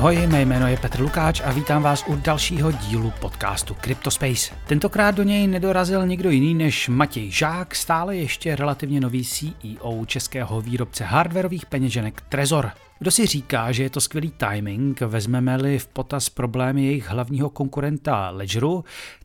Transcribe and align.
ahoj, 0.00 0.26
mé 0.26 0.42
jméno 0.42 0.68
je 0.68 0.76
Petr 0.76 1.00
Lukáč 1.00 1.40
a 1.44 1.52
vítám 1.52 1.82
vás 1.82 2.04
u 2.06 2.16
dalšího 2.16 2.72
dílu 2.72 3.12
podcastu 3.20 3.76
CryptoSpace. 3.84 4.54
Tentokrát 4.66 5.14
do 5.14 5.22
něj 5.22 5.46
nedorazil 5.46 6.06
nikdo 6.06 6.30
jiný 6.30 6.54
než 6.54 6.88
Matěj 6.88 7.30
Žák, 7.30 7.74
stále 7.74 8.16
ještě 8.16 8.56
relativně 8.56 9.00
nový 9.00 9.24
CEO 9.24 10.06
českého 10.06 10.60
výrobce 10.60 11.04
hardwareových 11.04 11.66
peněženek 11.66 12.20
Trezor. 12.20 12.70
Kdo 12.98 13.10
si 13.10 13.26
říká, 13.26 13.72
že 13.72 13.82
je 13.82 13.90
to 13.90 14.00
skvělý 14.00 14.32
timing, 14.36 15.00
vezmeme-li 15.00 15.78
v 15.78 15.86
potaz 15.86 16.28
problémy 16.28 16.84
jejich 16.84 17.08
hlavního 17.08 17.50
konkurenta 17.50 18.30
Ledgeru, 18.30 18.84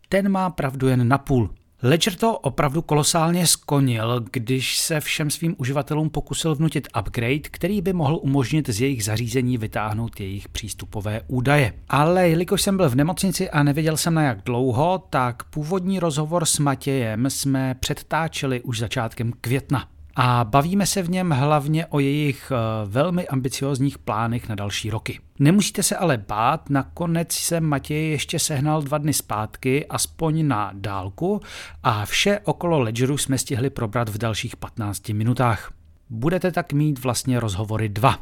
ten 0.09 0.29
má 0.29 0.49
pravdu 0.49 0.87
jen 0.87 1.07
na 1.07 1.17
půl. 1.17 1.49
Ledger 1.83 2.15
to 2.15 2.37
opravdu 2.37 2.81
kolosálně 2.81 3.47
skonil, 3.47 4.25
když 4.31 4.77
se 4.77 4.99
všem 4.99 5.29
svým 5.29 5.55
uživatelům 5.57 6.09
pokusil 6.09 6.55
vnutit 6.55 6.87
upgrade, 6.99 7.39
který 7.39 7.81
by 7.81 7.93
mohl 7.93 8.19
umožnit 8.21 8.69
z 8.69 8.81
jejich 8.81 9.03
zařízení 9.03 9.57
vytáhnout 9.57 10.19
jejich 10.19 10.49
přístupové 10.49 11.21
údaje. 11.27 11.73
Ale 11.89 12.29
jelikož 12.29 12.61
jsem 12.61 12.77
byl 12.77 12.89
v 12.89 12.95
nemocnici 12.95 13.49
a 13.49 13.63
nevěděl 13.63 13.97
jsem 13.97 14.13
na 14.13 14.21
jak 14.21 14.43
dlouho, 14.43 15.03
tak 15.09 15.43
původní 15.43 15.99
rozhovor 15.99 16.45
s 16.45 16.59
Matějem 16.59 17.29
jsme 17.29 17.75
předtáčeli 17.79 18.61
už 18.61 18.79
začátkem 18.79 19.33
května 19.41 19.87
a 20.15 20.43
bavíme 20.43 20.85
se 20.85 21.03
v 21.03 21.09
něm 21.09 21.31
hlavně 21.31 21.85
o 21.85 21.99
jejich 21.99 22.51
eh, 22.51 22.85
velmi 22.85 23.27
ambiciozních 23.27 23.97
plánech 23.97 24.49
na 24.49 24.55
další 24.55 24.89
roky. 24.89 25.19
Nemusíte 25.39 25.83
se 25.83 25.95
ale 25.95 26.17
bát, 26.17 26.69
nakonec 26.69 27.33
se 27.33 27.59
Matěj 27.59 28.09
ještě 28.09 28.39
sehnal 28.39 28.81
dva 28.81 28.97
dny 28.97 29.13
zpátky, 29.13 29.85
aspoň 29.85 30.47
na 30.47 30.71
dálku, 30.73 31.41
a 31.83 32.05
vše 32.05 32.39
okolo 32.43 32.79
Ledgeru 32.79 33.17
jsme 33.17 33.37
stihli 33.37 33.69
probrat 33.69 34.09
v 34.09 34.17
dalších 34.17 34.55
15 34.55 35.09
minutách. 35.09 35.73
Budete 36.09 36.51
tak 36.51 36.73
mít 36.73 36.99
vlastně 36.99 37.39
rozhovory 37.39 37.89
dva. 37.89 38.19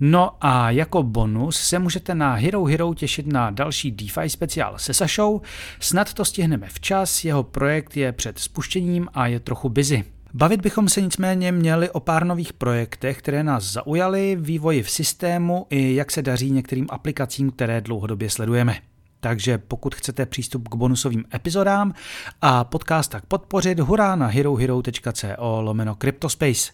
No 0.00 0.36
a 0.40 0.70
jako 0.70 1.02
bonus 1.02 1.60
se 1.60 1.78
můžete 1.78 2.14
na 2.14 2.34
Hero 2.34 2.64
Hero 2.64 2.94
těšit 2.94 3.26
na 3.26 3.50
další 3.50 3.90
DeFi 3.90 4.30
speciál 4.30 4.78
se 4.78 4.94
Sašou. 4.94 5.40
Snad 5.80 6.14
to 6.14 6.24
stihneme 6.24 6.68
včas, 6.68 7.24
jeho 7.24 7.42
projekt 7.42 7.96
je 7.96 8.12
před 8.12 8.38
spuštěním 8.38 9.08
a 9.14 9.26
je 9.26 9.40
trochu 9.40 9.68
busy. 9.68 10.13
Bavit 10.36 10.60
bychom 10.60 10.88
se 10.88 11.00
nicméně 11.00 11.52
měli 11.52 11.90
o 11.90 12.00
pár 12.00 12.26
nových 12.26 12.52
projektech, 12.52 13.18
které 13.18 13.42
nás 13.42 13.64
zaujaly, 13.64 14.36
vývoji 14.40 14.82
v 14.82 14.90
systému 14.90 15.66
i 15.70 15.94
jak 15.94 16.10
se 16.10 16.22
daří 16.22 16.50
některým 16.50 16.86
aplikacím, 16.90 17.50
které 17.50 17.80
dlouhodobě 17.80 18.30
sledujeme. 18.30 18.78
Takže 19.20 19.58
pokud 19.58 19.94
chcete 19.94 20.26
přístup 20.26 20.68
k 20.68 20.74
bonusovým 20.74 21.24
epizodám 21.34 21.94
a 22.40 22.64
podcast 22.64 23.10
tak 23.10 23.26
podpořit, 23.26 23.80
hurá 23.80 24.16
na 24.16 24.26
herohero.co 24.26 25.60
lomeno 25.60 25.94
Cryptospace. 25.94 26.72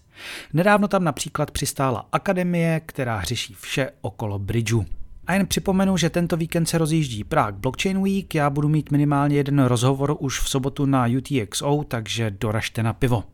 Nedávno 0.52 0.88
tam 0.88 1.04
například 1.04 1.50
přistála 1.50 2.08
akademie, 2.12 2.80
která 2.86 3.22
řeší 3.22 3.54
vše 3.60 3.90
okolo 4.00 4.38
bridgeu. 4.38 4.84
A 5.26 5.34
jen 5.34 5.46
připomenu, 5.46 5.96
že 5.96 6.10
tento 6.10 6.36
víkend 6.36 6.66
se 6.66 6.78
rozjíždí 6.78 7.24
Prague 7.24 7.60
Blockchain 7.60 8.02
Week, 8.02 8.34
já 8.34 8.50
budu 8.50 8.68
mít 8.68 8.90
minimálně 8.90 9.36
jeden 9.36 9.64
rozhovor 9.64 10.16
už 10.18 10.40
v 10.40 10.48
sobotu 10.48 10.86
na 10.86 11.06
UTXO, 11.18 11.84
takže 11.88 12.30
doražte 12.30 12.82
na 12.82 12.92
pivo. 12.92 13.24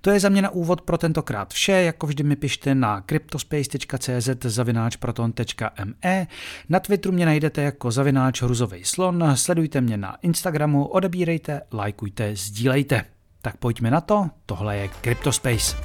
To 0.00 0.10
je 0.10 0.20
za 0.20 0.28
mě 0.28 0.42
na 0.42 0.50
úvod 0.50 0.80
pro 0.80 0.98
tentokrát 0.98 1.52
vše, 1.52 1.72
jako 1.72 2.06
vždy 2.06 2.24
mi 2.24 2.36
pište 2.36 2.74
na 2.74 3.00
cryptospace.cz 3.00 4.28
zavináč 4.44 4.96
proton.me, 4.96 6.26
na 6.68 6.80
Twitteru 6.80 7.14
mě 7.14 7.26
najdete 7.26 7.62
jako 7.62 7.90
zavináč 7.90 8.42
hruzovej 8.42 8.84
slon, 8.84 9.32
sledujte 9.34 9.80
mě 9.80 9.96
na 9.96 10.16
Instagramu, 10.22 10.84
odebírejte, 10.84 11.60
lajkujte, 11.72 12.36
sdílejte. 12.36 13.04
Tak 13.42 13.56
pojďme 13.56 13.90
na 13.90 14.00
to, 14.00 14.30
tohle 14.46 14.76
je 14.76 14.88
Cryptospace. 15.02 15.76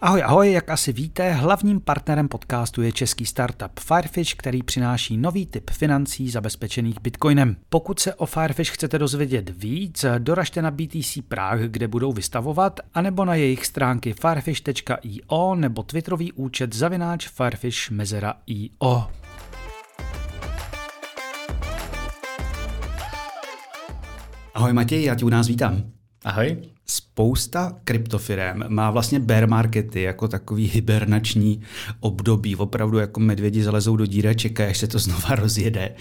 Ahoj, 0.00 0.22
ahoj, 0.22 0.52
jak 0.52 0.70
asi 0.70 0.92
víte, 0.92 1.32
hlavním 1.32 1.80
partnerem 1.80 2.28
podcastu 2.28 2.82
je 2.82 2.92
český 2.92 3.26
startup 3.26 3.80
Firefish, 3.80 4.34
který 4.34 4.62
přináší 4.62 5.16
nový 5.16 5.46
typ 5.46 5.70
financí 5.70 6.30
zabezpečených 6.30 7.00
bitcoinem. 7.00 7.56
Pokud 7.68 8.00
se 8.00 8.14
o 8.14 8.26
Firefish 8.26 8.70
chcete 8.70 8.98
dozvědět 8.98 9.50
víc, 9.50 10.04
doražte 10.18 10.62
na 10.62 10.70
BTC 10.70 11.18
Prague, 11.28 11.68
kde 11.68 11.88
budou 11.88 12.12
vystavovat, 12.12 12.80
anebo 12.94 13.24
na 13.24 13.34
jejich 13.34 13.66
stránky 13.66 14.12
firefish.io 14.12 15.54
nebo 15.54 15.82
twitterový 15.82 16.32
účet 16.32 16.74
zavináč 16.74 17.28
firefish 17.28 17.90
mezera 17.90 18.34
io. 18.46 19.06
Ahoj 24.54 24.72
Matěj, 24.72 25.04
já 25.04 25.14
tě 25.14 25.24
u 25.24 25.28
nás 25.28 25.48
vítám. 25.48 25.82
Ahoj. 26.24 26.77
Spousta 26.90 27.80
kryptofirem 27.84 28.64
má 28.68 28.90
vlastně 28.90 29.20
bear 29.20 29.48
markety 29.48 30.02
jako 30.02 30.28
takový 30.28 30.66
hibernační 30.66 31.60
období. 32.00 32.56
Opravdu 32.56 32.98
jako 32.98 33.20
medvědi 33.20 33.62
zalezou 33.62 33.96
do 33.96 34.06
díry 34.06 34.28
a 34.28 34.34
čekají, 34.34 34.70
až 34.70 34.78
se 34.78 34.86
to 34.86 34.98
znova 34.98 35.28
rozjede. 35.34 35.94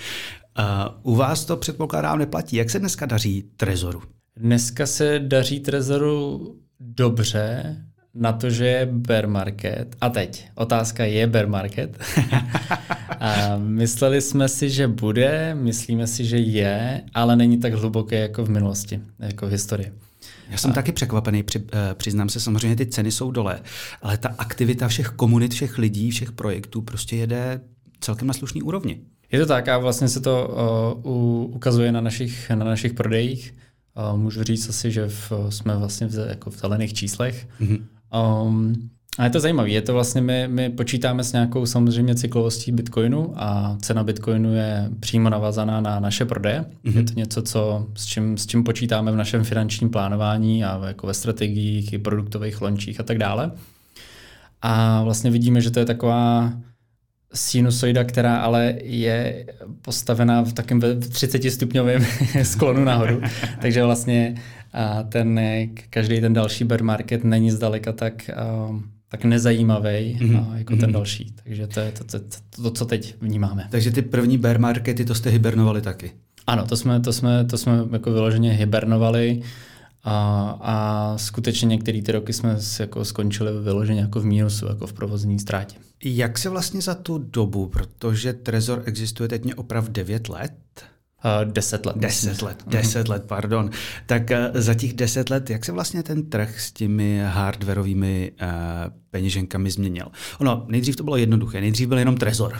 Uh, 0.59 1.13
u 1.13 1.15
vás 1.15 1.45
to 1.45 1.57
předpokládám 1.57 2.19
neplatí. 2.19 2.55
Jak 2.55 2.69
se 2.69 2.79
dneska 2.79 3.05
daří 3.05 3.45
Trezoru? 3.57 4.01
Dneska 4.35 4.85
se 4.85 5.19
daří 5.19 5.59
Trezoru 5.59 6.41
dobře, 6.79 7.75
na 8.13 8.33
to, 8.33 8.49
že 8.49 8.67
je 8.67 8.85
bear 8.85 9.27
market. 9.27 9.95
A 10.01 10.09
teď, 10.09 10.47
otázka 10.55 11.05
je 11.05 11.27
bear 11.27 11.47
market. 11.47 11.97
a 13.19 13.57
mysleli 13.57 14.21
jsme 14.21 14.49
si, 14.49 14.69
že 14.69 14.87
bude, 14.87 15.55
myslíme 15.55 16.07
si, 16.07 16.25
že 16.25 16.37
je, 16.37 17.01
ale 17.13 17.35
není 17.35 17.57
tak 17.57 17.73
hluboké 17.73 18.19
jako 18.19 18.45
v 18.45 18.49
minulosti, 18.49 18.99
jako 19.19 19.47
v 19.47 19.51
historii. 19.51 19.91
Já 20.49 20.57
jsem 20.57 20.71
a... 20.71 20.73
taky 20.73 20.91
překvapený, 20.91 21.43
při, 21.43 21.63
eh, 21.73 21.93
přiznám 21.93 22.29
se, 22.29 22.39
samozřejmě 22.39 22.75
ty 22.75 22.85
ceny 22.85 23.11
jsou 23.11 23.31
dole, 23.31 23.59
ale 24.01 24.17
ta 24.17 24.29
aktivita 24.37 24.87
všech 24.87 25.09
komunit, 25.09 25.53
všech 25.53 25.77
lidí, 25.77 26.11
všech 26.11 26.31
projektů 26.31 26.81
prostě 26.81 27.15
jede 27.15 27.61
celkem 27.99 28.27
na 28.27 28.33
slušný 28.33 28.61
úrovni. 28.61 29.01
Je 29.31 29.39
to 29.39 29.45
tak 29.45 29.67
a 29.67 29.77
vlastně 29.77 30.07
se 30.07 30.19
to 30.19 30.55
uh, 31.03 31.55
ukazuje 31.55 31.91
na 31.91 32.01
našich, 32.01 32.49
na 32.49 32.65
našich 32.65 32.93
prodejích. 32.93 33.55
Uh, 34.11 34.19
můžu 34.19 34.43
říct 34.43 34.69
asi, 34.69 34.91
že 34.91 35.07
v, 35.07 35.31
jsme 35.49 35.77
vlastně 35.77 36.07
v, 36.07 36.27
jako 36.29 36.49
v 36.49 36.57
zelených 36.57 36.93
číslech. 36.93 37.47
Mm-hmm. 37.61 37.83
Um, 38.45 38.89
a 39.17 39.23
je 39.23 39.29
to 39.29 39.39
zajímavé, 39.39 39.69
je 39.69 39.81
to 39.81 39.93
vlastně, 39.93 40.21
my, 40.21 40.47
my 40.47 40.69
počítáme 40.69 41.23
s 41.23 41.33
nějakou 41.33 41.65
samozřejmě 41.65 42.15
cyklovostí 42.15 42.71
Bitcoinu 42.71 43.33
a 43.35 43.77
cena 43.81 44.03
Bitcoinu 44.03 44.53
je 44.53 44.89
přímo 44.99 45.29
navazaná 45.29 45.81
na 45.81 45.99
naše 45.99 46.25
prodeje. 46.25 46.65
Mm-hmm. 46.85 46.97
Je 46.97 47.03
to 47.03 47.13
něco, 47.13 47.41
co, 47.41 47.87
s, 47.95 48.05
čím, 48.05 48.37
s 48.37 48.47
čím 48.47 48.63
počítáme 48.63 49.11
v 49.11 49.15
našem 49.15 49.43
finančním 49.43 49.89
plánování 49.89 50.65
a 50.65 50.87
jako 50.87 51.07
ve 51.07 51.13
strategiích 51.13 51.93
i 51.93 51.97
produktových 51.97 52.61
lončích 52.61 52.99
a 52.99 53.03
tak 53.03 53.17
dále. 53.17 53.51
A 54.61 55.03
vlastně 55.03 55.31
vidíme, 55.31 55.61
že 55.61 55.71
to 55.71 55.79
je 55.79 55.85
taková 55.85 56.53
sinusoida, 57.33 58.03
která 58.03 58.37
ale 58.37 58.75
je 58.81 59.45
postavená 59.81 60.41
v 60.41 60.53
takém 60.53 60.81
30 61.09 61.51
stupňovém 61.51 62.05
sklonu 62.43 62.83
nahoru. 62.83 63.21
Takže 63.61 63.83
vlastně 63.83 64.35
ten, 65.09 65.39
každý 65.89 66.21
ten 66.21 66.33
další 66.33 66.63
bear 66.63 66.83
market 66.83 67.23
není 67.23 67.51
zdaleka 67.51 67.91
tak 67.91 68.29
tak 69.09 69.25
nezajímavý 69.25 69.87
mm-hmm. 69.87 70.57
jako 70.57 70.73
mm-hmm. 70.73 70.79
ten 70.79 70.89
mhm. 70.89 70.93
další. 70.93 71.33
Takže 71.43 71.67
to 71.67 71.79
je 71.79 71.91
to, 71.91 72.03
to, 72.03 72.19
to, 72.19 72.61
to, 72.63 72.71
co 72.71 72.85
teď 72.85 73.15
vnímáme. 73.21 73.67
Takže 73.71 73.91
ty 73.91 74.01
první 74.01 74.37
bear 74.37 74.59
markety, 74.59 75.05
to 75.05 75.15
jste 75.15 75.29
hibernovali 75.29 75.81
taky? 75.81 76.11
Ano, 76.47 76.65
to 76.65 76.77
jsme, 76.77 76.99
to 76.99 77.13
jsme, 77.13 77.45
to 77.45 77.57
jsme 77.57 77.79
jako 77.91 78.11
vyloženě 78.11 78.51
hibernovali 78.51 79.41
a, 80.03 80.57
a 80.61 81.13
skutečně 81.17 81.65
některé 81.65 82.01
ty 82.01 82.11
roky 82.11 82.33
jsme 82.33 82.57
jako 82.79 83.05
skončili 83.05 83.61
vyloženě 83.61 84.01
jako 84.01 84.19
v 84.19 84.25
mínusu, 84.25 84.65
jako 84.65 84.87
v 84.87 84.93
provozní 84.93 85.39
ztrátě. 85.39 85.77
Jak 86.03 86.37
se 86.37 86.49
vlastně 86.49 86.81
za 86.81 86.95
tu 86.95 87.17
dobu, 87.17 87.67
protože 87.67 88.33
Trezor 88.33 88.83
existuje 88.85 89.29
teď 89.29 89.43
mě 89.43 89.55
opravdu 89.55 89.91
9 89.91 90.29
let, 90.29 90.53
deset 91.43 91.85
let. 91.85 91.97
Deset 91.97 92.41
let, 92.41 92.63
deset 92.67 93.07
let, 93.07 93.23
pardon. 93.27 93.69
Tak 94.05 94.31
uh, 94.31 94.61
za 94.61 94.73
těch 94.73 94.93
deset 94.93 95.29
let, 95.29 95.49
jak 95.49 95.65
se 95.65 95.71
vlastně 95.71 96.03
ten 96.03 96.29
trh 96.29 96.59
s 96.59 96.71
těmi 96.71 97.21
hardwareovými 97.25 98.31
uh, 98.41 98.47
peněženkami 99.11 99.71
změnil? 99.71 100.05
Ono, 100.39 100.65
nejdřív 100.67 100.95
to 100.95 101.03
bylo 101.03 101.17
jednoduché, 101.17 101.61
nejdřív 101.61 101.87
byl 101.87 101.97
jenom 101.97 102.17
Trezor. 102.17 102.57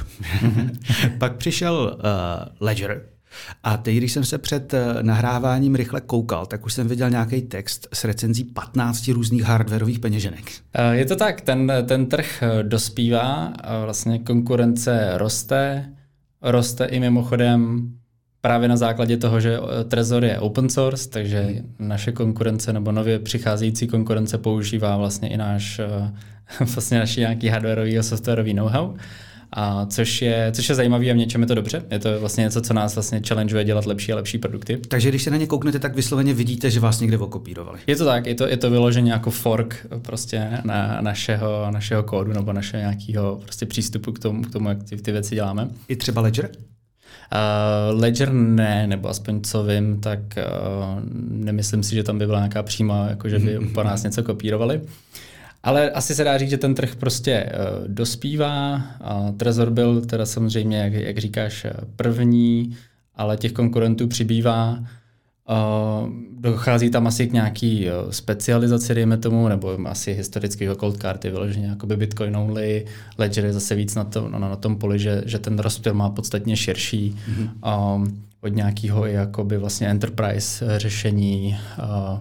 Pak 1.17 1.35
přišel 1.35 1.97
Ledger, 2.59 3.05
a 3.63 3.77
teď, 3.77 3.97
když 3.97 4.11
jsem 4.11 4.23
se 4.23 4.37
před 4.37 4.73
nahráváním 5.01 5.75
rychle 5.75 6.01
koukal, 6.01 6.45
tak 6.45 6.65
už 6.65 6.73
jsem 6.73 6.87
viděl 6.87 7.09
nějaký 7.09 7.41
text 7.41 7.87
s 7.93 8.03
recenzí 8.03 8.43
15 8.43 9.07
různých 9.07 9.43
hardwareových 9.43 9.99
peněženek. 9.99 10.51
Je 10.91 11.05
to 11.05 11.15
tak, 11.15 11.41
ten, 11.41 11.71
ten 11.85 12.05
trh 12.05 12.43
dospívá, 12.61 13.53
vlastně 13.85 14.19
konkurence 14.19 15.11
roste, 15.13 15.89
roste 16.41 16.85
i 16.85 16.99
mimochodem 16.99 17.89
právě 18.41 18.69
na 18.69 18.77
základě 18.77 19.17
toho, 19.17 19.39
že 19.39 19.57
eh, 19.57 19.83
Trezor 19.83 20.25
je 20.25 20.39
open 20.39 20.69
source, 20.69 21.09
takže 21.09 21.41
hmm. 21.41 21.75
naše 21.79 22.11
konkurence 22.11 22.73
nebo 22.73 22.91
nově 22.91 23.19
přicházející 23.19 23.87
konkurence 23.87 24.37
používá 24.37 24.97
vlastně 24.97 25.29
i 25.29 25.37
náš, 25.37 25.79
eh, 25.79 26.13
vlastně 26.73 26.99
naši 26.99 27.19
nějaký 27.19 27.47
hardwareový 27.47 27.99
a 27.99 28.03
softwarový 28.03 28.53
know-how. 28.53 28.93
A 29.51 29.85
což 29.85 30.21
je, 30.21 30.51
což 30.55 30.69
je 30.69 30.75
zajímavé 30.75 31.09
a 31.09 31.13
v 31.13 31.17
něčem 31.17 31.41
je 31.41 31.47
to 31.47 31.55
dobře. 31.55 31.83
Je 31.91 31.99
to 31.99 32.19
vlastně 32.19 32.41
něco, 32.41 32.61
co 32.61 32.73
nás 32.73 32.95
vlastně 32.95 33.21
challengeuje 33.27 33.63
dělat 33.63 33.85
lepší 33.85 34.13
a 34.13 34.15
lepší 34.15 34.37
produkty. 34.37 34.77
Takže 34.77 35.09
když 35.09 35.23
se 35.23 35.31
na 35.31 35.37
ně 35.37 35.47
kouknete, 35.47 35.79
tak 35.79 35.95
vysloveně 35.95 36.33
vidíte, 36.33 36.71
že 36.71 36.79
vás 36.79 36.99
někde 36.99 37.17
okopírovali. 37.17 37.79
Je 37.87 37.95
to 37.95 38.05
tak, 38.05 38.25
je 38.25 38.35
to, 38.35 38.47
je 38.47 38.57
to 38.57 38.69
vyloženě 38.69 39.11
jako 39.11 39.31
fork 39.31 39.87
prostě 40.01 40.49
na 40.63 41.01
našeho, 41.01 41.67
našeho 41.71 42.03
kódu 42.03 42.33
nebo 42.33 42.53
našeho 42.53 42.81
nějakého 42.81 43.39
prostě 43.43 43.65
přístupu 43.65 44.11
k 44.11 44.19
tomu, 44.19 44.43
k 44.43 44.51
tomu, 44.51 44.69
jak 44.69 44.83
ty, 44.83 44.97
ty 44.97 45.11
věci 45.11 45.35
děláme. 45.35 45.67
I 45.87 45.95
třeba 45.95 46.21
Ledger? 46.21 46.49
Uh, 47.33 48.00
Ledger 48.00 48.33
ne, 48.33 48.88
nebo 48.88 49.09
aspoň 49.09 49.42
co 49.42 49.63
vím, 49.63 50.01
tak 50.01 50.19
uh, 50.19 51.00
nemyslím 51.30 51.83
si, 51.83 51.95
že 51.95 52.04
tam 52.04 52.18
by 52.19 52.25
byla 52.25 52.39
nějaká 52.39 52.63
přímá, 52.63 53.07
jako 53.09 53.30
že 53.30 53.39
by 53.39 53.59
po 53.59 53.83
nás 53.83 54.04
něco 54.04 54.24
kopírovali. 54.24 54.81
Ale 55.63 55.92
asi 55.92 56.15
se 56.15 56.24
dá 56.24 56.38
říct, 56.38 56.50
že 56.50 56.57
ten 56.57 56.75
trh 56.75 56.95
prostě 56.95 57.45
uh, 57.45 57.88
dospívá. 57.88 58.75
Uh, 58.75 59.31
Trezor 59.38 59.69
byl 59.69 60.01
teda 60.01 60.25
samozřejmě, 60.25 60.77
jak, 60.77 60.94
jak 60.94 61.18
říkáš, 61.18 61.65
první, 61.95 62.75
ale 63.15 63.38
těch 63.38 63.51
konkurentů 63.51 64.07
přibývá. 64.07 64.80
Uh, 65.49 66.09
dochází 66.39 66.89
tam 66.89 67.07
asi 67.07 67.27
k 67.27 67.33
nějaký 67.33 67.85
uh, 67.85 68.11
specializaci, 68.11 68.95
dejme 68.95 69.17
tomu, 69.17 69.47
nebo 69.47 69.77
asi 69.85 70.13
historicky 70.13 70.69
cold 70.79 70.97
karty 70.97 71.29
vyloženě 71.29 71.67
jakoby 71.67 71.97
Bitcoin 71.97 72.38
only, 72.38 72.85
Ledger 73.17 73.45
je 73.45 73.53
zase 73.53 73.75
víc 73.75 73.95
na, 73.95 74.03
to, 74.03 74.29
no, 74.29 74.39
na 74.39 74.55
tom 74.55 74.75
poli, 74.75 74.99
že, 74.99 75.23
že 75.25 75.39
ten 75.39 75.59
rozptyl 75.59 75.94
má 75.94 76.09
podstatně 76.09 76.57
širší 76.57 77.15
mm-hmm. 77.15 77.95
um, 77.95 78.23
od 78.41 78.47
nějakého 78.47 79.05
jakoby 79.05 79.57
vlastně 79.57 79.88
enterprise 79.88 80.79
řešení, 80.79 81.57
uh, 81.79 82.19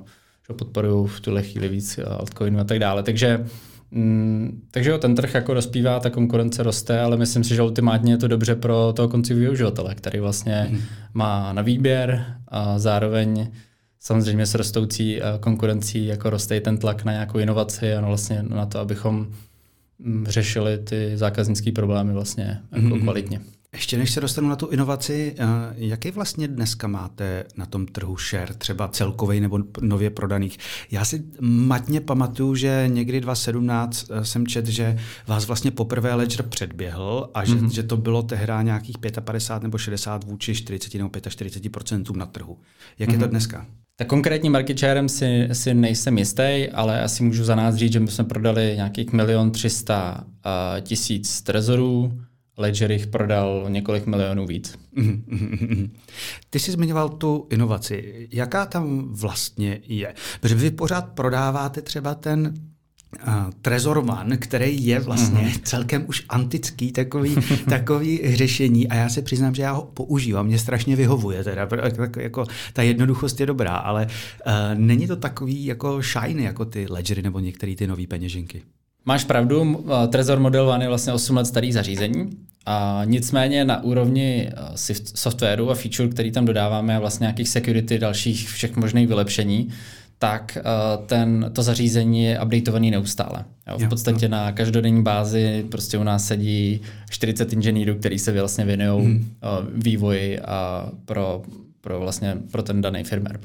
že 0.49 0.55
podporují 0.55 1.08
v 1.08 1.20
tuhle 1.20 1.43
chvíli 1.43 1.69
víc 1.69 2.00
altcoinů 2.06 2.61
a 2.61 2.64
tak 2.64 2.78
dále. 2.78 3.02
Takže 3.02 3.46
Mm, 3.91 4.62
takže 4.71 4.91
jo, 4.91 4.99
ten 4.99 5.15
trh 5.15 5.35
jako 5.35 5.55
rozpívá, 5.55 6.00
ta 6.00 6.11
konkurence 6.11 6.62
roste, 6.62 7.00
ale 7.00 7.17
myslím 7.17 7.44
si, 7.44 7.55
že 7.55 7.62
ultimátně 7.62 8.12
je 8.12 8.19
to 8.19 8.29
dobře 8.29 8.55
pro 8.55 8.93
toho 8.97 9.09
koncového 9.09 9.53
uživatele, 9.53 9.94
který 9.94 10.21
vlastně 10.21 10.67
mm. 10.71 10.81
má 11.15 11.53
na 11.53 11.62
výběr 11.62 12.37
a 12.49 12.79
zároveň 12.79 13.49
samozřejmě 14.00 14.47
s 14.47 14.55
rostoucí 14.55 15.23
eh, 15.23 15.25
konkurencí 15.41 16.06
jako 16.06 16.31
roste 16.31 16.56
i 16.56 16.61
ten 16.61 16.79
tlak 16.79 17.05
na 17.05 17.12
nějakou 17.12 17.38
inovaci 17.38 17.94
a 17.94 18.06
vlastně 18.06 18.43
na 18.43 18.67
to, 18.67 18.79
abychom 18.79 19.27
mm, 19.99 20.27
řešili 20.29 20.79
ty 20.79 21.17
zákaznické 21.17 21.73
problémy 21.73 22.12
vlastně 22.12 22.61
jako 22.73 22.94
mm. 22.94 23.00
kvalitně. 23.00 23.41
Ještě 23.76 23.99
než 23.99 24.11
se 24.11 24.20
dostanu 24.20 24.49
na 24.49 24.56
tu 24.56 24.67
inovaci, 24.67 25.34
eh, 25.38 25.44
jaký 25.76 26.11
vlastně 26.11 26.49
dneska 26.49 26.87
máte 26.87 27.44
na 27.56 27.67
tom 27.67 27.87
trhu 27.87 28.17
share, 28.17 28.55
třeba 28.55 28.88
celkový 28.88 29.40
nebo 29.40 29.58
nově 29.81 30.11
prodaných? 30.11 30.58
Já 30.90 31.05
si 31.05 31.25
matně 31.40 32.00
pamatuju, 32.00 32.55
že 32.55 32.84
někdy 32.88 33.20
2017 33.20 34.11
eh, 34.11 34.25
jsem 34.25 34.46
čet, 34.46 34.67
že 34.67 34.99
vás 35.26 35.46
vlastně 35.46 35.70
poprvé 35.70 36.14
Ledger 36.14 36.43
předběhl 36.43 37.31
a 37.34 37.44
že, 37.44 37.55
mm-hmm. 37.55 37.70
že 37.70 37.82
to 37.82 37.96
bylo 37.96 38.23
tehdy 38.23 38.52
nějakých 38.62 38.99
55 38.99 39.62
nebo 39.62 39.78
60 39.78 40.25
vůči 40.25 40.55
40 40.55 40.94
nebo 40.94 41.08
45% 41.08 42.17
na 42.17 42.26
trhu. 42.26 42.58
Jak 42.99 43.08
mm-hmm. 43.08 43.12
je 43.12 43.19
to 43.19 43.25
mhm. 43.25 43.31
dneska? 43.31 43.67
Tak 43.99 44.08
konkrétním 44.08 44.52
market 44.52 44.78
sharem 44.78 45.08
si, 45.08 45.49
si 45.52 45.75
nejsem 45.75 46.19
jistý, 46.19 46.69
ale 46.75 47.02
asi 47.02 47.23
můžu 47.23 47.44
za 47.44 47.55
nás 47.55 47.75
říct, 47.75 47.93
že 47.93 48.00
my 48.00 48.11
jsme 48.11 48.25
prodali 48.25 48.73
nějakých 48.76 49.12
milion 49.12 49.50
300 49.50 50.25
uh, 50.25 50.81
tisíc 50.81 51.43
trezorů, 51.43 52.12
Ledger 52.58 52.91
jich 52.91 53.06
prodal 53.06 53.67
několik 53.69 54.06
milionů 54.06 54.47
víc. 54.47 54.79
Ty 56.50 56.58
jsi 56.58 56.73
zmiňoval 56.73 57.08
tu 57.08 57.47
inovaci. 57.50 58.29
Jaká 58.32 58.67
tam 58.67 59.08
vlastně 59.08 59.81
je? 59.87 60.14
Protože 60.41 60.55
vy 60.55 60.70
pořád 60.70 61.03
prodáváte 61.03 61.82
třeba 61.82 62.14
ten 62.14 62.55
uh, 63.26 63.32
Trezor 63.62 63.99
One, 63.99 64.37
který 64.37 64.87
je 64.87 65.00
vlastně 65.00 65.41
mm-hmm. 65.41 65.61
celkem 65.64 66.05
už 66.08 66.25
antický 66.29 66.93
takový, 66.93 67.37
takový 67.69 68.37
řešení 68.37 68.88
a 68.88 68.94
já 68.94 69.09
se 69.09 69.23
přiznám, 69.23 69.55
že 69.55 69.62
já 69.62 69.73
ho 69.73 69.82
používám, 69.82 70.47
mě 70.47 70.59
strašně 70.59 70.97
vyhovuje, 70.97 71.44
teda, 71.44 71.67
tak, 71.67 72.17
jako, 72.17 72.47
ta 72.73 72.82
jednoduchost 72.82 73.41
je 73.41 73.47
dobrá, 73.47 73.76
ale 73.76 74.06
uh, 74.06 74.52
není 74.75 75.06
to 75.06 75.17
takový 75.17 75.64
jako 75.64 76.02
shiny 76.02 76.43
jako 76.43 76.64
ty 76.64 76.87
Ledgery 76.91 77.23
nebo 77.23 77.41
některé 77.41 77.75
ty 77.75 77.87
nové 77.87 78.06
peněženky. 78.06 78.62
Máš 79.06 79.25
pravdu, 79.25 79.87
Trezor 80.08 80.41
Model 80.41 80.69
One 80.69 80.85
je 80.85 80.88
vlastně 80.88 81.12
8 81.12 81.37
let 81.37 81.47
starý 81.47 81.73
zařízení, 81.73 82.31
a 82.67 83.03
nicméně 83.05 83.64
na 83.64 83.82
úrovni 83.82 84.50
softwaru 85.14 85.70
a 85.70 85.75
feature, 85.75 86.08
který 86.08 86.32
tam 86.32 86.44
dodáváme 86.44 86.97
a 86.97 87.00
vlastně 87.00 87.25
nějakých 87.25 87.49
security, 87.49 87.99
dalších 87.99 88.49
všech 88.49 88.76
možných 88.76 89.08
vylepšení, 89.08 89.69
tak 90.19 90.58
ten, 91.06 91.50
to 91.53 91.62
zařízení 91.62 92.25
je 92.25 92.41
updateovaný 92.41 92.91
neustále. 92.91 93.44
Jo, 93.69 93.79
v 93.79 93.88
podstatě 93.88 94.29
na 94.29 94.53
každodenní 94.53 95.03
bázi 95.03 95.64
prostě 95.70 95.99
u 95.99 96.02
nás 96.02 96.26
sedí 96.26 96.81
40 97.11 97.52
inženýrů, 97.52 97.94
kteří 97.94 98.19
se 98.19 98.32
vlastně 98.32 98.64
věnují 98.64 99.05
hmm. 99.05 99.26
vývoji 99.75 100.41
a 100.41 100.91
pro, 101.05 101.43
pro, 101.81 102.00
vlastně, 102.00 102.37
pro 102.52 102.62
ten 102.62 102.81
daný 102.81 103.05
firmware. 103.05 103.41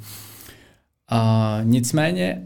A 1.09 1.59
nicméně 1.63 2.43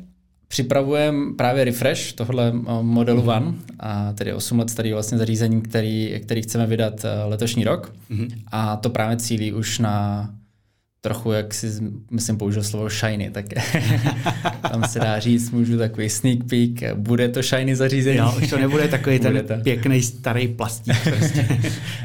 připravujeme 0.56 1.34
právě 1.34 1.64
refresh 1.64 2.14
tohle 2.14 2.54
eh, 2.56 2.62
modelu 2.82 3.22
mm-hmm. 3.22 3.38
One, 3.38 3.54
a 3.80 4.14
tedy 4.14 4.34
8 4.34 4.60
let 4.60 4.70
starý 4.70 4.94
vlastně 4.94 5.18
zařízení, 5.18 5.62
který, 5.62 6.20
který 6.24 6.42
chceme 6.42 6.66
vydat 6.66 7.06
eh, 7.06 7.24
letošní 7.24 7.64
rok. 7.64 7.94
Mm-hmm. 8.12 8.30
A 8.52 8.76
to 8.76 8.90
právě 8.90 9.18
cílí 9.18 9.54
už 9.54 9.80
na 9.80 10.30
trochu, 11.06 11.32
jak 11.32 11.54
si, 11.54 11.68
myslím, 12.12 12.38
použil 12.38 12.64
slovo 12.64 12.90
shiny, 12.90 13.30
tak 13.30 13.46
tam 14.72 14.84
se 14.84 15.00
dá 15.00 15.20
říct, 15.20 15.52
můžu 15.52 15.78
takový 15.78 16.10
sneak 16.10 16.40
peek, 16.50 16.96
bude 16.96 17.30
to 17.30 17.42
shiny 17.42 17.76
zařízení. 17.76 18.18
Jo, 18.18 18.34
už 18.38 18.50
to 18.50 18.58
nebude 18.58 18.88
takový 18.88 19.20
ten 19.20 19.44
to. 19.48 19.54
pěkný 19.64 20.02
starý 20.02 20.48
plastík. 20.48 20.96
Prostě. 21.18 21.48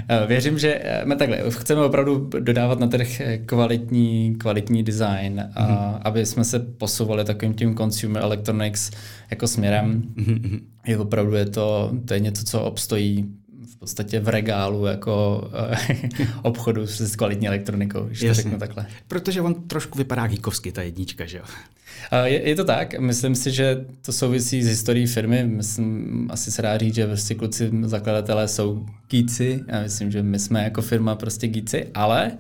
Eh, 0.09 0.27
věřím, 0.27 0.59
že 0.59 0.83
my 1.05 1.17
takhle, 1.17 1.39
chceme 1.49 1.81
opravdu 1.81 2.31
dodávat 2.41 2.81
na 2.81 2.87
trh 2.87 3.21
kvalitní, 3.47 4.35
kvalitní 4.39 4.83
design, 4.83 5.41
a 5.55 5.67
mm-hmm. 5.67 6.01
aby 6.03 6.27
jsme 6.27 6.45
se 6.45 6.59
posouvali 6.59 7.25
takovým 7.25 7.55
tím 7.55 7.77
consumer 7.77 8.23
electronics 8.23 8.91
jako 9.31 9.47
směrem. 9.47 10.03
Mm-hmm. 10.17 10.61
Je 10.87 10.99
opravdu 10.99 11.35
je 11.35 11.47
to, 11.47 11.93
to 12.05 12.15
je 12.15 12.21
něco, 12.21 12.45
co 12.45 12.63
obstojí 12.63 13.29
podstatě 13.81 14.21
v 14.21 14.29
regálu 14.29 14.87
jako 14.87 15.45
eh, 15.71 16.27
obchodu 16.43 16.87
s 16.87 17.17
kvalitní 17.17 17.49
elektronikou, 17.49 18.05
když 18.05 18.21
to 18.21 18.35
řeknu 18.35 18.59
takhle. 18.59 18.87
Protože 19.09 19.41
on 19.41 19.55
trošku 19.55 19.99
vypadá 19.99 20.27
geekovsky, 20.27 20.73
ta 20.73 20.83
jednička, 20.83 21.27
že 21.27 21.39
jo? 21.39 21.45
Je, 22.25 22.49
je 22.49 22.57
to 22.57 22.65
tak. 22.65 22.99
Myslím 22.99 23.35
si, 23.35 23.51
že 23.51 23.85
to 24.03 24.13
souvisí 24.13 24.63
s 24.63 24.67
historií 24.67 25.07
firmy. 25.07 25.47
Myslím, 25.47 26.29
asi 26.33 26.51
se 26.51 26.63
dá 26.63 26.79
říct, 26.79 26.95
že 26.95 27.07
prostě 27.07 27.35
kluci 27.35 27.71
zakladatelé 27.83 28.49
jsou 28.49 28.87
geeci. 29.11 29.61
Já 29.69 29.83
myslím, 29.83 30.11
že 30.11 30.23
my 30.23 30.39
jsme 30.39 30.65
jako 30.65 30.83
firma 30.83 31.15
prostě 31.15 31.49
geeci, 31.49 31.87
ale 31.95 32.33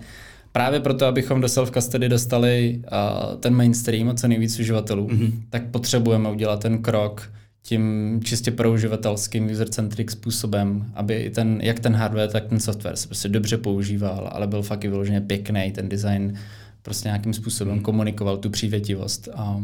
právě 0.52 0.80
proto, 0.80 1.06
abychom 1.06 1.40
do 1.40 1.49
self-custody 1.49 2.09
dostali 2.09 2.82
uh, 2.82 3.37
ten 3.37 3.54
mainstream 3.54 4.09
a 4.09 4.14
co 4.14 4.28
nejvíc 4.28 4.59
uživatelů, 4.59 5.09
mm-hmm. 5.09 5.32
tak 5.50 5.66
potřebujeme 5.66 6.30
udělat 6.30 6.61
ten 6.61 6.82
krok 6.82 7.32
tím 7.62 8.21
čistě 8.25 8.50
prouživatelským 8.50 9.50
user-centric 9.50 10.11
způsobem, 10.11 10.93
aby 10.95 11.31
ten, 11.35 11.61
jak 11.62 11.81
ten 11.81 11.95
hardware, 11.95 12.31
tak 12.31 12.47
ten 12.47 12.61
software 12.61 12.97
se 12.97 13.07
prostě 13.07 13.29
dobře 13.29 13.57
používal, 13.57 14.31
ale 14.33 14.47
byl 14.47 14.62
fakt 14.62 14.85
i 14.85 14.88
vyloženě 14.88 15.21
pěkný, 15.21 15.73
ten 15.75 15.88
design 15.88 16.38
prostě 16.83 17.09
nějakým 17.09 17.35
způsobem 17.35 17.75
mm. 17.75 17.83
komunikoval 17.83 18.37
tu 18.37 18.50
přívětivost 18.50 19.29
a 19.35 19.61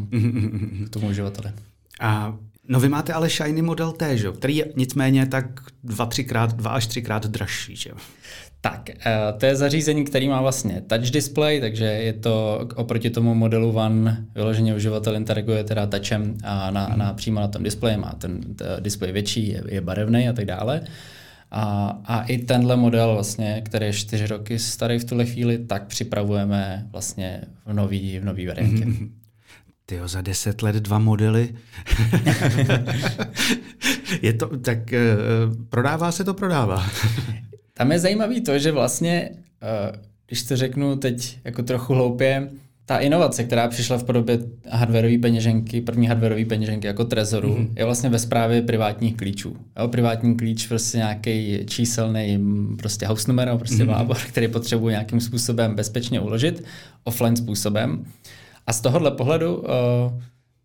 k 0.85 0.89
tomu 0.89 1.07
uživateli. 1.07 1.53
A 1.99 2.37
no 2.67 2.79
vy 2.79 2.89
máte 2.89 3.13
ale 3.13 3.29
shiny 3.29 3.61
model 3.61 3.91
T, 3.91 4.17
že? 4.17 4.31
který 4.31 4.55
je 4.55 4.65
nicméně 4.75 5.25
tak 5.25 5.45
dva, 5.83 6.05
třikrát, 6.05 6.53
dva 6.55 6.69
až 6.69 6.87
třikrát 6.87 7.25
dražší. 7.25 7.75
Že? 7.75 7.91
Tak, 8.61 8.89
eh, 8.89 9.33
to 9.37 9.45
je 9.45 9.55
zařízení, 9.55 10.05
který 10.05 10.27
má 10.27 10.41
vlastně 10.41 10.81
touch 10.87 11.11
display, 11.11 11.61
takže 11.61 11.85
je 11.85 12.13
to 12.13 12.67
oproti 12.75 13.09
tomu 13.09 13.35
modelu 13.35 13.71
One 13.71 14.25
vyloženě 14.35 14.75
uživatel 14.75 15.15
interaguje 15.15 15.63
teda 15.63 15.87
touchem 15.87 16.37
a 16.43 16.71
na, 16.71 16.87
mm. 16.87 16.99
na, 16.99 17.13
přímo 17.13 17.39
na 17.39 17.47
tom 17.47 17.63
displeji 17.63 17.97
má 17.97 18.13
ten 18.17 18.41
displej 18.79 19.11
větší, 19.11 19.47
je, 19.47 19.63
je 19.67 19.81
barevný 19.81 20.29
a 20.29 20.33
tak 20.33 20.45
dále. 20.45 20.81
A, 21.51 21.97
a 22.05 22.23
i 22.23 22.37
tenhle 22.37 22.75
model, 22.75 23.13
vlastně, 23.13 23.61
který 23.65 23.85
je 23.85 23.93
čtyři 23.93 24.27
roky 24.27 24.59
starý 24.59 24.99
v 24.99 25.05
tuhle 25.05 25.25
chvíli, 25.25 25.57
tak 25.57 25.87
připravujeme 25.87 26.87
vlastně 26.91 27.41
v 27.65 27.73
nový, 27.73 28.19
v 28.19 28.25
nový 28.25 28.47
variantě. 28.47 28.85
Mm-hmm. 28.85 29.09
Tyjo, 29.85 30.07
za 30.07 30.21
deset 30.21 30.61
let 30.61 30.75
dva 30.75 30.99
modely. 30.99 31.55
je 34.21 34.33
to, 34.33 34.57
tak 34.57 34.77
uh, 34.77 35.65
prodává 35.69 36.11
se 36.11 36.23
to, 36.23 36.33
prodává. 36.33 36.85
Tam 37.77 37.91
je 37.91 37.99
zajímavý 37.99 38.41
to, 38.41 38.59
že 38.59 38.71
vlastně, 38.71 39.29
uh, 39.31 39.95
když 40.27 40.43
to 40.43 40.55
řeknu 40.55 40.95
teď 40.95 41.37
jako 41.43 41.63
trochu 41.63 41.93
hloupě, 41.93 42.49
ta 42.85 42.97
inovace, 42.97 43.43
která 43.43 43.67
přišla 43.67 43.97
v 43.97 44.03
podobě 44.03 44.39
hardwareové 44.69 45.17
peněženky, 45.17 45.81
první 45.81 46.07
hardwareové 46.07 46.45
peněženky 46.45 46.87
jako 46.87 47.05
Trezoru, 47.05 47.55
mm-hmm. 47.55 47.69
je 47.75 47.85
vlastně 47.85 48.09
ve 48.09 48.19
správě 48.19 48.61
privátních 48.61 49.17
klíčů. 49.17 49.57
Jo, 49.79 49.87
privátní 49.87 50.37
klíč 50.37 50.67
prostě 50.67 50.97
nějaký 50.97 51.59
číselný 51.65 52.39
prostě 52.79 53.07
house 53.07 53.31
numero, 53.31 53.57
prostě 53.57 53.83
mm-hmm. 53.83 53.87
vábor, 53.87 54.17
který 54.27 54.47
potřebuji 54.47 54.89
nějakým 54.89 55.19
způsobem 55.19 55.75
bezpečně 55.75 56.19
uložit, 56.19 56.63
offline 57.03 57.35
způsobem. 57.35 58.05
A 58.67 58.73
z 58.73 58.81
tohohle 58.81 59.11
pohledu 59.11 59.57
uh, 59.57 59.65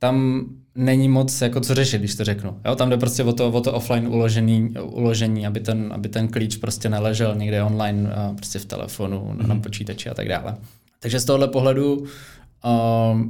tam 0.02 0.44
není 0.74 1.08
moc 1.08 1.40
jako 1.40 1.60
co 1.60 1.74
řešit, 1.74 1.98
když 1.98 2.14
to 2.14 2.24
řeknu. 2.24 2.56
Jo, 2.64 2.76
tam 2.76 2.90
jde 2.90 2.96
prostě 2.96 3.24
o 3.24 3.32
to, 3.32 3.48
o 3.48 3.60
to 3.60 3.72
offline 3.72 4.08
uložení, 4.08 4.74
uložení 4.82 5.46
aby, 5.46 5.60
ten, 5.60 5.92
aby 5.94 6.08
ten 6.08 6.28
klíč 6.28 6.56
prostě 6.56 6.88
neležel 6.88 7.34
někde 7.34 7.62
online, 7.62 8.10
prostě 8.36 8.58
v 8.58 8.64
telefonu, 8.64 9.16
mm-hmm. 9.16 9.46
na 9.46 9.54
mhm. 9.54 9.62
počítači 9.62 10.10
a 10.10 10.14
tak 10.14 10.28
dále. 10.28 10.54
Takže 11.00 11.20
z 11.20 11.24
tohohle 11.24 11.48
pohledu 11.48 11.96
uh, 11.96 13.20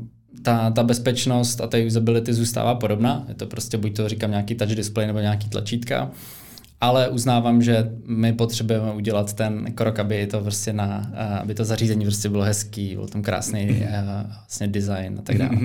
ta, 0.42 0.70
ta 0.70 0.82
bezpečnost 0.82 1.60
a 1.60 1.66
ta 1.66 1.78
usability 1.86 2.34
zůstává 2.34 2.74
podobná. 2.74 3.24
Je 3.28 3.34
to 3.34 3.46
prostě 3.46 3.78
buď 3.78 3.96
to 3.96 4.08
říkám 4.08 4.30
nějaký 4.30 4.54
touch 4.54 4.74
display 4.74 5.06
nebo 5.06 5.18
nějaký 5.18 5.48
tlačítka 5.48 6.10
ale 6.82 7.08
uznávám, 7.08 7.62
že 7.62 7.90
my 8.06 8.32
potřebujeme 8.32 8.92
udělat 8.92 9.32
ten 9.32 9.72
krok, 9.74 9.98
aby 9.98 10.26
to 10.26 10.40
prostě 10.40 10.72
na, 10.72 11.12
aby 11.40 11.54
to 11.54 11.64
zařízení 11.64 12.04
prostě 12.04 12.28
bylo 12.28 12.44
hezký, 12.44 12.94
byl 12.94 13.08
tam 13.08 13.22
krásný 13.22 13.84
vlastně 14.30 14.68
design 14.68 15.16
a 15.18 15.22
tak 15.22 15.38
dále. 15.38 15.56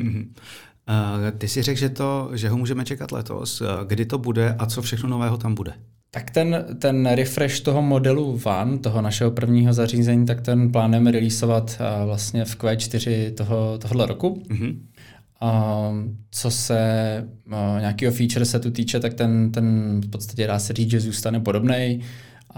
Ty 1.37 1.47
si 1.47 1.61
řekl, 1.61 1.79
že, 1.79 1.89
to, 1.89 2.29
že 2.33 2.49
ho 2.49 2.57
můžeme 2.57 2.85
čekat 2.85 3.11
letos. 3.11 3.63
Kdy 3.87 4.05
to 4.05 4.17
bude 4.17 4.55
a 4.59 4.65
co 4.65 4.81
všechno 4.81 5.09
nového 5.09 5.37
tam 5.37 5.55
bude? 5.55 5.73
Tak 6.11 6.31
ten, 6.31 6.65
ten 6.79 7.05
refresh 7.05 7.59
toho 7.59 7.81
modelu 7.81 8.41
Van, 8.45 8.79
toho 8.79 9.01
našeho 9.01 9.31
prvního 9.31 9.73
zařízení, 9.73 10.25
tak 10.25 10.41
ten 10.41 10.71
plánujeme 10.71 11.11
releaseovat 11.11 11.81
vlastně 12.05 12.45
v 12.45 12.57
Q4 12.57 13.33
toho, 13.33 13.77
tohohle 13.77 14.05
roku. 14.05 14.43
Mm-hmm. 14.49 14.75
Um, 15.41 16.17
co 16.31 16.51
se 16.51 16.79
uh, 17.47 17.79
nějakého 17.79 18.13
feature 18.13 18.45
setu 18.45 18.71
týče, 18.71 18.99
tak 18.99 19.13
ten, 19.13 19.51
ten 19.51 20.01
v 20.05 20.09
podstatě 20.09 20.47
dá 20.47 20.59
se 20.59 20.73
říct, 20.73 20.91
že 20.91 20.99
zůstane 20.99 21.39
podobný. 21.39 21.99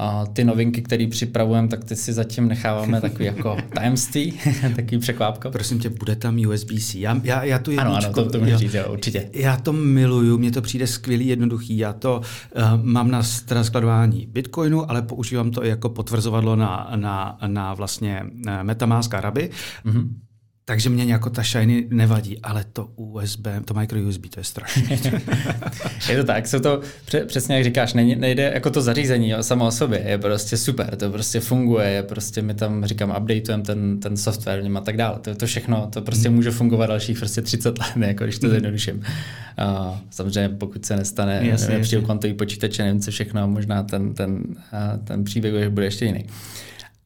A 0.02 0.26
ty 0.34 0.44
novinky, 0.44 0.82
které 0.82 1.08
připravujeme, 1.08 1.68
tak 1.68 1.84
ty 1.84 1.96
si 1.96 2.14
zatím 2.14 2.48
necháváme 2.48 3.02
takový 3.02 3.26
jako 3.26 3.58
tajemství, 3.76 4.34
takový 4.76 5.00
překvápka. 5.00 5.50
Prosím 5.50 5.80
tě, 5.80 5.90
bude 5.90 6.16
tam 6.16 6.38
USB-C. 6.38 7.00
Já, 7.00 7.22
já, 7.24 7.44
já 7.44 7.60
tu 7.60 7.72
jedničku, 7.72 7.96
ano, 7.96 8.06
ano, 8.06 8.14
to, 8.14 8.30
to 8.30 8.40
můžu 8.40 8.58
říct, 8.58 8.74
jo, 8.74 8.86
určitě. 8.92 9.30
Já 9.34 9.58
to 9.58 9.74
miluju, 9.74 10.38
mně 10.38 10.52
to 10.52 10.62
přijde 10.62 10.88
skvělý, 10.88 11.28
jednoduchý. 11.28 11.78
Já 11.78 11.94
to 11.94 12.22
uh, 12.56 12.64
mám 12.84 13.12
na 13.12 13.24
skladování 13.64 14.28
Bitcoinu, 14.32 14.92
ale 14.92 15.02
používám 15.02 15.52
to 15.52 15.66
i 15.66 15.70
jako 15.70 15.90
potvrzovadlo 15.90 16.56
na, 16.56 16.92
na, 16.96 17.38
na 17.48 17.74
vlastně 17.74 18.24
eh, 18.48 18.64
Metamask 18.64 19.14
a 19.14 19.22
Rabi. 19.22 19.50
Mm-hmm. 19.86 20.08
Takže 20.70 20.90
mě 20.90 21.04
jako 21.04 21.30
ta 21.30 21.44
Shiny 21.44 21.88
nevadí, 21.90 22.40
ale 22.44 22.66
to 22.74 22.86
USB, 22.96 23.48
to 23.66 23.74
micro 23.74 24.02
USB, 24.02 24.30
to 24.30 24.40
je 24.40 24.44
strašné. 24.44 24.84
je 26.10 26.18
to 26.18 26.24
tak, 26.24 26.48
jsou 26.48 26.60
to 26.60 26.82
přesně 27.26 27.56
jak 27.56 27.64
říkáš, 27.64 27.94
nejde, 27.94 28.52
jako 28.54 28.70
to 28.70 28.82
zařízení 28.82 29.30
jo, 29.30 29.44
samo 29.44 29.68
o 29.68 29.72
sobě, 29.72 30.04
je 30.06 30.18
prostě 30.18 30.58
super, 30.58 30.96
to 30.96 31.12
prostě 31.12 31.40
funguje, 31.40 31.90
je 31.90 32.04
prostě 32.04 32.42
my 32.42 32.54
tam 32.54 32.86
říkám, 32.86 33.10
updateujeme 33.10 33.64
ten, 33.64 34.00
ten 34.00 34.18
software 34.18 34.64
a 34.76 34.82
tak 34.82 34.98
dále. 34.98 35.20
To, 35.20 35.36
to 35.36 35.46
všechno, 35.46 35.90
to 35.94 36.02
prostě 36.02 36.30
mm. 36.30 36.36
může 36.36 36.52
fungovat 36.52 36.88
dalších 36.88 37.20
prostě 37.20 37.42
30 37.42 37.80
let, 37.80 38.08
jako 38.08 38.24
když 38.24 38.40
to 38.40 38.48
mm. 38.48 38.52
zjednoduším. 38.52 38.96
Uh, 38.98 39.98
samozřejmě 40.10 40.50
pokud 40.50 40.86
se 40.86 40.96
nestane 40.96 41.58
nepřijde 41.70 42.02
kvantový 42.02 42.34
počítače, 42.34 42.84
nevím 42.84 43.02
co 43.02 43.12
všechno, 43.12 43.48
možná 43.48 43.84
ten, 43.84 44.14
ten, 44.14 44.44
uh, 44.48 45.06
ten 45.06 45.24
příběh 45.24 45.70
bude 45.70 45.86
ještě 45.86 46.06
jiný. 46.06 46.26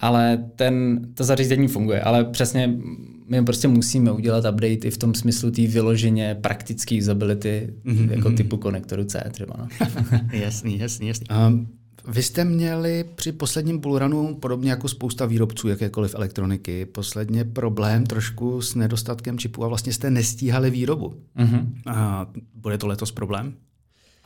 Ale 0.03 0.43
ten, 0.55 1.01
to 1.13 1.24
zařízení 1.24 1.67
funguje, 1.67 2.01
ale 2.01 2.24
přesně 2.24 2.74
my 3.27 3.45
prostě 3.45 3.67
musíme 3.67 4.12
udělat 4.12 4.45
update 4.45 4.88
i 4.88 4.91
v 4.91 4.98
tom 4.98 5.13
smyslu 5.13 5.51
té 5.51 5.67
vyloženě 5.67 6.36
praktické 6.41 6.98
usability 6.98 7.74
mm-hmm. 7.86 8.12
jako 8.12 8.27
mhm. 8.27 8.38
typu 8.38 8.57
konektoru 8.57 9.03
C 9.03 9.24
třeba. 9.31 9.53
No. 9.57 9.67
jasný, 10.33 10.79
jasný, 10.79 11.07
jasný. 11.07 11.27
Um, 11.48 11.67
vy 12.07 12.24
jste 12.24 12.45
měli 12.45 13.05
při 13.15 13.31
posledním 13.31 13.79
bullrunu, 13.79 14.36
podobně 14.36 14.69
jako 14.69 14.88
spousta 14.88 15.25
výrobců 15.25 15.67
jakékoliv 15.67 16.15
elektroniky, 16.15 16.86
posledně 16.86 17.43
problém 17.43 18.05
trošku 18.05 18.62
s 18.62 18.75
nedostatkem 18.75 19.38
čipů 19.38 19.63
a 19.63 19.67
vlastně 19.67 19.93
jste 19.93 20.12
nestíhali 20.12 20.69
výrobu. 20.69 21.13
Mm-hmm. 21.38 21.65
A 21.86 22.27
bude 22.55 22.77
to 22.77 22.88
letos 22.88 23.12
problém? 23.12 23.53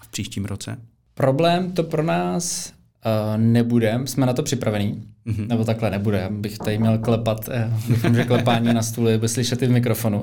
V 0.01 0.11
příštím 0.11 0.45
roce? 0.45 0.77
Problém 1.13 1.71
to 1.71 1.83
pro 1.83 2.03
nás 2.03 2.73
uh, 3.07 3.41
nebude, 3.41 3.99
jsme 4.05 4.25
na 4.25 4.33
to 4.33 4.43
připravení. 4.43 5.03
Mm-hmm. 5.27 5.47
Nebo 5.47 5.63
takhle 5.63 5.91
nebude, 5.91 6.17
já 6.17 6.29
bych 6.29 6.57
tady 6.57 6.77
měl 6.77 6.97
klepat, 6.97 7.49
eh, 7.51 7.73
doufám, 7.89 8.15
že 8.15 8.23
klepání 8.23 8.73
na 8.73 8.81
stůle 8.81 9.17
by 9.17 9.29
slyšet 9.29 9.61
i 9.61 9.67
v 9.67 9.71
mikrofonu. 9.71 10.21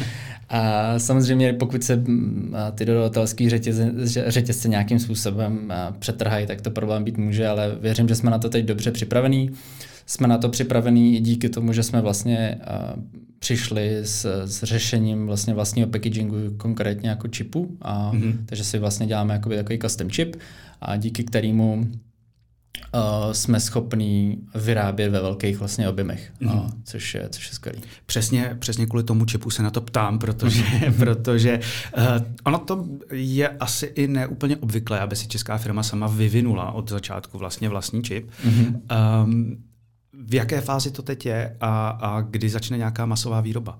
a 0.48 0.98
samozřejmě, 0.98 1.52
pokud 1.52 1.84
se 1.84 1.96
mm, 1.96 2.54
ty 2.74 2.84
dodavatelské 2.84 3.50
řetězce, 3.50 3.92
řetězce 4.26 4.68
nějakým 4.68 4.98
způsobem 4.98 5.72
přetrhají, 5.98 6.46
tak 6.46 6.60
to 6.60 6.70
problém 6.70 7.04
být 7.04 7.18
může, 7.18 7.48
ale 7.48 7.76
věřím, 7.80 8.08
že 8.08 8.14
jsme 8.14 8.30
na 8.30 8.38
to 8.38 8.48
teď 8.48 8.64
dobře 8.64 8.90
připravení. 8.90 9.50
Jsme 10.06 10.28
na 10.28 10.38
to 10.38 10.48
připravení 10.48 11.16
i 11.16 11.20
díky 11.20 11.48
tomu, 11.48 11.72
že 11.72 11.82
jsme 11.82 12.00
vlastně 12.00 12.58
přišli 13.44 13.96
s, 14.02 14.44
s 14.44 14.62
řešením 14.62 15.26
vlastně 15.26 15.54
vlastního 15.54 15.88
packagingu, 15.88 16.36
konkrétně 16.56 17.08
jako 17.08 17.28
čipu, 17.28 17.76
a, 17.82 18.12
mm-hmm. 18.12 18.36
takže 18.46 18.64
si 18.64 18.78
vlastně 18.78 19.06
děláme 19.06 19.34
jakoby 19.34 19.56
takový 19.56 19.78
custom 19.78 20.10
chip, 20.10 20.36
a 20.80 20.96
díky 20.96 21.24
kterému 21.24 21.86
uh, 22.94 23.32
jsme 23.32 23.60
schopní 23.60 24.38
vyrábět 24.54 25.08
ve 25.08 25.20
velkých 25.20 25.58
vlastně 25.58 25.88
objemech, 25.88 26.32
mm-hmm. 26.42 26.70
což 26.84 27.14
je, 27.14 27.28
což 27.28 27.48
je 27.48 27.54
skvělé. 27.54 27.78
Přesně, 28.06 28.56
přesně 28.58 28.86
kvůli 28.86 29.04
tomu 29.04 29.24
čipu 29.24 29.50
se 29.50 29.62
na 29.62 29.70
to 29.70 29.80
ptám, 29.80 30.18
protože, 30.18 30.64
protože 30.98 31.60
uh, 31.98 32.04
ono 32.44 32.58
to 32.58 32.86
je 33.10 33.48
asi 33.48 33.86
i 33.86 34.06
neúplně 34.06 34.56
obvyklé, 34.56 35.00
aby 35.00 35.16
si 35.16 35.28
česká 35.28 35.58
firma 35.58 35.82
sama 35.82 36.06
vyvinula 36.06 36.72
od 36.72 36.90
začátku 36.90 37.38
vlastně 37.38 37.68
vlastní 37.68 38.02
čip. 38.02 38.30
Mm-hmm. 38.46 38.80
Um, 39.24 39.56
v 40.26 40.34
jaké 40.34 40.60
fázi 40.60 40.90
to 40.90 41.02
teď 41.02 41.26
je 41.26 41.56
a, 41.60 41.88
a 41.88 42.20
kdy 42.20 42.48
začne 42.48 42.78
nějaká 42.78 43.06
masová 43.06 43.40
výroba? 43.40 43.78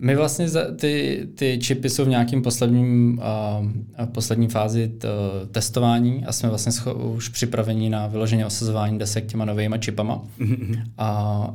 My 0.00 0.16
vlastně 0.16 0.46
ty, 0.76 1.26
ty 1.34 1.58
čipy 1.62 1.90
jsou 1.90 2.04
v 2.04 2.08
nějakým 2.08 2.42
posledním, 2.42 3.18
uh, 3.18 4.06
poslední 4.06 4.48
fázi 4.48 4.88
t, 4.88 5.08
testování 5.50 6.24
a 6.24 6.32
jsme 6.32 6.48
vlastně 6.48 6.72
scho- 6.72 7.14
už 7.14 7.28
připraveni 7.28 7.90
na 7.90 8.06
vyložení 8.06 8.44
osazování 8.44 8.98
desek 8.98 9.26
těma 9.26 9.44
novými 9.44 9.78
čipama. 9.78 10.22
Mm-hmm. 10.38 10.82
A, 10.98 11.08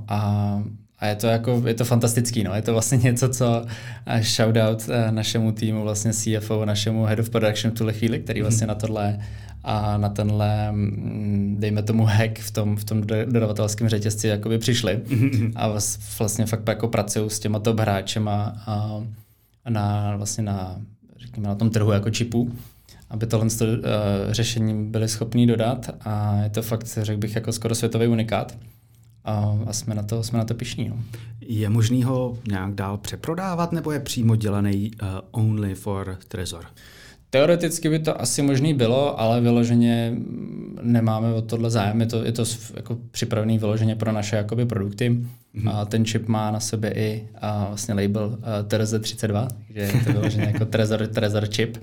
a, 0.07 0.63
a 0.99 1.07
je 1.07 1.15
to 1.15 1.27
jako, 1.27 1.63
je 1.65 1.73
to 1.73 1.85
fantastický, 1.85 2.43
no. 2.43 2.55
Je 2.55 2.61
to 2.61 2.73
vlastně 2.73 2.97
něco, 2.97 3.29
co 3.29 3.65
shoutout 4.21 4.89
našemu 5.09 5.51
týmu, 5.51 5.83
vlastně 5.83 6.11
CFO, 6.13 6.65
našemu 6.65 7.03
Head 7.03 7.19
of 7.19 7.29
Production 7.29 7.71
v 7.71 7.77
tuhle 7.77 7.93
chvíli, 7.93 8.19
který 8.19 8.41
vlastně 8.41 8.65
mm-hmm. 8.65 8.69
na 8.69 8.75
tohle 8.75 9.19
a 9.69 9.97
na 9.97 10.09
tenhle, 10.09 10.71
mm, 10.71 11.55
dejme 11.59 11.83
tomu 11.83 12.05
hack 12.05 12.39
v 12.39 12.51
tom, 12.51 12.75
v 12.75 12.83
tom 12.83 13.01
dodavatelském 13.25 13.89
řetězci 13.89 14.27
jakoby 14.27 14.57
přišli 14.57 14.97
mm-hmm. 14.97 15.51
a 15.55 15.67
vlastně 16.19 16.45
fakt 16.45 16.67
jako 16.67 16.87
pracují 16.87 17.29
s 17.29 17.39
těma 17.39 17.59
top 17.59 17.79
hráčema 17.79 18.61
a, 18.65 19.03
a 19.65 19.69
na, 19.69 20.17
vlastně 20.17 20.43
na, 20.43 20.81
řekněme, 21.19 21.47
na 21.47 21.55
tom 21.55 21.69
trhu 21.69 21.91
jako 21.91 22.09
čipů 22.09 22.51
aby 23.09 23.27
tohle 23.27 23.45
uh, 23.45 23.75
řešení 24.31 24.85
byli 24.85 25.07
schopní 25.07 25.47
dodat 25.47 25.89
a 26.01 26.35
je 26.43 26.49
to 26.49 26.61
fakt, 26.61 26.87
řekl 27.01 27.19
bych, 27.19 27.35
jako 27.35 27.51
skoro 27.51 27.75
světový 27.75 28.07
unikát 28.07 28.57
a, 29.25 29.57
a 29.67 29.73
jsme, 29.73 29.95
na 29.95 30.03
to, 30.03 30.23
jsme 30.23 30.37
na 30.37 30.45
to 30.45 30.53
pišní. 30.53 30.89
No. 30.89 30.97
Je 31.41 31.69
možný 31.69 32.03
ho 32.03 32.37
nějak 32.47 32.73
dál 32.73 32.97
přeprodávat 32.97 33.71
nebo 33.71 33.91
je 33.91 33.99
přímo 33.99 34.35
dělaný 34.35 34.91
uh, 35.01 35.07
only 35.31 35.75
for 35.75 36.17
Trezor? 36.27 36.65
Teoreticky 37.29 37.89
by 37.89 37.99
to 37.99 38.21
asi 38.21 38.41
možný 38.41 38.73
bylo, 38.73 39.19
ale 39.19 39.41
vyloženě 39.41 40.13
nemáme 40.81 41.33
o 41.33 41.41
tohle 41.41 41.69
zájem. 41.69 42.01
Je 42.01 42.07
to, 42.07 42.25
je 42.25 42.31
to 42.31 42.43
jako 42.75 42.97
připravený 43.11 43.57
vyloženě 43.57 43.95
pro 43.95 44.11
naše 44.11 44.35
jakoby, 44.35 44.65
produkty. 44.65 45.09
Mm-hmm. 45.09 45.75
A 45.75 45.85
ten 45.85 46.05
čip 46.05 46.27
má 46.27 46.51
na 46.51 46.59
sobě 46.59 46.93
i 46.93 47.27
a 47.41 47.67
vlastně 47.67 47.93
label 47.93 48.25
uh, 48.27 48.37
Tereze 48.67 48.99
32, 48.99 49.47
takže 49.67 49.81
je 49.81 50.03
to 50.05 50.11
vyloženě 50.11 50.43
jako 50.43 50.65
Trezor, 50.65 51.07
Trezor 51.07 51.47
chip. 51.55 51.77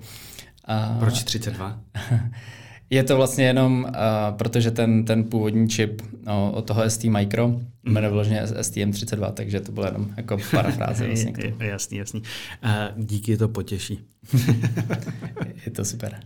A, 0.65 0.97
Proč 1.01 1.25
32? 1.25 1.81
Je 2.91 3.05
to 3.05 3.17
vlastně 3.17 3.45
jenom, 3.45 3.85
uh, 3.89 4.37
protože 4.37 4.71
ten, 4.71 5.05
ten 5.05 5.25
původní 5.25 5.69
čip 5.69 6.03
no, 6.27 6.53
od 6.53 6.67
toho 6.67 6.91
ST 6.91 7.05
Micro 7.05 7.49
mm. 7.49 7.67
jmenuje 7.85 8.11
vložně 8.11 8.43
STM32, 8.43 9.33
takže 9.33 9.61
to 9.61 9.73
bylo 9.73 9.87
jenom 9.87 10.11
jako 10.17 10.39
parafráze. 10.51 11.07
Vlastně 11.09 11.55
jasný, 11.61 11.99
jasný. 11.99 12.23
Uh, 12.65 13.05
díky, 13.05 13.37
to 13.37 13.49
potěší. 13.49 14.01
je 15.67 15.73
to 15.73 15.85
super. 15.85 16.21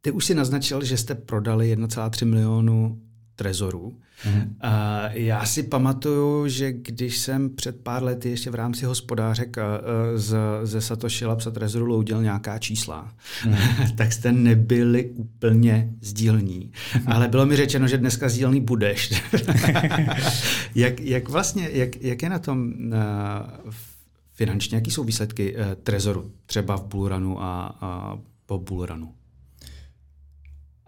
Ty 0.00 0.10
už 0.10 0.24
si 0.24 0.34
naznačil, 0.34 0.84
že 0.84 0.96
jste 0.96 1.14
prodali 1.14 1.76
1,3 1.76 2.26
milionu 2.26 2.98
trezorů. 3.40 3.92
Mm-hmm. 4.24 4.42
Uh, 4.44 5.12
já 5.12 5.44
si 5.46 5.62
pamatuju, 5.62 6.48
že 6.48 6.72
když 6.72 7.18
jsem 7.18 7.50
před 7.50 7.80
pár 7.80 8.02
lety 8.02 8.30
ještě 8.30 8.50
v 8.50 8.54
rámci 8.54 8.84
hospodářek 8.84 9.56
uh, 9.56 9.62
z, 10.18 10.36
ze 10.62 10.80
Satoshi 10.80 11.26
Labs 11.26 11.46
a 11.46 11.50
Trezoru 11.50 11.86
loudil 11.86 12.22
nějaká 12.22 12.58
čísla, 12.58 13.12
mm-hmm. 13.44 13.94
tak 13.96 14.12
jste 14.12 14.32
nebyli 14.32 15.10
úplně 15.10 15.92
sdílní. 16.00 16.70
Mm-hmm. 16.70 17.14
Ale 17.14 17.28
bylo 17.28 17.46
mi 17.46 17.56
řečeno, 17.56 17.88
že 17.88 17.98
dneska 17.98 18.28
sdílný 18.28 18.60
budeš. 18.60 19.22
jak, 20.74 21.00
jak 21.00 21.28
vlastně, 21.28 21.68
jak, 21.72 22.02
jak 22.02 22.22
je 22.22 22.28
na 22.28 22.38
tom 22.38 22.72
uh, 22.72 23.72
finančně, 24.32 24.76
jaký 24.76 24.90
jsou 24.90 25.04
výsledky 25.04 25.56
uh, 25.56 25.62
Trezoru 25.82 26.32
třeba 26.46 26.76
v 26.76 26.84
Bullrunu 26.84 27.42
a, 27.42 27.76
a 27.80 28.18
po 28.46 28.58
Bullrunu? 28.58 29.19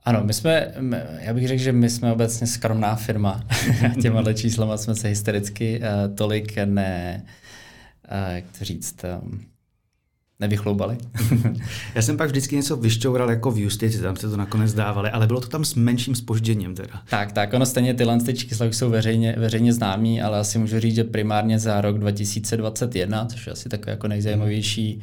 Ano, 0.05 0.25
my 0.25 0.33
jsme, 0.33 0.75
já 1.19 1.35
bych 1.35 1.49
řekl, 1.49 1.63
že 1.63 1.73
my 1.73 1.91
jsme 1.91 2.13
obecně 2.13 2.47
skromná 2.47 2.97
firma. 2.97 3.45
Těma 4.03 4.33
číslama 4.33 4.77
jsme 4.77 4.95
se 4.95 5.09
hystericky 5.09 5.81
uh, 5.81 6.15
tolik 6.15 6.57
ne, 6.65 7.23
uh, 7.25 8.35
jak 8.35 8.45
to 8.59 8.65
říct, 8.65 9.05
um, 9.23 9.41
nevychloubali. 10.41 10.99
Já 11.95 12.03
jsem 12.03 12.17
pak 12.17 12.29
vždycky 12.29 12.57
něco 12.57 12.77
vyšťoural 12.77 13.31
jako 13.31 13.51
v 13.51 13.59
justici, 13.59 13.99
tam 13.99 14.17
se 14.17 14.31
to 14.31 14.37
nakonec 14.37 14.75
dávali, 14.75 15.11
ale 15.11 15.27
bylo 15.27 15.41
to 15.41 15.49
tam 15.49 15.65
s 15.65 15.75
menším 15.75 16.15
spožděním 16.15 16.75
teda. 16.75 17.03
Tak, 17.11 17.33
tak, 17.33 17.53
ono 17.53 17.67
stejně 17.67 17.95
tyhle 17.95 18.21
ty 18.21 18.35
čísla 18.35 18.67
už 18.67 18.77
jsou 18.77 18.91
veřejně, 18.91 19.35
veřejně 19.39 19.73
známý, 19.73 20.23
ale 20.23 20.39
asi 20.39 20.59
můžu 20.59 20.81
říct, 20.81 20.95
že 20.95 21.05
primárně 21.05 21.59
za 21.59 21.81
rok 21.81 21.99
2021, 21.99 23.27
což 23.27 23.47
je 23.47 23.53
asi 23.53 23.69
takový 23.69 23.91
jako 23.91 24.09
nejzajímavější, 24.09 25.03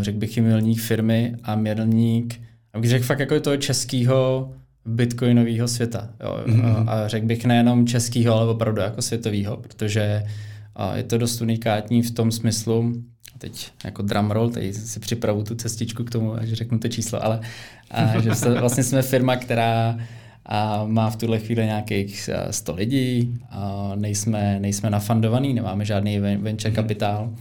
řekl 0.00 0.18
bych, 0.18 0.38
milník 0.38 0.80
firmy 0.80 1.36
a 1.42 1.54
milník, 1.54 2.40
abych 2.74 2.90
řekl 2.90 3.04
fakt 3.04 3.18
jako 3.18 3.40
toho 3.40 3.56
českého 3.56 4.50
bitcoinového 4.84 5.68
světa. 5.68 6.08
Jo. 6.24 6.40
Mm-hmm. 6.46 6.84
A 6.88 7.08
řekl 7.08 7.26
bych 7.26 7.44
nejenom 7.44 7.86
českého, 7.86 8.34
ale 8.34 8.50
opravdu 8.50 8.80
jako 8.80 9.02
světového, 9.02 9.56
protože 9.56 10.22
je 10.94 11.02
to 11.02 11.18
dost 11.18 11.40
unikátní 11.40 12.02
v 12.02 12.10
tom 12.10 12.32
smyslu, 12.32 12.92
teď 13.38 13.70
jako 13.84 14.02
drumroll, 14.02 14.50
tady 14.50 14.72
si 14.72 15.00
připravu 15.00 15.42
tu 15.42 15.54
cestičku 15.54 16.04
k 16.04 16.10
tomu, 16.10 16.34
až 16.34 16.52
řeknu 16.52 16.78
to 16.78 16.88
číslo, 16.88 17.24
ale 17.24 17.40
a, 17.90 18.20
že 18.20 18.30
vlastně 18.60 18.84
jsme 18.84 19.02
firma, 19.02 19.36
která 19.36 19.98
a 20.46 20.84
má 20.86 21.10
v 21.10 21.16
tuhle 21.16 21.38
chvíli 21.38 21.64
nějakých 21.64 22.30
100 22.50 22.74
lidí, 22.74 23.38
a 23.50 23.92
nejsme, 23.94 24.60
nejsme 24.60 24.90
nafundovaný, 24.90 25.54
nemáme 25.54 25.84
žádný 25.84 26.18
venture 26.18 26.74
kapitál 26.74 27.34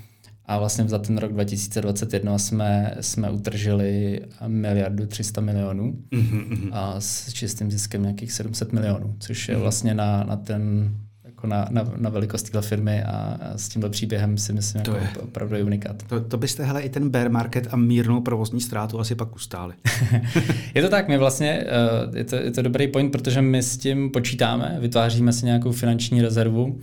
a 0.45 0.59
vlastně 0.59 0.83
za 0.87 0.99
ten 0.99 1.17
rok 1.17 1.33
2021 1.33 2.37
jsme, 2.37 2.95
jsme 3.01 3.29
utržili 3.31 4.21
miliardu 4.47 5.05
300 5.05 5.41
milionů 5.41 5.99
mm-hmm. 6.11 6.69
a 6.71 6.95
s 6.99 7.33
čistým 7.33 7.71
ziskem 7.71 8.01
nějakých 8.01 8.31
700 8.31 8.73
milionů, 8.73 9.15
což 9.19 9.47
je 9.47 9.53
mhm. 9.53 9.61
vlastně 9.61 9.93
na, 9.93 10.23
na 10.23 10.35
ten 10.35 10.91
jako 11.25 11.47
na, 11.47 11.67
na, 11.71 11.91
na 11.97 12.09
velikost 12.09 12.43
téhle 12.43 12.61
firmy 12.61 13.03
a, 13.03 13.11
a 13.11 13.57
s 13.57 13.69
tímhle 13.69 13.89
příběhem 13.89 14.37
si 14.37 14.53
myslím, 14.53 14.81
to 14.81 14.91
jako 14.91 15.19
je. 15.19 15.23
opravdu 15.23 15.55
je 15.55 15.63
unikát. 15.63 16.03
To, 16.03 16.21
to 16.21 16.37
byste 16.37 16.63
hele 16.63 16.81
i 16.81 16.89
ten 16.89 17.09
bear 17.09 17.29
market 17.29 17.67
a 17.71 17.75
mírnou 17.75 18.21
provozní 18.21 18.61
ztrátu 18.61 18.99
asi 18.99 19.15
pak 19.15 19.35
ustáli. 19.35 19.73
je 20.73 20.81
to 20.81 20.89
tak, 20.89 21.07
my 21.07 21.17
vlastně, 21.17 21.65
uh, 22.07 22.17
je, 22.17 22.23
to, 22.23 22.35
je 22.35 22.51
to 22.51 22.61
dobrý 22.61 22.87
point, 22.87 23.11
protože 23.11 23.41
my 23.41 23.63
s 23.63 23.77
tím 23.77 24.11
počítáme, 24.11 24.77
vytváříme 24.79 25.33
si 25.33 25.45
nějakou 25.45 25.71
finanční 25.71 26.21
rezervu, 26.21 26.79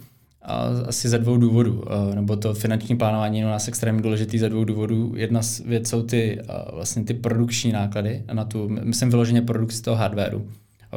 asi 0.87 1.09
ze 1.09 1.19
dvou 1.19 1.37
důvodů, 1.37 1.73
uh, 1.73 2.15
nebo 2.15 2.37
to 2.37 2.55
finanční 2.55 2.97
plánování 2.97 3.39
je 3.39 3.45
u 3.45 3.49
nás 3.49 3.69
extrémně 3.69 4.03
důležitý 4.03 4.39
ze 4.39 4.49
dvou 4.49 4.65
důvodů. 4.65 5.13
Jedna 5.17 5.43
z 5.43 5.61
věc 5.61 5.89
jsou 5.89 6.03
ty, 6.03 6.39
uh, 6.41 6.75
vlastně 6.75 7.05
ty 7.05 7.15
produkční 7.15 7.73
náklady 7.73 8.23
na 8.33 8.45
tu, 8.45 8.69
myslím 8.69 9.11
vyloženě 9.11 9.43
produkci 9.43 9.83
toho 9.83 9.97
hardwareu. 9.97 10.47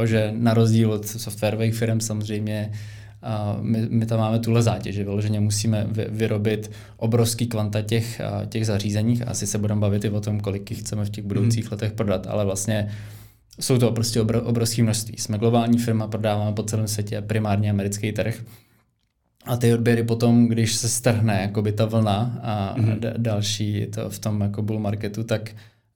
že 0.05 0.33
na 0.37 0.53
rozdíl 0.53 0.91
od 0.91 1.07
softwarových 1.07 1.75
firm 1.75 1.99
samozřejmě 1.99 2.71
a 3.23 3.57
my, 3.61 3.87
my 3.89 4.05
tam 4.05 4.19
máme 4.19 4.39
tuhle 4.39 4.61
zátěž, 4.61 4.95
že 4.95 5.03
vyloženě 5.03 5.39
musíme 5.39 5.85
vy, 5.91 6.05
vyrobit 6.09 6.71
obrovský 6.97 7.47
kvanta 7.47 7.81
těch, 7.81 8.21
těch 8.49 8.65
zařízeních. 8.65 9.27
Asi 9.27 9.47
se 9.47 9.57
budeme 9.57 9.81
bavit 9.81 10.05
i 10.05 10.09
o 10.09 10.21
tom, 10.21 10.39
kolik 10.39 10.71
jich 10.71 10.79
chceme 10.79 11.05
v 11.05 11.09
těch 11.09 11.25
budoucích 11.25 11.63
mm. 11.63 11.69
letech 11.71 11.91
prodat, 11.91 12.27
ale 12.27 12.45
vlastně 12.45 12.91
jsou 13.59 13.77
to 13.77 13.91
prostě 13.91 14.21
obro, 14.21 14.41
obrovské 14.41 14.83
množství. 14.83 15.17
Jsme 15.17 15.37
globální 15.37 15.77
firma, 15.77 16.07
prodáváme 16.07 16.53
po 16.53 16.63
celém 16.63 16.87
světě 16.87 17.21
primárně 17.21 17.69
americký 17.69 18.11
trh. 18.11 18.43
A 19.45 19.57
ty 19.57 19.73
odběry 19.73 20.03
potom, 20.03 20.47
když 20.47 20.75
se 20.75 20.89
strhne 20.89 21.41
jakoby 21.41 21.71
ta 21.71 21.85
vlna 21.85 22.39
a 22.41 22.75
mm. 22.77 22.99
d- 22.99 23.13
další 23.17 23.87
to 23.95 24.09
v 24.09 24.19
tom 24.19 24.41
jako 24.41 24.61
bull 24.61 24.79
marketu, 24.79 25.23
tak 25.23 25.51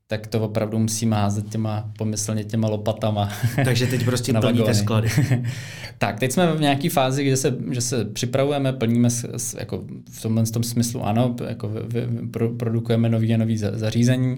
tak 0.09 0.27
to 0.27 0.41
opravdu 0.41 0.79
musíme 0.79 1.15
házet 1.15 1.49
těma 1.49 1.91
pomyslně 1.97 2.43
těma 2.43 2.67
lopatama. 2.67 3.29
Takže 3.65 3.87
teď 3.87 4.05
prostě 4.05 4.33
plníte 4.33 4.73
sklady. 4.73 5.09
tak, 5.97 6.19
teď 6.19 6.31
jsme 6.31 6.55
v 6.55 6.61
nějaké 6.61 6.89
fázi, 6.89 7.23
kde 7.23 7.37
se, 7.37 7.57
že 7.71 7.81
se 7.81 8.05
připravujeme, 8.05 8.73
plníme 8.73 9.09
s, 9.09 9.29
s, 9.37 9.53
jako 9.59 9.83
v 10.11 10.21
tomhle 10.21 10.43
tom 10.45 10.63
smyslu 10.63 11.03
ano, 11.05 11.35
jako 11.47 11.67
v, 11.67 11.73
v, 11.73 12.31
pro, 12.31 12.49
produkujeme 12.49 13.09
nový 13.09 13.33
a 13.33 13.37
nový 13.37 13.57
zařízení 13.57 14.37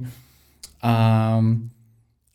a, 0.82 1.46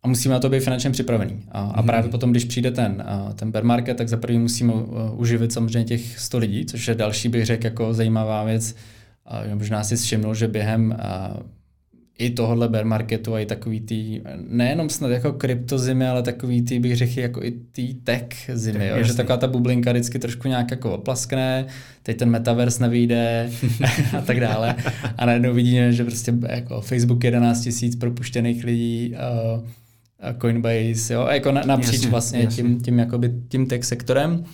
a 0.04 0.08
musíme 0.08 0.34
na 0.34 0.40
to 0.40 0.48
být 0.48 0.60
finančně 0.60 0.90
připravený. 0.90 1.42
A, 1.52 1.60
a 1.60 1.80
mhm. 1.80 1.86
právě 1.86 2.10
potom, 2.10 2.30
když 2.30 2.44
přijde 2.44 2.70
ten, 2.70 3.04
ten 3.34 3.50
bear 3.50 3.64
market, 3.64 3.96
tak 3.96 4.08
za 4.08 4.16
první 4.16 4.38
musíme 4.38 4.72
uživit 5.12 5.52
samozřejmě 5.52 5.84
těch 5.84 6.18
100 6.18 6.38
lidí, 6.38 6.66
což 6.66 6.88
je 6.88 6.94
další, 6.94 7.28
bych 7.28 7.46
řekl, 7.46 7.64
jako 7.64 7.94
zajímavá 7.94 8.44
věc. 8.44 8.74
A 9.26 9.42
možná 9.54 9.84
si 9.84 9.96
všimnul, 9.96 10.34
že 10.34 10.48
během 10.48 10.96
i 12.18 12.30
tohohle 12.30 12.68
bear 12.68 12.84
marketu 12.84 13.34
a 13.34 13.40
i 13.40 13.46
takový 13.46 13.80
tý, 13.80 14.20
nejenom 14.48 14.90
snad 14.90 15.10
jako 15.10 15.32
kryptozimy, 15.32 16.06
ale 16.06 16.22
takový 16.22 16.62
tý, 16.62 16.78
bych 16.78 16.96
řekl, 16.96 17.20
jako 17.20 17.42
i 17.42 17.50
tý 17.50 17.94
tech 17.94 18.28
zimy, 18.54 18.86
jo? 18.86 19.02
že 19.02 19.14
taková 19.14 19.36
ta 19.36 19.46
bublinka 19.46 19.92
vždycky 19.92 20.18
trošku 20.18 20.48
nějak 20.48 20.70
jako 20.70 20.94
oplaskne, 20.94 21.66
teď 22.02 22.16
ten 22.16 22.30
metaverse 22.30 22.82
nevyjde 22.82 23.50
a 24.18 24.20
tak 24.20 24.40
dále. 24.40 24.74
A 25.16 25.26
najednou 25.26 25.54
vidíme, 25.54 25.92
že 25.92 26.04
prostě 26.04 26.34
jako 26.48 26.80
Facebook 26.80 27.24
11 27.24 27.60
tisíc 27.60 27.96
propuštěných 27.96 28.64
lidí, 28.64 29.14
uh, 29.54 29.64
Coinbase, 30.40 31.14
jo, 31.14 31.26
jako 31.30 31.52
napříč 31.52 31.92
jasně, 31.92 32.10
vlastně 32.10 32.40
jasně. 32.40 32.62
tím, 32.62 32.80
tím, 32.80 32.98
jakoby, 32.98 33.32
tím 33.48 33.66
tech 33.66 33.84
sektorem. 33.84 34.44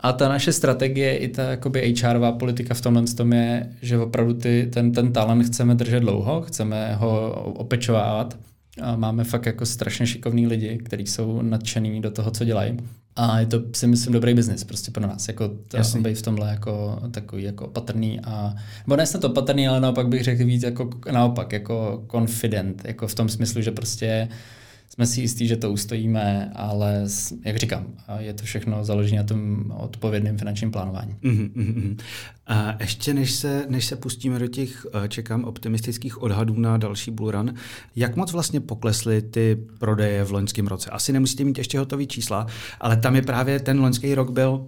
A 0.00 0.12
ta 0.12 0.28
naše 0.28 0.52
strategie, 0.52 1.16
i 1.16 1.28
ta 1.28 1.42
jakoby 1.42 1.94
HRová 2.02 2.32
politika 2.32 2.74
v 2.74 2.80
tomhle 2.80 3.02
tom 3.02 3.32
je, 3.32 3.70
že 3.82 3.98
opravdu 3.98 4.34
ty, 4.34 4.70
ten, 4.72 4.92
ten 4.92 5.12
talent 5.12 5.46
chceme 5.46 5.74
držet 5.74 6.00
dlouho, 6.00 6.42
chceme 6.42 6.94
ho 6.94 7.30
opečovávat. 7.56 8.38
A 8.82 8.96
máme 8.96 9.24
fakt 9.24 9.46
jako 9.46 9.66
strašně 9.66 10.06
šikovní 10.06 10.46
lidi, 10.46 10.78
kteří 10.78 11.06
jsou 11.06 11.42
nadšený 11.42 12.00
do 12.00 12.10
toho, 12.10 12.30
co 12.30 12.44
dělají. 12.44 12.76
A 13.16 13.40
je 13.40 13.46
to 13.46 13.62
si 13.74 13.86
myslím 13.86 14.12
dobrý 14.12 14.34
biznis 14.34 14.64
prostě 14.64 14.90
pro 14.90 15.06
nás, 15.06 15.28
jako 15.28 15.50
být 15.98 16.18
v 16.18 16.22
tomhle 16.22 16.50
jako 16.50 16.98
takový 17.10 17.42
jako 17.42 17.66
opatrný 17.66 18.20
a, 18.20 18.54
nebo 18.86 18.96
ne 18.96 19.06
to 19.06 19.30
opatrný, 19.30 19.68
ale 19.68 19.80
naopak 19.80 20.08
bych 20.08 20.24
řekl 20.24 20.44
víc 20.44 20.62
jako 20.62 20.90
naopak, 21.12 21.52
jako 21.52 22.04
confident, 22.10 22.82
jako 22.84 23.06
v 23.06 23.14
tom 23.14 23.28
smyslu, 23.28 23.62
že 23.62 23.70
prostě 23.70 24.28
uh, 24.30 24.36
jsme 24.94 25.06
si 25.06 25.20
jistí, 25.20 25.46
že 25.46 25.56
to 25.56 25.70
ustojíme, 25.70 26.52
ale 26.54 27.04
jak 27.44 27.56
říkám, 27.56 27.86
je 28.18 28.34
to 28.34 28.44
všechno 28.44 28.84
založené 28.84 29.22
na 29.22 29.24
tom 29.24 29.70
odpovědném 29.76 30.38
finančním 30.38 30.70
plánování. 30.70 31.16
Mm-hmm. 31.22 31.96
A 32.46 32.76
ještě 32.80 33.14
než 33.14 33.32
se, 33.32 33.66
než 33.68 33.84
se 33.84 33.96
pustíme 33.96 34.38
do 34.38 34.46
těch, 34.46 34.86
eh, 35.04 35.08
čekám, 35.08 35.44
optimistických 35.44 36.22
odhadů 36.22 36.60
na 36.60 36.76
další 36.76 37.10
bullrun, 37.10 37.54
jak 37.96 38.16
moc 38.16 38.32
vlastně 38.32 38.60
poklesly 38.60 39.22
ty 39.22 39.56
prodeje 39.78 40.24
v 40.24 40.32
loňském 40.32 40.66
roce? 40.66 40.90
Asi 40.90 41.12
nemusíte 41.12 41.44
mít 41.44 41.58
ještě 41.58 41.78
hotový 41.78 42.06
čísla, 42.06 42.46
ale 42.80 42.96
tam 42.96 43.16
je 43.16 43.22
právě 43.22 43.60
ten 43.60 43.80
loňský 43.80 44.14
rok 44.14 44.30
byl 44.30 44.66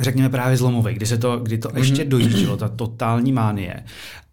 řekněme 0.00 0.28
právě 0.28 0.56
zlomový, 0.56 0.94
kdy, 0.94 1.06
se 1.06 1.18
to, 1.18 1.36
kdy 1.36 1.58
to 1.58 1.68
mm-hmm. 1.68 1.78
ještě 1.78 2.04
dojíždělo, 2.04 2.56
ta 2.56 2.68
totální 2.68 3.32
mánie. 3.32 3.84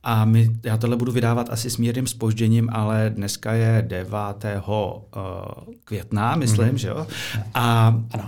A 0.08 0.26
my, 0.26 0.50
já 0.64 0.78
tohle 0.78 0.96
budu 0.98 1.12
vydávat 1.12 1.50
asi 1.50 1.70
s 1.70 1.78
mírným 1.78 2.08
spožděním, 2.08 2.70
ale 2.72 3.12
dneska 3.16 3.54
je 3.54 3.84
9. 3.88 4.46
Eh, 4.46 4.62
května, 5.84 6.36
myslím, 6.36 6.68
mm-hmm. 6.68 6.76
že 6.76 6.88
jo? 6.88 7.08
A, 7.54 7.88
ano. 8.12 8.28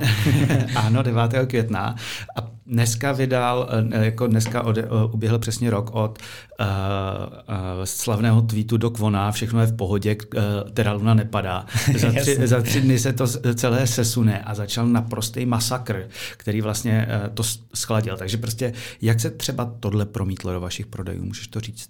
ano, 0.75 1.03
9. 1.03 1.31
května. 1.47 1.95
A 2.35 2.56
dneska 2.67 3.11
vydal, 3.11 3.69
eh, 3.91 4.05
jako 4.05 4.27
dneska 4.27 4.63
ode, 4.63 4.83
eh, 4.83 5.13
uběhl 5.13 5.39
přesně 5.39 5.69
rok 5.69 5.89
od 5.93 6.19
uh, 6.59 6.65
uh, 6.65 7.83
slavného 7.83 8.41
tweetu 8.41 8.77
do 8.77 8.89
Kvona, 8.89 9.31
všechno 9.31 9.61
je 9.61 9.67
v 9.67 9.75
pohodě, 9.75 10.15
uh, 10.15 10.71
teda 10.73 10.93
luna 10.93 11.13
nepadá. 11.13 11.65
Za 11.97 12.11
tři, 12.11 12.47
za 12.47 12.61
tři 12.61 12.81
dny 12.81 12.99
se 12.99 13.13
to 13.13 13.27
celé 13.55 13.87
sesune 13.87 14.39
a 14.39 14.55
začal 14.55 14.87
naprostý 14.87 15.45
masakr, 15.45 16.07
který 16.37 16.61
vlastně 16.61 17.07
uh, 17.07 17.33
to 17.33 17.43
schladil. 17.73 18.17
Takže 18.17 18.37
prostě, 18.37 18.73
jak 19.01 19.19
se 19.19 19.29
třeba 19.29 19.73
tohle 19.79 20.05
promítlo 20.05 20.53
do 20.53 20.59
vašich 20.59 20.85
prodejů, 20.85 21.25
můžeš 21.25 21.47
to 21.47 21.59
říct? 21.59 21.89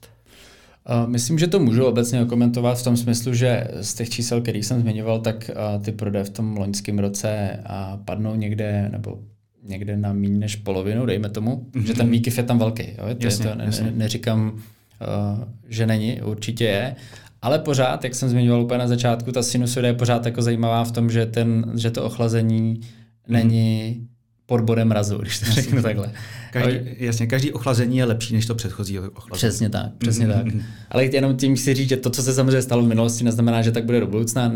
Myslím, 1.05 1.39
že 1.39 1.47
to 1.47 1.59
můžu 1.59 1.85
obecně 1.85 2.25
komentovat 2.25 2.79
v 2.79 2.83
tom 2.83 2.97
smyslu, 2.97 3.33
že 3.33 3.67
z 3.81 3.93
těch 3.93 4.09
čísel, 4.09 4.41
který 4.41 4.63
jsem 4.63 4.81
zmiňoval, 4.81 5.19
tak 5.19 5.51
ty 5.81 5.91
prodeje 5.91 6.23
v 6.25 6.29
tom 6.29 6.57
loňském 6.57 6.99
roce 6.99 7.59
padnou 8.05 8.35
někde, 8.35 8.89
nebo 8.91 9.19
někde 9.67 9.97
na 9.97 10.13
méně 10.13 10.37
než 10.37 10.55
polovinu, 10.55 11.05
dejme 11.05 11.29
tomu, 11.29 11.67
mm-hmm. 11.71 11.83
že 11.83 11.93
ten 11.93 12.09
výkyv 12.09 12.37
je 12.37 12.43
tam 12.43 12.59
velký. 12.59 12.83
Jo? 12.83 13.15
To, 13.19 13.25
jasně, 13.25 13.45
to 13.45 13.55
ne, 13.55 13.65
jasně. 13.65 13.91
neříkám, 13.91 14.51
uh, 14.51 15.43
že 15.67 15.85
není, 15.85 16.21
určitě 16.21 16.63
je, 16.63 16.95
ale 17.41 17.59
pořád, 17.59 18.03
jak 18.03 18.15
jsem 18.15 18.29
zmiňoval 18.29 18.63
úplně 18.63 18.77
na 18.77 18.87
začátku, 18.87 19.31
ta 19.31 19.43
sinusoida 19.43 19.87
je 19.87 19.93
pořád 19.93 20.25
jako 20.25 20.41
zajímavá 20.41 20.83
v 20.83 20.91
tom, 20.91 21.09
že, 21.09 21.25
ten, 21.25 21.71
že 21.75 21.91
to 21.91 22.03
ochlazení 22.03 22.79
mm-hmm. 22.79 23.33
není 23.33 24.07
pod 24.49 24.61
bodem 24.61 24.87
mrazu, 24.87 25.17
když 25.17 25.39
to 25.39 25.45
jasně. 25.45 25.61
řeknu 25.61 25.81
takhle. 25.81 26.11
Každý, 26.51 26.79
jasně, 26.97 27.27
každý 27.27 27.51
ochlazení 27.51 27.97
je 27.97 28.05
lepší 28.05 28.33
než 28.33 28.45
to 28.45 28.55
předchozí 28.55 28.99
ochlazení. 28.99 29.37
Přesně 29.37 29.69
tak, 29.69 29.91
přesně 29.97 30.27
mm-hmm. 30.27 30.51
tak. 30.51 30.65
Ale 30.89 31.05
jenom 31.05 31.37
tím 31.37 31.55
chci 31.55 31.73
říct, 31.73 31.89
že 31.89 31.97
to, 31.97 32.09
co 32.09 32.23
se 32.23 32.33
samozřejmě 32.33 32.61
stalo 32.61 32.83
v 32.83 32.87
minulosti, 32.87 33.23
neznamená, 33.23 33.61
že 33.61 33.71
tak 33.71 33.85
bude 33.85 33.99
do 33.99 34.07
budoucna. 34.07 34.53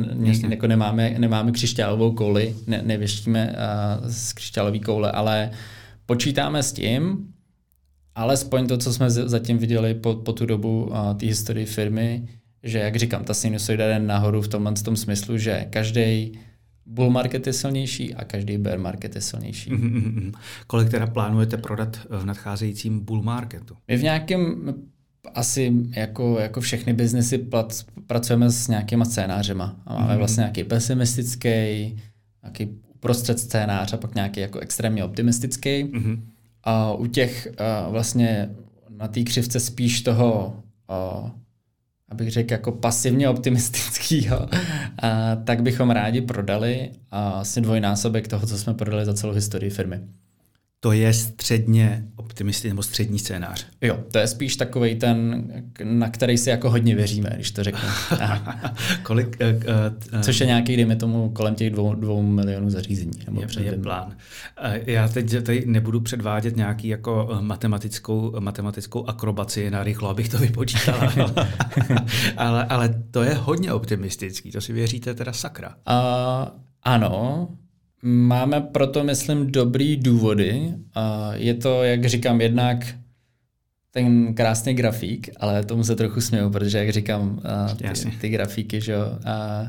Jako 0.49 0.67
nemáme, 0.67 1.15
nemáme 1.17 1.51
křišťálovou 1.51 2.11
kouli, 2.11 2.55
ne, 2.67 2.81
nevěštíme 2.85 3.55
uh, 4.01 4.07
z 4.07 4.33
křišťálové 4.33 4.79
koule, 4.79 5.11
ale 5.11 5.51
počítáme 6.05 6.63
s 6.63 6.73
tím, 6.73 7.27
alespoň 8.15 8.67
to, 8.67 8.77
co 8.77 8.93
jsme 8.93 9.09
zatím 9.09 9.57
viděli 9.57 9.93
po, 9.93 10.15
po 10.15 10.33
tu 10.33 10.45
dobu 10.45 10.83
uh, 10.83 11.13
té 11.13 11.25
historii 11.25 11.65
firmy, 11.65 12.27
že, 12.63 12.77
jak 12.77 12.95
říkám, 12.95 13.23
ta 13.23 13.33
sinusoida 13.33 13.87
jde 13.87 13.99
nahoru 13.99 14.41
v 14.41 14.47
tomhle 14.47 14.73
tom 14.73 14.95
smyslu, 14.95 15.37
že 15.37 15.67
každý 15.69 16.31
bull 16.85 17.09
market 17.09 17.47
je 17.47 17.53
silnější 17.53 18.15
a 18.15 18.23
každý 18.23 18.57
bear 18.57 18.79
market 18.79 19.15
je 19.15 19.21
silnější. 19.21 19.71
Mm-hmm. 19.71 20.31
Kolik 20.67 20.89
teda 20.89 21.07
plánujete 21.07 21.57
prodat 21.57 21.99
v 22.09 22.25
nadcházejícím 22.25 22.99
bull 22.99 23.23
marketu? 23.23 23.75
My 23.87 23.97
v 23.97 24.03
nějakém 24.03 24.73
asi 25.33 25.73
jako, 25.89 26.39
jako 26.39 26.61
všechny 26.61 26.93
biznesy 26.93 27.47
pracujeme 28.07 28.51
s 28.51 28.67
nějakýma 28.67 29.05
scénářema. 29.05 29.75
A 29.85 29.93
máme 29.93 30.13
mm-hmm. 30.13 30.17
vlastně 30.17 30.41
nějaký 30.41 30.63
pesimistický, 30.63 31.49
nějaký 32.43 32.69
uprostřed 32.95 33.39
scénář 33.39 33.93
a 33.93 33.97
pak 33.97 34.15
nějaký 34.15 34.39
jako 34.39 34.59
extrémně 34.59 35.03
optimistický. 35.03 35.83
Mm-hmm. 35.83 36.21
A 36.63 36.93
u 36.93 37.05
těch 37.05 37.47
uh, 37.51 37.91
vlastně 37.91 38.49
na 38.89 39.07
té 39.07 39.23
křivce 39.23 39.59
spíš 39.59 40.01
toho, 40.01 40.55
uh, 41.23 41.29
abych 42.11 42.31
řekl, 42.31 42.53
jako 42.53 42.71
pasivně 42.71 43.29
optimistického, 43.29 44.49
a 45.01 45.35
tak 45.35 45.61
bychom 45.61 45.89
rádi 45.89 46.21
prodali 46.21 46.91
asi 47.11 47.61
dvojnásobek 47.61 48.27
toho, 48.27 48.47
co 48.47 48.57
jsme 48.57 48.73
prodali 48.73 49.05
za 49.05 49.13
celou 49.13 49.33
historii 49.33 49.69
firmy 49.69 50.01
to 50.83 50.91
je 50.91 51.13
středně 51.13 52.03
optimistický 52.15 52.69
nebo 52.69 52.83
střední 52.83 53.19
scénář. 53.19 53.67
Jo, 53.81 53.99
to 54.11 54.17
je 54.17 54.27
spíš 54.27 54.55
takový 54.55 54.95
ten, 54.95 55.43
na 55.83 56.09
který 56.09 56.37
si 56.37 56.49
jako 56.49 56.69
hodně 56.69 56.95
věříme, 56.95 57.29
když 57.35 57.51
to 57.51 57.63
řeknu. 57.63 57.89
Kolik, 59.03 59.37
uh, 59.41 60.13
uh, 60.13 60.21
Což 60.21 60.39
je 60.39 60.45
nějaký, 60.45 60.75
dejme 60.75 60.95
tomu, 60.95 61.29
kolem 61.29 61.55
těch 61.55 61.69
dvou, 61.69 61.93
dvou 61.95 62.21
milionů 62.21 62.69
zařízení. 62.69 63.11
Nebo 63.25 63.41
je, 63.41 63.63
je 63.63 63.71
plán. 63.71 64.15
Já 64.85 65.07
teď 65.07 65.43
tady 65.43 65.63
nebudu 65.65 65.99
předvádět 65.99 66.55
nějaký 66.55 66.87
jako 66.87 67.29
matematickou, 67.41 68.35
matematickou 68.39 69.05
akrobaci 69.05 69.71
na 69.71 69.83
rychlo, 69.83 70.09
abych 70.09 70.29
to 70.29 70.37
vypočítal. 70.37 71.11
ale, 72.37 72.65
ale 72.65 73.03
to 73.11 73.23
je 73.23 73.33
hodně 73.33 73.73
optimistický, 73.73 74.51
to 74.51 74.61
si 74.61 74.73
věříte 74.73 75.13
teda 75.13 75.33
sakra. 75.33 75.69
Uh, 75.69 76.47
ano, 76.83 77.47
Máme 78.03 78.61
proto, 78.61 79.03
myslím, 79.03 79.51
dobrý 79.51 79.97
důvody. 79.97 80.73
Je 81.33 81.53
to, 81.53 81.83
jak 81.83 82.05
říkám, 82.05 82.41
jednak 82.41 82.95
ten 83.91 84.33
krásný 84.33 84.73
grafík, 84.73 85.29
ale 85.39 85.63
tomu 85.63 85.83
se 85.83 85.95
trochu 85.95 86.21
směju, 86.21 86.49
protože, 86.49 86.77
jak 86.77 86.89
říkám, 86.89 87.41
ty, 87.77 88.11
ty 88.21 88.29
grafíky, 88.29 88.81
že 88.81 88.95
a 89.25 89.67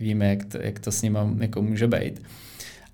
víme, 0.00 0.28
jak 0.28 0.44
to, 0.44 0.58
jak 0.62 0.78
to 0.78 0.92
s 0.92 1.02
nimi 1.02 1.18
jako 1.38 1.62
může 1.62 1.86
být. 1.86 2.22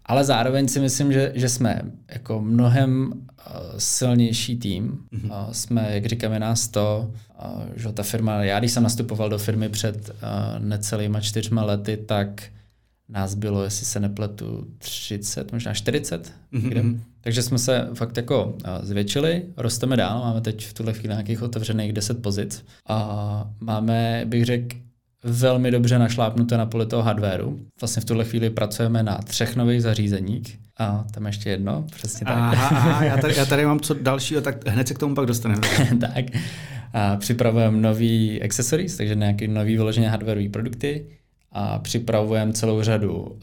Ale 0.06 0.24
zároveň 0.24 0.68
si 0.68 0.80
myslím, 0.80 1.12
že, 1.12 1.32
že 1.34 1.48
jsme 1.48 1.82
jako 2.08 2.40
mnohem 2.40 3.12
silnější 3.78 4.56
tým. 4.56 4.98
Mm-hmm. 5.12 5.48
Jsme, 5.52 5.88
jak 5.90 6.06
říkám, 6.06 6.32
je 6.32 6.40
nás 6.40 6.68
to, 6.68 7.10
že 7.76 7.92
ta 7.92 8.02
firma, 8.02 8.44
já 8.44 8.58
když 8.58 8.72
jsem 8.72 8.82
nastupoval 8.82 9.28
do 9.28 9.38
firmy 9.38 9.68
před 9.68 10.10
necelýma 10.58 11.20
čtyřma 11.20 11.64
lety, 11.64 11.96
tak 11.96 12.42
nás 13.08 13.34
bylo, 13.34 13.64
jestli 13.64 13.86
se 13.86 14.00
nepletu, 14.00 14.66
30, 14.78 15.52
možná 15.52 15.74
40. 15.74 16.32
Mm-hmm. 16.52 17.00
Takže 17.20 17.42
jsme 17.42 17.58
se 17.58 17.88
fakt 17.94 18.16
jako 18.16 18.56
zvětšili, 18.82 19.42
rosteme 19.56 19.96
dál, 19.96 20.20
máme 20.20 20.40
teď 20.40 20.66
v 20.66 20.74
tuhle 20.74 20.92
chvíli 20.92 21.08
nějakých 21.08 21.42
otevřených 21.42 21.92
10 21.92 22.22
pozic 22.22 22.64
a 22.88 23.50
máme, 23.60 24.22
bych 24.26 24.44
řekl, 24.44 24.76
velmi 25.24 25.70
dobře 25.70 25.98
našlápnuté 25.98 26.56
na 26.56 26.66
poli 26.66 26.86
toho 26.86 27.02
hardwareu. 27.02 27.58
Vlastně 27.80 28.02
v 28.02 28.04
tuhle 28.04 28.24
chvíli 28.24 28.50
pracujeme 28.50 29.02
na 29.02 29.18
třech 29.18 29.56
nových 29.56 29.82
zařízeních. 29.82 30.58
A 30.78 31.04
tam 31.14 31.26
ještě 31.26 31.50
jedno, 31.50 31.86
přesně 31.90 32.24
tak. 32.26 32.36
Aha, 32.36 32.68
aha 32.68 33.04
já, 33.04 33.16
tady, 33.16 33.36
já 33.36 33.46
tady 33.46 33.66
mám 33.66 33.80
co 33.80 33.94
dalšího, 33.94 34.40
tak 34.40 34.68
hned 34.68 34.88
se 34.88 34.94
k 34.94 34.98
tomu 34.98 35.14
pak 35.14 35.26
dostaneme. 35.26 35.60
tak. 36.00 36.24
A 36.92 37.16
připravujeme 37.16 37.80
nový 37.80 38.42
accessories, 38.42 38.96
takže 38.96 39.14
nějaké 39.14 39.48
nový 39.48 39.76
vyloženě 39.76 40.08
hardwareové 40.08 40.48
produkty 40.48 41.06
a 41.54 41.78
připravujeme 41.78 42.52
celou 42.52 42.82
řadu 42.82 43.14
uh, 43.14 43.36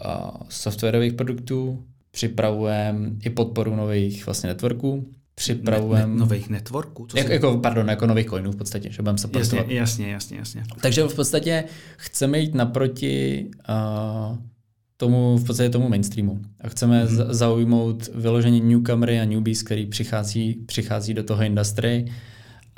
softwarových 0.49 1.13
produktů, 1.13 1.83
připravujeme 2.11 3.11
i 3.23 3.29
podporu 3.29 3.75
nových 3.75 4.25
vlastně 4.25 4.47
networků, 4.47 5.07
připravujeme... 5.35 6.07
Ne, 6.07 6.13
ne, 6.13 6.19
nových 6.19 6.49
networků? 6.49 7.07
Co 7.07 7.17
jak, 7.17 7.27
si... 7.27 7.33
jako, 7.33 7.57
pardon, 7.57 7.89
jako 7.89 8.07
nových 8.07 8.29
coinů 8.29 8.51
v 8.51 8.55
podstatě, 8.55 8.91
že 8.91 9.01
budeme 9.01 9.17
se 9.17 9.29
jasně, 9.33 9.65
jasně, 9.67 10.11
jasně, 10.11 10.37
jasně. 10.37 10.63
Takže 10.81 11.03
v 11.03 11.15
podstatě 11.15 11.63
chceme 11.97 12.39
jít 12.39 12.55
naproti 12.55 13.47
uh, 13.69 14.37
tomu, 14.97 15.37
v 15.37 15.45
podstatě 15.45 15.69
tomu 15.69 15.89
mainstreamu. 15.89 16.39
A 16.61 16.69
chceme 16.69 17.05
hmm. 17.05 17.17
zaujmout 17.29 18.09
vyložení 18.15 18.61
newcomery 18.61 19.19
a 19.19 19.25
newbies, 19.25 19.63
který 19.63 19.85
přichází, 19.85 20.53
přichází 20.65 21.13
do 21.13 21.23
toho 21.23 21.43
industry 21.43 22.05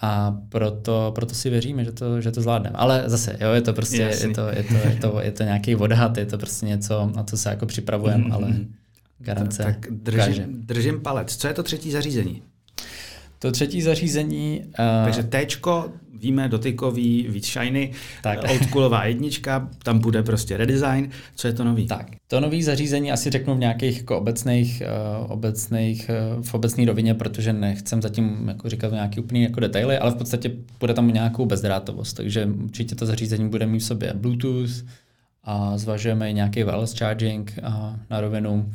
a 0.03 0.37
proto, 0.49 1.11
proto 1.15 1.35
si 1.35 1.49
věříme, 1.49 1.85
že 1.85 1.91
to, 1.91 2.21
že 2.21 2.31
to 2.31 2.41
zvládneme. 2.41 2.75
Ale 2.75 3.03
zase, 3.05 3.37
jo, 3.41 3.51
je 3.51 3.61
to 3.61 3.73
prostě, 3.73 4.01
je 4.01 4.17
to, 4.17 4.25
je, 4.25 4.33
to, 4.33 4.47
je, 4.47 4.63
to, 4.63 4.73
je, 4.73 4.97
to, 5.01 5.21
je 5.21 5.31
to 5.31 5.43
nějaký 5.43 5.75
odhad, 5.75 6.17
je 6.17 6.25
to 6.25 6.37
prostě 6.37 6.65
něco, 6.65 7.11
na 7.15 7.23
co 7.23 7.37
se 7.37 7.49
jako 7.49 7.65
připravujeme, 7.65 8.23
mm-hmm. 8.23 8.33
ale 8.33 8.53
garance 9.19 9.63
Tak 9.63 9.87
držím, 9.91 10.45
držím 10.47 11.01
palec. 11.01 11.35
Co 11.37 11.47
je 11.47 11.53
to 11.53 11.63
třetí 11.63 11.91
zařízení? 11.91 12.41
To 13.39 13.51
třetí 13.51 13.81
zařízení... 13.81 14.61
Uh... 14.65 15.03
Takže 15.03 15.23
Tčko, 15.23 15.91
víme, 16.23 16.49
dotykový, 16.49 17.27
víc 17.29 17.47
shiny, 17.47 17.91
tak. 18.21 18.39
oldcoolová 18.49 19.05
jednička, 19.05 19.69
tam 19.83 19.99
bude 19.99 20.23
prostě 20.23 20.57
redesign. 20.57 21.09
Co 21.36 21.47
je 21.47 21.53
to 21.53 21.63
nový? 21.63 21.88
Tak, 21.88 22.12
to 22.27 22.39
nový 22.39 22.63
zařízení 22.63 23.12
asi 23.12 23.29
řeknu 23.29 23.55
v 23.55 23.59
nějakých 23.59 23.97
jako 23.97 24.17
obecných, 24.17 24.83
uh, 25.21 25.31
obecných 25.31 26.09
uh, 26.38 26.43
v 26.43 26.53
obecné 26.53 26.86
rovině, 26.86 27.13
protože 27.13 27.53
nechcem 27.53 28.01
zatím 28.01 28.47
jako 28.47 28.69
říkat 28.69 28.91
nějaký 28.91 29.19
úplný 29.19 29.43
jako 29.43 29.59
detaily, 29.59 29.97
ale 29.97 30.12
v 30.12 30.15
podstatě 30.15 30.51
bude 30.79 30.93
tam 30.93 31.13
nějakou 31.13 31.45
bezdrátovost, 31.45 32.17
takže 32.17 32.45
určitě 32.45 32.95
to 32.95 33.05
zařízení 33.05 33.49
bude 33.49 33.65
mít 33.65 33.79
v 33.79 33.83
sobě 33.83 34.13
Bluetooth 34.13 34.86
a 35.43 35.77
zvažujeme 35.77 36.29
i 36.29 36.33
nějaký 36.33 36.63
wireless 36.63 36.97
charging 36.97 37.53
na 38.09 38.21
rovinu 38.21 38.71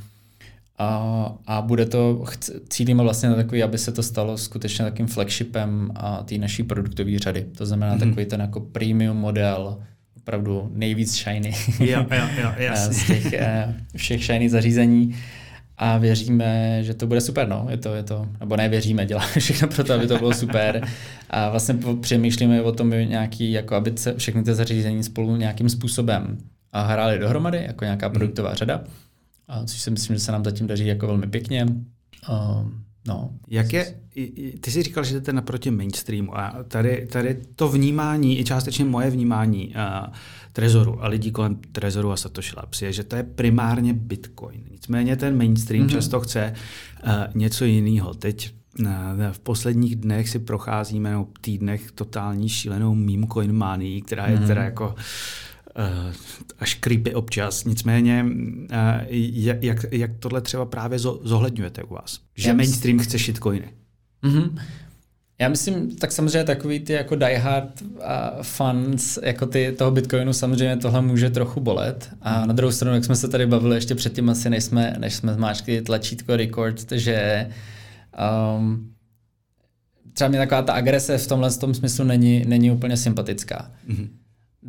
a, 0.78 1.32
a 1.46 1.62
bude 1.62 1.86
to, 1.86 2.24
cílíme 2.68 3.02
vlastně 3.02 3.28
na 3.28 3.34
takový, 3.34 3.62
aby 3.62 3.78
se 3.78 3.92
to 3.92 4.02
stalo 4.02 4.38
skutečně 4.38 4.84
takým 4.84 5.06
flagshipem 5.06 5.90
a 5.94 6.22
té 6.22 6.38
naší 6.38 6.62
produktové 6.62 7.18
řady. 7.18 7.46
To 7.56 7.66
znamená 7.66 7.96
mm-hmm. 7.96 8.08
takový 8.08 8.26
ten 8.26 8.40
jako 8.40 8.60
premium 8.60 9.16
model, 9.16 9.78
opravdu 10.16 10.70
nejvíc 10.74 11.14
shiny 11.14 11.54
jo, 11.80 12.06
jo, 12.12 12.52
jo, 12.58 12.70
z 12.74 13.06
těch 13.06 13.32
eh, 13.32 13.74
všech 13.96 14.24
shiny 14.24 14.48
zařízení. 14.48 15.14
A 15.80 15.98
věříme, 15.98 16.78
že 16.84 16.94
to 16.94 17.06
bude 17.06 17.20
super, 17.20 17.48
no. 17.48 17.66
Je 17.70 17.76
to, 17.76 17.94
je 17.94 18.02
to, 18.02 18.28
nebo 18.40 18.56
ne 18.56 18.68
věříme, 18.68 19.06
děláme 19.06 19.32
všechno 19.38 19.68
pro 19.68 19.84
to, 19.84 19.94
aby 19.94 20.06
to 20.06 20.18
bylo 20.18 20.34
super. 20.34 20.88
A 21.30 21.50
vlastně 21.50 21.74
přemýšlíme 22.00 22.62
o 22.62 22.72
tom 22.72 22.90
nějaký, 22.90 23.52
jako 23.52 23.74
aby 23.74 23.92
se 23.96 24.14
všechny 24.14 24.42
ty 24.42 24.54
zařízení 24.54 25.02
spolu 25.02 25.36
nějakým 25.36 25.68
způsobem 25.68 26.38
hrály 26.72 27.18
dohromady, 27.18 27.64
jako 27.66 27.84
nějaká 27.84 28.08
mhm. 28.08 28.14
produktová 28.14 28.54
řada 28.54 28.84
a 29.48 29.64
což 29.64 29.80
si 29.80 29.90
myslím, 29.90 30.16
že 30.16 30.20
se 30.20 30.32
nám 30.32 30.44
zatím 30.44 30.66
daří 30.66 30.86
jako 30.86 31.06
velmi 31.06 31.26
pěkně. 31.26 31.66
No. 33.06 33.30
Jak 33.48 33.72
je, 33.72 33.94
ty 34.60 34.70
jsi 34.70 34.82
říkal, 34.82 35.04
že 35.04 35.14
jdete 35.14 35.32
naproti 35.32 35.70
mainstreamu 35.70 36.38
a 36.38 36.64
tady, 36.68 37.06
tady 37.12 37.42
to 37.56 37.68
vnímání, 37.68 38.40
i 38.40 38.44
částečně 38.44 38.84
moje 38.84 39.10
vnímání 39.10 39.68
uh, 39.68 40.14
Trezoru 40.52 41.04
a 41.04 41.08
lidí 41.08 41.30
kolem 41.30 41.58
Trezoru 41.72 42.12
a 42.12 42.16
Satoshi 42.16 42.52
Labs 42.56 42.82
je, 42.82 42.92
že 42.92 43.04
to 43.04 43.16
je 43.16 43.22
primárně 43.22 43.92
Bitcoin. 43.92 44.64
Nicméně 44.70 45.16
ten 45.16 45.36
mainstream 45.36 45.86
mm-hmm. 45.86 45.90
často 45.92 46.20
chce 46.20 46.54
uh, 47.04 47.10
něco 47.34 47.64
jiného. 47.64 48.14
Teď 48.14 48.54
v 49.32 49.38
posledních 49.38 49.96
dnech 49.96 50.28
si 50.28 50.38
procházíme, 50.38 51.10
nebo 51.10 51.28
týdnech, 51.40 51.92
totální 51.92 52.48
šílenou 52.48 52.94
meme 52.94 53.26
coin 53.32 53.52
money, 53.52 54.02
která 54.02 54.26
je 54.26 54.38
mm-hmm. 54.38 54.46
teda 54.46 54.64
jako 54.64 54.94
až 56.58 56.74
creepy 56.74 57.14
občas. 57.14 57.64
Nicméně, 57.64 58.26
eh, 58.70 59.06
jak, 59.60 59.84
jak 59.90 60.10
tohle 60.18 60.40
třeba 60.40 60.64
právě 60.64 60.98
zohledňujete 60.98 61.82
u 61.82 61.94
vás? 61.94 62.20
Že 62.36 62.48
Já 62.48 62.54
mainstream 62.54 62.96
myslím... 62.96 63.18
chce 63.18 63.24
shitcoiny. 63.24 63.68
Mm-hmm. 64.22 64.58
Já 65.40 65.48
myslím, 65.48 65.96
tak 65.96 66.12
samozřejmě 66.12 66.44
takový 66.44 66.80
ty 66.80 66.92
jako 66.92 67.16
diehard 67.16 67.82
fans 68.42 69.18
jako 69.22 69.46
ty 69.46 69.74
toho 69.78 69.90
Bitcoinu 69.90 70.32
samozřejmě 70.32 70.76
tohle 70.76 71.02
může 71.02 71.30
trochu 71.30 71.60
bolet. 71.60 72.10
A 72.22 72.46
na 72.46 72.52
druhou 72.52 72.72
stranu, 72.72 72.94
jak 72.94 73.04
jsme 73.04 73.16
se 73.16 73.28
tady 73.28 73.46
bavili 73.46 73.76
ještě 73.76 73.94
předtím 73.94 74.30
asi, 74.30 74.50
než 74.50 74.64
jsme, 74.64 74.94
než 74.98 75.14
jsme 75.14 75.34
zmáčkli 75.34 75.82
tlačítko 75.82 76.36
record, 76.36 76.92
že 76.92 77.48
um, 78.58 78.92
třeba 80.12 80.28
mě 80.28 80.38
taková 80.38 80.62
ta 80.62 80.72
agrese 80.72 81.18
v 81.18 81.26
tomhle 81.26 81.50
tom 81.50 81.74
smyslu 81.74 82.04
není, 82.04 82.44
není 82.46 82.70
úplně 82.70 82.96
sympatická. 82.96 83.70
Mm-hmm. 83.88 84.08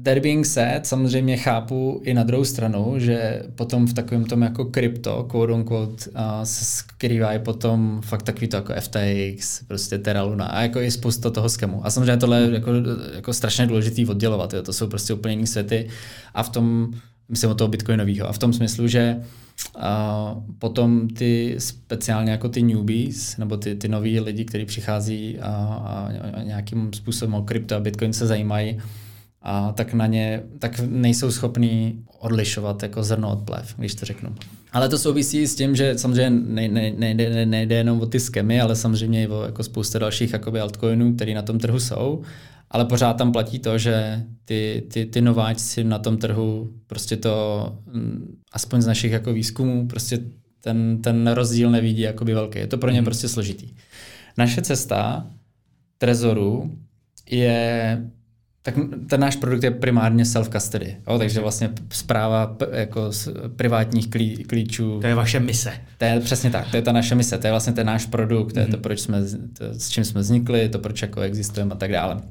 Being 0.04 0.46
said, 0.46 0.88
samozřejmě 0.88 1.38
chápu 1.38 2.02
i 2.04 2.14
na 2.14 2.24
druhou 2.24 2.46
stranu, 2.46 2.94
že 2.98 3.44
potom 3.56 3.88
v 3.88 3.94
takovém 3.94 4.26
tom 4.26 4.42
jako 4.42 4.66
krypto, 4.66 5.24
quote 5.24 5.54
unquote, 5.54 6.10
uh, 6.10 6.22
se 6.44 6.66
skrývají 6.66 7.40
potom 7.40 8.02
fakt 8.04 8.24
takový 8.24 8.48
to 8.48 8.56
jako 8.56 8.74
FTX, 8.80 9.64
prostě 9.68 9.98
Terra 9.98 10.24
Luna 10.24 10.46
a 10.46 10.62
jako 10.62 10.80
i 10.80 10.92
spousta 10.92 11.30
toho 11.30 11.50
skemu. 11.50 11.86
A 11.86 11.90
samozřejmě 11.90 12.18
tohle 12.18 12.42
je 12.42 12.52
jako, 12.52 12.72
jako 13.16 13.34
strašně 13.34 13.68
důležitý 13.68 14.06
oddělovat, 14.06 14.54
jo. 14.54 14.64
to 14.64 14.74
jsou 14.74 14.88
prostě 14.88 15.14
úplně 15.14 15.34
jiné 15.34 15.48
světy 15.48 15.88
a 16.34 16.44
v 16.44 16.50
tom, 16.50 16.94
myslím 17.30 17.50
o 17.50 17.56
toho 17.56 17.68
bitcoinového, 17.68 18.28
a 18.28 18.32
v 18.32 18.38
tom 18.38 18.54
smyslu, 18.54 18.88
že 18.88 19.22
a 19.76 20.36
potom 20.60 21.08
ty 21.08 21.56
speciálně 21.58 22.32
jako 22.32 22.50
ty 22.50 22.62
newbies, 22.62 23.38
nebo 23.38 23.58
ty, 23.58 23.76
ty 23.76 23.88
noví 23.88 24.20
lidi, 24.20 24.46
kteří 24.46 24.66
přichází 24.66 25.40
a, 25.40 25.48
a, 25.48 26.12
a 26.34 26.44
nějakým 26.44 26.94
způsobem 26.94 27.36
o 27.36 27.42
krypto 27.42 27.76
a 27.76 27.80
bitcoin 27.80 28.14
se 28.14 28.28
zajímají, 28.28 28.78
a 29.42 29.72
tak 29.72 29.94
na 29.94 30.06
ně 30.08 30.44
tak 30.60 30.80
nejsou 30.80 31.32
schopní 31.32 32.04
odlišovat 32.20 32.84
jako 32.84 33.04
zrno 33.04 33.32
od 33.32 33.40
plev, 33.40 33.76
když 33.78 33.96
to 33.96 34.06
řeknu. 34.06 34.36
Ale 34.72 34.90
to 34.90 34.98
souvisí 34.98 35.48
s 35.48 35.56
tím, 35.56 35.76
že 35.76 35.98
samozřejmě 35.98 36.30
nejde, 36.30 36.92
nejde, 36.98 37.46
nejde, 37.46 37.76
jenom 37.76 38.02
o 38.02 38.06
ty 38.06 38.20
skemy, 38.20 38.62
ale 38.62 38.76
samozřejmě 38.76 39.24
i 39.24 39.28
o 39.28 39.44
jako 39.44 39.64
spousta 39.64 40.00
dalších 40.00 40.34
jakoby 40.34 40.60
altcoinů, 40.60 41.16
které 41.16 41.34
na 41.34 41.42
tom 41.42 41.60
trhu 41.60 41.80
jsou. 41.80 42.22
Ale 42.72 42.86
pořád 42.86 43.14
tam 43.14 43.32
platí 43.32 43.60
to, 43.60 43.78
že 43.78 44.24
ty, 44.46 44.84
ty, 44.92 45.06
ty 45.06 45.22
nováčci 45.22 45.84
na 45.84 46.00
tom 46.00 46.18
trhu 46.18 46.74
prostě 46.88 47.18
to, 47.18 47.66
mm, 47.94 48.38
aspoň 48.52 48.82
z 48.82 48.88
našich 48.88 49.12
jako 49.12 49.34
výzkumů, 49.34 49.88
prostě 49.88 50.20
ten, 50.64 51.02
ten 51.02 51.28
rozdíl 51.28 51.72
nevidí 51.72 52.02
jakoby 52.02 52.34
velký. 52.34 52.60
Je 52.60 52.68
to 52.68 52.78
pro 52.78 52.92
ně 52.92 53.02
mm. 53.02 53.06
prostě 53.06 53.28
složitý. 53.28 53.74
Naše 54.38 54.62
cesta 54.62 55.28
Trezoru 55.98 56.78
je 57.30 58.02
tak 58.62 58.76
ten 59.10 59.20
náš 59.20 59.36
produkt 59.36 59.64
je 59.64 59.72
primárně 59.72 60.24
self-custody, 60.24 60.96
jo, 61.08 61.18
takže 61.18 61.40
vlastně 61.40 61.70
zpráva 61.92 62.58
jako 62.72 63.12
z 63.12 63.30
privátních 63.56 64.10
klí, 64.10 64.44
klíčů. 64.44 65.00
To 65.02 65.08
je 65.08 65.16
vaše 65.16 65.40
mise. 65.40 65.74
To 65.98 66.06
je 66.06 66.20
přesně 66.20 66.50
tak, 66.50 66.72
to 66.72 66.78
je 66.78 66.82
ta 66.82 66.92
naše 66.92 67.16
mise, 67.16 67.38
to 67.38 67.48
je 67.48 67.52
vlastně 67.52 67.74
ten 67.74 67.88
náš 67.88 68.06
produkt, 68.06 68.54
to 68.54 68.60
je 68.60 68.66
to, 68.66 68.72
mhm. 68.72 68.82
proč 68.82 69.00
jsme, 69.00 69.22
to, 69.58 69.66
s 69.74 69.90
čím 69.90 70.04
jsme 70.06 70.22
vznikli, 70.22 70.70
to, 70.70 70.80
proč 70.80 71.02
jako 71.02 71.22
existujeme 71.22 71.74
a 71.74 71.78
tak 71.78 71.92
dále. 71.92 72.16
Uh, 72.16 72.22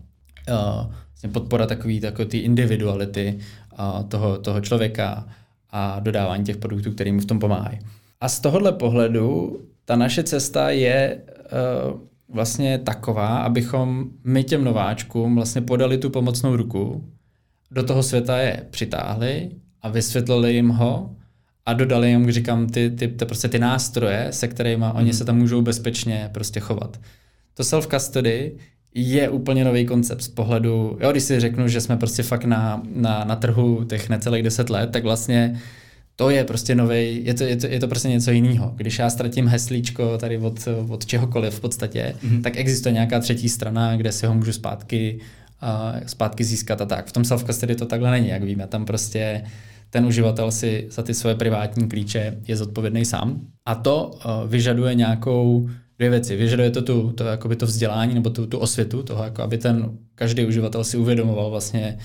vlastně 1.08 1.28
podpora 1.32 1.66
takový, 1.66 2.00
takový 2.00 2.28
ty 2.28 2.38
individuality 2.38 3.38
uh, 3.78 4.02
toho, 4.08 4.38
toho 4.38 4.60
člověka 4.60 5.28
a 5.70 6.00
dodávání 6.00 6.44
těch 6.44 6.56
produktů, 6.56 6.92
který 6.92 7.12
mu 7.12 7.20
v 7.20 7.24
tom 7.24 7.38
pomáhají. 7.38 7.78
A 8.20 8.28
z 8.28 8.40
tohohle 8.40 8.72
pohledu 8.72 9.60
ta 9.84 9.96
naše 9.96 10.22
cesta 10.22 10.70
je 10.70 11.18
uh, 11.92 12.00
vlastně 12.28 12.78
taková, 12.78 13.38
abychom 13.38 14.04
my 14.24 14.44
těm 14.44 14.64
nováčkům 14.64 15.34
vlastně 15.34 15.60
podali 15.60 15.98
tu 15.98 16.10
pomocnou 16.10 16.56
ruku, 16.56 17.04
do 17.70 17.82
toho 17.82 18.02
světa 18.02 18.38
je 18.38 18.66
přitáhli 18.70 19.50
a 19.82 19.88
vysvětlili 19.88 20.54
jim 20.54 20.68
ho 20.68 21.16
a 21.66 21.72
dodali 21.72 22.08
jim, 22.10 22.30
říkám, 22.30 22.66
ty, 22.66 22.90
ty, 22.90 23.08
ty, 23.08 23.24
prostě 23.24 23.48
ty 23.48 23.58
nástroje, 23.58 24.26
se 24.30 24.48
kterými 24.48 24.84
oni 24.94 25.12
se 25.12 25.24
tam 25.24 25.38
můžou 25.38 25.62
bezpečně 25.62 26.30
prostě 26.32 26.60
chovat. 26.60 27.00
To 27.54 27.62
self-custody 27.62 28.52
je 28.94 29.28
úplně 29.28 29.64
nový 29.64 29.86
koncept 29.86 30.20
z 30.20 30.28
pohledu, 30.28 30.98
jo, 31.00 31.10
když 31.10 31.22
si 31.22 31.40
řeknu, 31.40 31.68
že 31.68 31.80
jsme 31.80 31.96
prostě 31.96 32.22
fakt 32.22 32.44
na, 32.44 32.82
na, 32.94 33.24
na 33.24 33.36
trhu 33.36 33.84
těch 33.84 34.08
necelých 34.08 34.42
deset 34.42 34.70
let, 34.70 34.90
tak 34.90 35.02
vlastně 35.02 35.60
to 36.20 36.30
je 36.30 36.44
prostě 36.44 36.74
nový, 36.74 37.24
je 37.24 37.34
to, 37.34 37.44
je, 37.44 37.56
to, 37.56 37.66
je 37.66 37.80
to 37.80 37.88
prostě 37.88 38.08
něco 38.08 38.30
jiného. 38.30 38.72
Když 38.76 38.98
já 38.98 39.10
ztratím 39.10 39.48
heslíčko 39.48 40.18
tady 40.18 40.38
od, 40.38 40.68
od 40.88 41.06
čehokoliv 41.06 41.54
v 41.54 41.60
podstatě, 41.60 42.14
mm-hmm. 42.24 42.42
tak 42.42 42.56
existuje 42.56 42.92
nějaká 42.92 43.20
třetí 43.20 43.48
strana, 43.48 43.96
kde 43.96 44.12
si 44.12 44.26
ho 44.26 44.34
můžu 44.34 44.52
zpátky, 44.52 45.20
uh, 45.62 46.00
zpátky 46.06 46.44
získat 46.44 46.80
a 46.80 46.86
tak. 46.86 47.06
V 47.06 47.12
tom 47.12 47.24
self 47.24 47.44
custody 47.44 47.74
to 47.74 47.86
takhle 47.86 48.10
není, 48.10 48.28
jak 48.28 48.42
víme. 48.42 48.66
Tam 48.66 48.84
prostě 48.84 49.44
ten 49.90 50.06
uživatel 50.06 50.50
si 50.50 50.86
za 50.90 51.02
ty 51.02 51.14
svoje 51.14 51.34
privátní 51.34 51.88
klíče 51.88 52.36
je 52.48 52.56
zodpovědný 52.56 53.04
sám. 53.04 53.40
A 53.66 53.74
to 53.74 54.10
uh, 54.10 54.50
vyžaduje 54.50 54.94
nějakou 54.94 55.68
dvě 55.98 56.10
věci. 56.10 56.36
Vyžaduje 56.36 56.70
to 56.70 56.82
tu, 56.82 57.12
to, 57.12 57.24
jakoby 57.24 57.56
to 57.56 57.66
vzdělání 57.66 58.14
nebo 58.14 58.30
tu, 58.30 58.46
tu 58.46 58.58
osvětu 58.58 59.02
toho, 59.02 59.24
jako 59.24 59.42
aby 59.42 59.58
ten 59.58 59.98
každý 60.14 60.46
uživatel 60.46 60.84
si 60.84 60.96
uvědomoval 60.96 61.50
vlastně, 61.50 61.98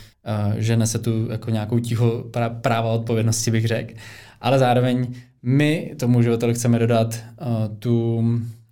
uh, 0.48 0.54
že 0.58 0.78
nese 0.78 1.00
tu 1.00 1.28
jako 1.32 1.50
nějakou 1.50 1.80
ticho 1.80 2.24
práva 2.62 2.92
odpovědnosti, 2.92 3.52
bych 3.52 3.68
řekl. 3.68 3.94
Ale 4.42 4.60
zároveň 4.60 5.14
my 5.44 5.96
tomu 6.00 6.20
uživateli 6.20 6.54
chceme 6.54 6.80
dodat 6.80 7.16
uh, 7.42 7.78
tu, 7.80 8.24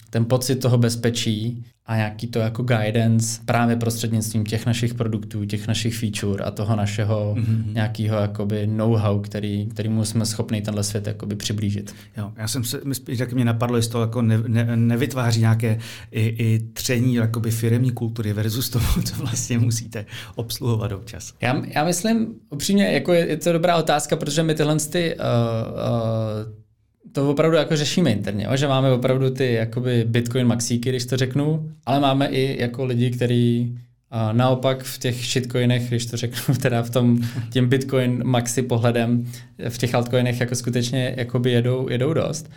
ten 0.10 0.26
pocit 0.26 0.56
toho 0.56 0.78
bezpečí, 0.78 1.66
a 1.86 1.96
nějaký 1.96 2.28
to 2.28 2.40
jako 2.40 2.64
guidance 2.64 3.42
právě 3.46 3.76
prostřednictvím 3.76 4.46
těch 4.46 4.66
našich 4.66 4.94
produktů, 4.94 5.46
těch 5.46 5.68
našich 5.68 5.96
feature 5.98 6.44
a 6.44 6.52
toho 6.52 6.76
našeho 6.76 7.36
mm-hmm. 7.38 7.74
nějakého 7.74 8.18
jakoby 8.18 8.68
know-how, 8.68 9.20
který, 9.20 9.66
kterýmu 9.66 10.06
jsme 10.06 10.26
schopni 10.26 10.62
tenhle 10.62 10.84
svět 10.84 11.08
jakoby 11.08 11.36
přiblížit. 11.36 11.96
Jo, 12.18 12.32
já 12.38 12.48
jsem 12.48 12.64
se, 12.64 12.82
spíš 12.94 13.18
tak 13.18 13.34
mě 13.34 13.46
napadlo, 13.46 13.78
jestli 13.78 13.92
to 13.92 14.02
jako 14.02 14.22
ne, 14.22 14.38
ne, 14.48 14.78
nevytváří 14.78 15.40
nějaké 15.40 15.80
i, 16.12 16.22
i 16.22 16.60
tření 16.74 17.16
jakoby 17.16 17.52
firemní 17.52 17.92
kultury 17.92 18.34
versus 18.34 18.70
tomu, 18.70 18.86
co 19.06 19.16
vlastně 19.16 19.60
musíte 19.60 20.06
obsluhovat 20.36 20.92
občas. 20.92 21.34
Já, 21.42 21.62
já 21.66 21.84
myslím, 21.86 22.28
upřímně, 22.50 22.92
jako 22.92 23.14
je, 23.14 23.28
je 23.28 23.38
to 23.38 23.54
dobrá 23.54 23.78
otázka, 23.78 24.16
protože 24.16 24.44
my 24.44 24.56
tyhle 24.56 24.80
ty, 24.80 25.16
uh, 25.16 25.22
uh, 25.74 26.61
to 27.12 27.30
opravdu 27.30 27.58
jako 27.58 27.76
řešíme 27.76 28.12
interně, 28.12 28.48
že 28.56 28.68
máme 28.68 28.92
opravdu 28.92 29.30
ty 29.30 29.54
jakoby 29.54 30.06
Bitcoin 30.08 30.48
maxíky, 30.48 30.90
když 30.90 31.06
to 31.06 31.18
řeknu, 31.18 31.72
ale 31.86 32.00
máme 32.00 32.28
i 32.28 32.62
jako 32.62 32.86
lidi, 32.86 33.12
kteří 33.12 33.78
naopak 34.32 34.84
v 34.84 34.98
těch 34.98 35.26
shitcoinech, 35.26 35.88
když 35.88 36.06
to 36.06 36.18
řeknu 36.18 36.56
teda 36.62 36.84
v 36.84 36.90
tom 36.90 37.20
tím 37.50 37.70
Bitcoin 37.70 38.22
maxi 38.24 38.62
pohledem, 38.62 39.32
v 39.70 39.78
těch 39.78 39.96
altcoinech 39.96 40.40
jako 40.40 40.56
skutečně 40.56 41.14
jakoby 41.18 41.52
jedou, 41.52 41.90
jedou 41.90 42.14
dost. 42.14 42.52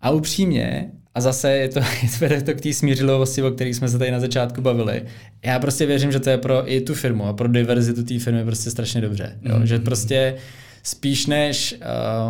A 0.00 0.10
upřímně, 0.10 0.90
a 1.14 1.20
zase 1.20 1.52
je 1.52 1.68
to, 1.68 1.80
vede 2.20 2.42
to 2.42 2.54
k 2.54 2.60
té 2.60 2.72
smířilovosti, 2.72 3.42
o 3.42 3.50
kterých 3.50 3.76
jsme 3.76 3.88
se 3.88 3.98
tady 3.98 4.10
na 4.10 4.20
začátku 4.20 4.60
bavili. 4.60 5.02
Já 5.44 5.58
prostě 5.58 5.86
věřím, 5.86 6.12
že 6.12 6.20
to 6.20 6.30
je 6.30 6.38
pro 6.38 6.72
i 6.72 6.80
tu 6.80 6.94
firmu 6.94 7.24
a 7.26 7.32
pro 7.32 7.48
diverzitu 7.48 8.04
té 8.04 8.18
firmy 8.18 8.44
prostě 8.44 8.70
strašně 8.70 9.00
dobře. 9.00 9.38
Jo? 9.42 9.54
Mm-hmm. 9.54 9.62
Že 9.62 9.78
prostě 9.78 10.36
spíš 10.82 11.26
než 11.26 11.74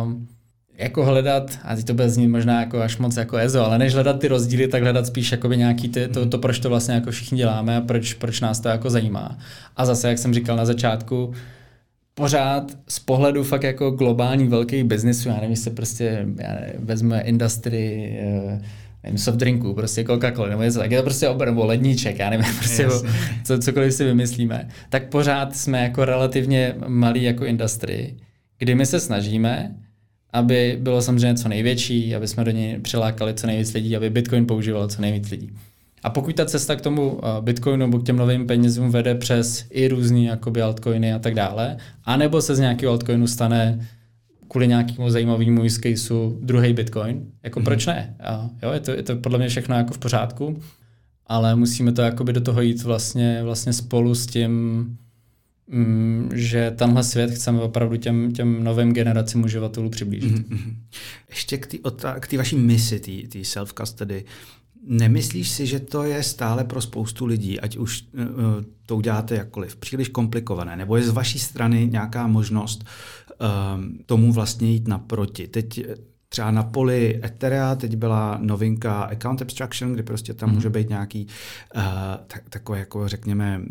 uh, 0.05 0.13
jako 0.81 1.05
hledat, 1.05 1.59
a 1.63 1.75
teď 1.75 1.85
to 1.85 1.93
bude 1.93 2.09
znít 2.09 2.27
možná 2.27 2.59
jako 2.59 2.81
až 2.81 2.97
moc 2.97 3.17
jako 3.17 3.37
EZO, 3.37 3.65
ale 3.65 3.77
než 3.79 3.93
hledat 3.93 4.19
ty 4.19 4.27
rozdíly, 4.27 4.67
tak 4.67 4.83
hledat 4.83 5.05
spíš 5.05 5.31
jakoby 5.31 5.57
nějaký 5.57 5.89
ty, 5.89 6.07
to, 6.07 6.25
to, 6.25 6.37
proč 6.37 6.59
to 6.59 6.69
vlastně 6.69 6.95
jako 6.95 7.11
všichni 7.11 7.37
děláme 7.37 7.77
a 7.77 7.81
proč, 7.81 8.13
proč 8.13 8.41
nás 8.41 8.59
to 8.59 8.69
jako 8.69 8.89
zajímá. 8.89 9.37
A 9.77 9.85
zase, 9.85 10.09
jak 10.09 10.17
jsem 10.17 10.33
říkal 10.33 10.57
na 10.57 10.65
začátku, 10.65 11.33
pořád 12.13 12.71
z 12.87 12.99
pohledu 12.99 13.43
fakt 13.43 13.63
jako 13.63 13.91
globální 13.91 14.47
velkých 14.47 14.83
biznisů, 14.83 15.29
já 15.29 15.35
nevím, 15.35 15.51
jestli 15.51 15.71
prostě 15.71 16.25
já 16.37 16.53
nevím, 16.53 16.85
vezme 16.85 17.21
industry, 17.21 18.17
eh, 18.21 18.61
nevím, 19.03 19.17
soft 19.17 19.37
drinků, 19.37 19.73
prostě 19.73 20.03
Coca-Cola 20.03 20.49
nebo 20.49 20.61
něco 20.61 20.79
tak, 20.79 20.91
je 20.91 20.97
to 20.97 21.03
prostě 21.03 21.29
obor, 21.29 21.47
nebo 21.47 21.65
ledníček, 21.65 22.19
já 22.19 22.29
nevím, 22.29 22.45
prostě 22.57 22.87
o, 22.87 23.03
co, 23.43 23.59
cokoliv 23.59 23.93
si 23.93 24.03
vymyslíme, 24.03 24.67
tak 24.89 25.09
pořád 25.09 25.55
jsme 25.55 25.83
jako 25.83 26.05
relativně 26.05 26.75
malý 26.87 27.23
jako 27.23 27.45
industry, 27.45 28.15
kdy 28.57 28.75
my 28.75 28.85
se 28.85 28.99
snažíme 28.99 29.75
aby 30.33 30.77
bylo 30.81 31.01
samozřejmě 31.01 31.35
co 31.35 31.49
největší, 31.49 32.15
aby 32.15 32.27
jsme 32.27 32.43
do 32.43 32.51
něj 32.51 32.79
přilákali 32.79 33.33
co 33.33 33.47
nejvíc 33.47 33.73
lidí, 33.73 33.95
aby 33.95 34.09
Bitcoin 34.09 34.45
používal 34.45 34.87
co 34.87 35.01
nejvíc 35.01 35.29
lidí. 35.29 35.49
A 36.03 36.09
pokud 36.09 36.35
ta 36.35 36.45
cesta 36.45 36.75
k 36.75 36.81
tomu 36.81 37.19
eh, 37.23 37.41
Bitcoinu 37.41 37.85
nebo 37.85 37.99
k 37.99 38.03
těm 38.03 38.17
novým 38.17 38.47
penězům 38.47 38.91
vede 38.91 39.15
přes 39.15 39.65
i 39.69 39.87
různý 39.87 40.25
jakoby 40.25 40.61
altcoiny 40.61 41.13
a 41.13 41.19
tak 41.19 41.35
dále, 41.35 41.77
anebo 42.05 42.41
se 42.41 42.55
z 42.55 42.59
nějakého 42.59 42.91
altcoinu 42.91 43.27
stane 43.27 43.87
kvůli 44.47 44.67
nějakému 44.67 45.09
zajímavému 45.09 45.63
use 45.63 45.79
caseu 45.83 46.37
druhý 46.41 46.73
Bitcoin, 46.73 47.25
jako 47.43 47.59
mm-hmm. 47.59 47.63
proč 47.63 47.85
ne? 47.85 48.15
A 48.19 48.49
jo, 48.63 48.71
je 48.71 48.79
to, 48.79 48.91
je 48.91 49.03
to 49.03 49.15
podle 49.15 49.37
mě 49.37 49.49
všechno 49.49 49.75
jako 49.75 49.93
v 49.93 49.97
pořádku, 49.97 50.61
ale 51.27 51.55
musíme 51.55 51.91
to 51.91 52.01
jakoby 52.01 52.33
do 52.33 52.41
toho 52.41 52.61
jít 52.61 52.83
vlastně, 52.83 53.43
vlastně 53.43 53.73
spolu 53.73 54.15
s 54.15 54.25
tím, 54.25 54.85
že 56.33 56.71
tenhle 56.71 57.03
svět 57.03 57.31
chceme 57.31 57.61
opravdu 57.61 57.97
těm, 57.97 58.31
těm 58.31 58.63
novým 58.63 58.93
generacím 58.93 59.43
uživatelů 59.43 59.89
přiblížit. 59.89 60.49
Mm-hmm. 60.49 60.75
Ještě 61.29 61.57
k 62.19 62.27
té 62.27 62.37
vaší 62.37 62.55
misi, 62.55 62.99
té 62.99 63.39
self-custody, 63.39 64.23
Nemyslíš 64.83 65.49
si, 65.49 65.67
že 65.67 65.79
to 65.79 66.03
je 66.03 66.23
stále 66.23 66.63
pro 66.63 66.81
spoustu 66.81 67.25
lidí, 67.25 67.59
ať 67.59 67.77
už 67.77 68.03
uh, 68.13 68.23
to 68.85 68.97
uděláte 68.97 69.35
jakkoliv, 69.35 69.75
příliš 69.75 70.07
komplikované, 70.07 70.75
nebo 70.75 70.97
je 70.97 71.03
z 71.03 71.09
vaší 71.09 71.39
strany 71.39 71.87
nějaká 71.91 72.27
možnost 72.27 72.83
uh, 72.83 73.47
tomu 74.05 74.31
vlastně 74.33 74.71
jít 74.71 74.87
naproti? 74.87 75.47
Teď 75.47 75.85
třeba 76.33 76.51
na 76.51 76.63
poli 76.63 77.19
Etherea 77.23 77.75
teď 77.75 77.95
byla 77.95 78.37
novinka 78.41 79.01
Account 79.01 79.41
Abstraction, 79.41 79.93
kdy 79.93 80.03
prostě 80.03 80.33
tam 80.33 80.49
mm. 80.49 80.55
může 80.55 80.69
být 80.69 80.89
nějaký 80.89 81.27
uh, 81.75 81.81
tak, 82.27 82.41
takové, 82.49 82.79
jako 82.79 83.07
řekněme, 83.07 83.61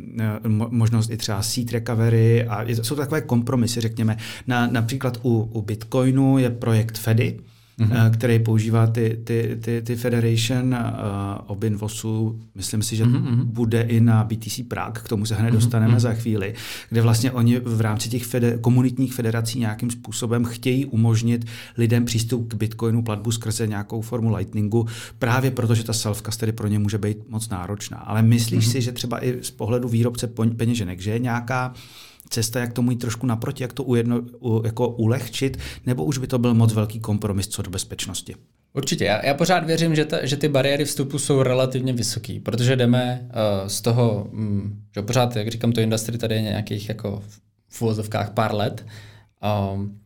uh, 0.45 0.69
možnost 0.71 1.11
i 1.11 1.17
třeba 1.17 1.43
seed 1.43 1.73
recovery 1.73 2.47
a 2.47 2.63
jsou 2.69 2.95
to 2.95 3.01
takové 3.01 3.21
kompromisy, 3.21 3.81
řekněme. 3.81 4.17
Na, 4.47 4.67
například 4.67 5.19
u, 5.23 5.51
u 5.53 5.63
Bitcoinu 5.63 6.39
je 6.39 6.51
projekt 6.51 6.99
Fedy, 6.99 7.39
mm-hmm. 7.81 8.11
který 8.11 8.39
používá 8.39 8.87
ty, 8.87 9.21
ty, 9.25 9.59
ty, 9.61 9.83
ty 9.83 9.97
Federation 9.97 10.75
uh, 10.75 10.79
Obinvosu. 11.47 12.41
Myslím 12.55 12.83
si, 12.83 12.97
že 12.97 13.05
mm-hmm. 13.05 13.45
bude 13.45 13.81
i 13.83 14.01
na 14.01 14.25
BTC 14.25 14.61
Prague, 14.69 15.03
k 15.05 15.09
tomu 15.09 15.27
se 15.27 15.35
hned 15.35 15.49
mm-hmm. 15.49 15.55
dostaneme 15.55 15.95
mm-hmm. 15.95 16.01
za 16.01 16.13
chvíli, 16.13 16.55
kde 16.89 17.03
vlastně 17.03 17.33
oni 17.33 17.61
v 17.61 17.81
rámci 17.81 18.09
těch 18.09 18.25
feder, 18.25 18.59
komunitních 18.61 19.15
federací 19.15 19.59
nějakým 19.59 19.91
způsobem 19.91 20.45
chtějí 20.45 20.87
umožnit 20.87 21.47
lidem 21.79 22.05
přístup 22.05 22.49
k 22.49 22.55
Bitcoinu, 22.55 23.03
platbu 23.03 23.33
skrze 23.33 23.67
nějakou 23.67 24.01
formu 24.01 24.37
Lightningu, 24.37 24.87
právě 25.19 25.51
protože 25.51 25.85
ta 25.85 25.93
self-custody 25.93 26.53
pro 26.53 26.69
ně 26.69 26.79
může 26.79 26.99
být 26.99 27.19
moc 27.29 27.49
náročná. 27.49 27.97
Ale 27.97 28.23
myslíš 28.23 28.67
mm-hmm. 28.67 28.73
si, 28.73 28.83
že 28.83 28.93
třeba 28.93 29.25
i 29.25 29.39
z 29.43 29.51
pohledu 29.51 29.89
výrobce 29.89 30.27
peněženek, 30.57 31.01
že 31.01 31.11
je 31.11 31.19
nějaká 31.19 31.75
cesta, 32.31 32.61
jak 32.61 32.73
tomu 32.73 32.91
jít 32.91 32.97
trošku 32.97 33.27
naproti, 33.27 33.63
jak 33.63 33.73
to 33.73 33.83
ujedno, 33.85 34.23
u, 34.41 34.63
jako 34.65 34.89
ulehčit, 34.89 35.59
nebo 35.87 36.05
už 36.05 36.19
by 36.19 36.27
to 36.27 36.39
byl 36.39 36.55
moc 36.55 36.73
velký 36.73 37.01
kompromis 37.01 37.49
co 37.49 37.63
do 37.63 37.71
bezpečnosti? 37.71 38.35
Určitě. 38.73 39.05
Já, 39.05 39.27
já 39.27 39.35
pořád 39.35 39.65
věřím, 39.67 39.95
že, 39.95 40.05
ta, 40.05 40.27
že 40.27 40.37
ty 40.37 40.49
bariéry 40.49 40.85
vstupu 40.85 41.19
jsou 41.19 41.43
relativně 41.43 41.93
vysoké, 41.93 42.41
protože 42.43 42.77
jdeme 42.77 43.21
uh, 43.23 43.69
z 43.69 43.81
toho, 43.81 44.29
um, 44.33 44.83
že 44.95 45.03
pořád, 45.03 45.37
jak 45.37 45.49
říkám, 45.49 45.73
to 45.73 45.81
industry 45.81 46.19
tady 46.19 46.35
je 46.35 46.43
nějakých 46.43 46.89
jako 46.89 47.23
v 47.69 47.83
uvozovkách 47.83 48.31
pár 48.31 48.55
let 48.55 48.87
um, 49.73 50.01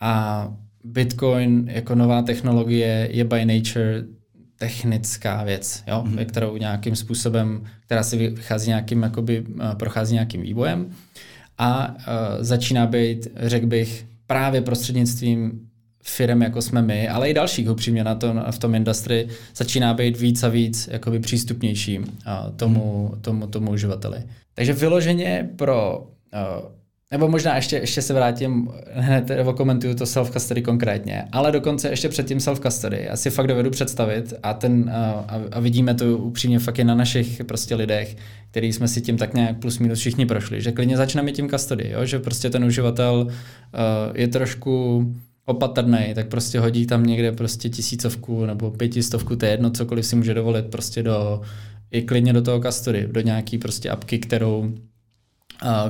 a 0.00 0.48
Bitcoin 0.84 1.68
jako 1.72 1.94
nová 1.94 2.22
technologie 2.22 3.08
je 3.12 3.24
by 3.24 3.44
nature 3.44 4.04
technická 4.58 5.44
věc, 5.44 5.84
jo, 5.86 6.04
mm-hmm. 6.06 6.24
kterou 6.24 6.56
nějakým 6.56 6.96
způsobem, 6.96 7.64
která 7.80 8.02
si 8.02 8.16
vychází 8.16 8.68
nějakým, 8.68 9.02
jakoby, 9.02 9.44
eh, 9.60 9.74
prochází 9.74 10.14
nějakým 10.14 10.42
vývojem 10.42 10.90
a 11.58 11.88
uh, 11.88 11.94
začíná 12.40 12.86
být, 12.86 13.28
řekl 13.36 13.66
bych, 13.66 14.06
právě 14.26 14.60
prostřednictvím 14.60 15.68
firm, 16.02 16.42
jako 16.42 16.62
jsme 16.62 16.82
my, 16.82 17.08
ale 17.08 17.30
i 17.30 17.34
dalších 17.34 17.70
upřímně 17.70 18.04
na 18.04 18.14
to, 18.14 18.34
v 18.50 18.58
tom 18.58 18.74
industry, 18.74 19.28
začíná 19.56 19.94
být 19.94 20.18
víc 20.18 20.42
a 20.42 20.48
víc 20.48 20.88
jakoby 20.92 21.20
přístupnější 21.20 21.98
uh, 21.98 22.04
tomu, 22.56 23.08
hmm. 23.12 23.20
tomu, 23.20 23.46
tomu 23.46 23.70
uživateli. 23.70 24.22
Takže 24.54 24.72
vyloženě 24.72 25.50
pro 25.56 25.98
uh, 25.98 26.77
nebo 27.10 27.28
možná 27.28 27.56
ještě, 27.56 27.76
ještě 27.76 28.02
se 28.02 28.14
vrátím, 28.14 28.68
hned 28.92 29.30
komentuju 29.56 29.94
to 29.94 30.04
self-custody 30.04 30.62
konkrétně, 30.62 31.24
ale 31.32 31.52
dokonce 31.52 31.88
ještě 31.88 32.08
před 32.08 32.26
tím 32.26 32.38
self-custody. 32.38 32.98
Já 33.00 33.16
si 33.16 33.30
fakt 33.30 33.46
dovedu 33.46 33.70
představit 33.70 34.34
a, 34.42 34.54
ten, 34.54 34.90
a, 34.90 35.24
a 35.52 35.60
vidíme 35.60 35.94
to 35.94 36.18
upřímně 36.18 36.58
fakt 36.58 36.78
i 36.78 36.84
na 36.84 36.94
našich 36.94 37.44
prostě 37.44 37.74
lidech, 37.74 38.16
který 38.50 38.72
jsme 38.72 38.88
si 38.88 39.00
tím 39.00 39.16
tak 39.16 39.34
nějak 39.34 39.58
plus 39.58 39.78
minus 39.78 39.98
všichni 39.98 40.26
prošli, 40.26 40.62
že 40.62 40.72
klidně 40.72 40.96
začneme 40.96 41.32
tím 41.32 41.48
custody, 41.48 41.90
jo? 41.90 42.04
že 42.04 42.18
prostě 42.18 42.50
ten 42.50 42.64
uživatel 42.64 43.26
uh, 43.26 43.30
je 44.14 44.28
trošku 44.28 45.04
opatrný, 45.44 46.12
tak 46.14 46.28
prostě 46.28 46.60
hodí 46.60 46.86
tam 46.86 47.06
někde 47.06 47.32
prostě 47.32 47.68
tisícovku 47.68 48.46
nebo 48.46 48.70
pětistovku, 48.70 49.36
to 49.36 49.44
je 49.44 49.50
jedno, 49.50 49.70
cokoliv 49.70 50.06
si 50.06 50.16
může 50.16 50.34
dovolit 50.34 50.66
prostě 50.66 51.02
do, 51.02 51.40
i 51.90 52.02
klidně 52.02 52.32
do 52.32 52.42
toho 52.42 52.60
custody, 52.60 53.08
do 53.10 53.20
nějaký 53.20 53.58
prostě 53.58 53.90
apky, 53.90 54.18
kterou 54.18 54.72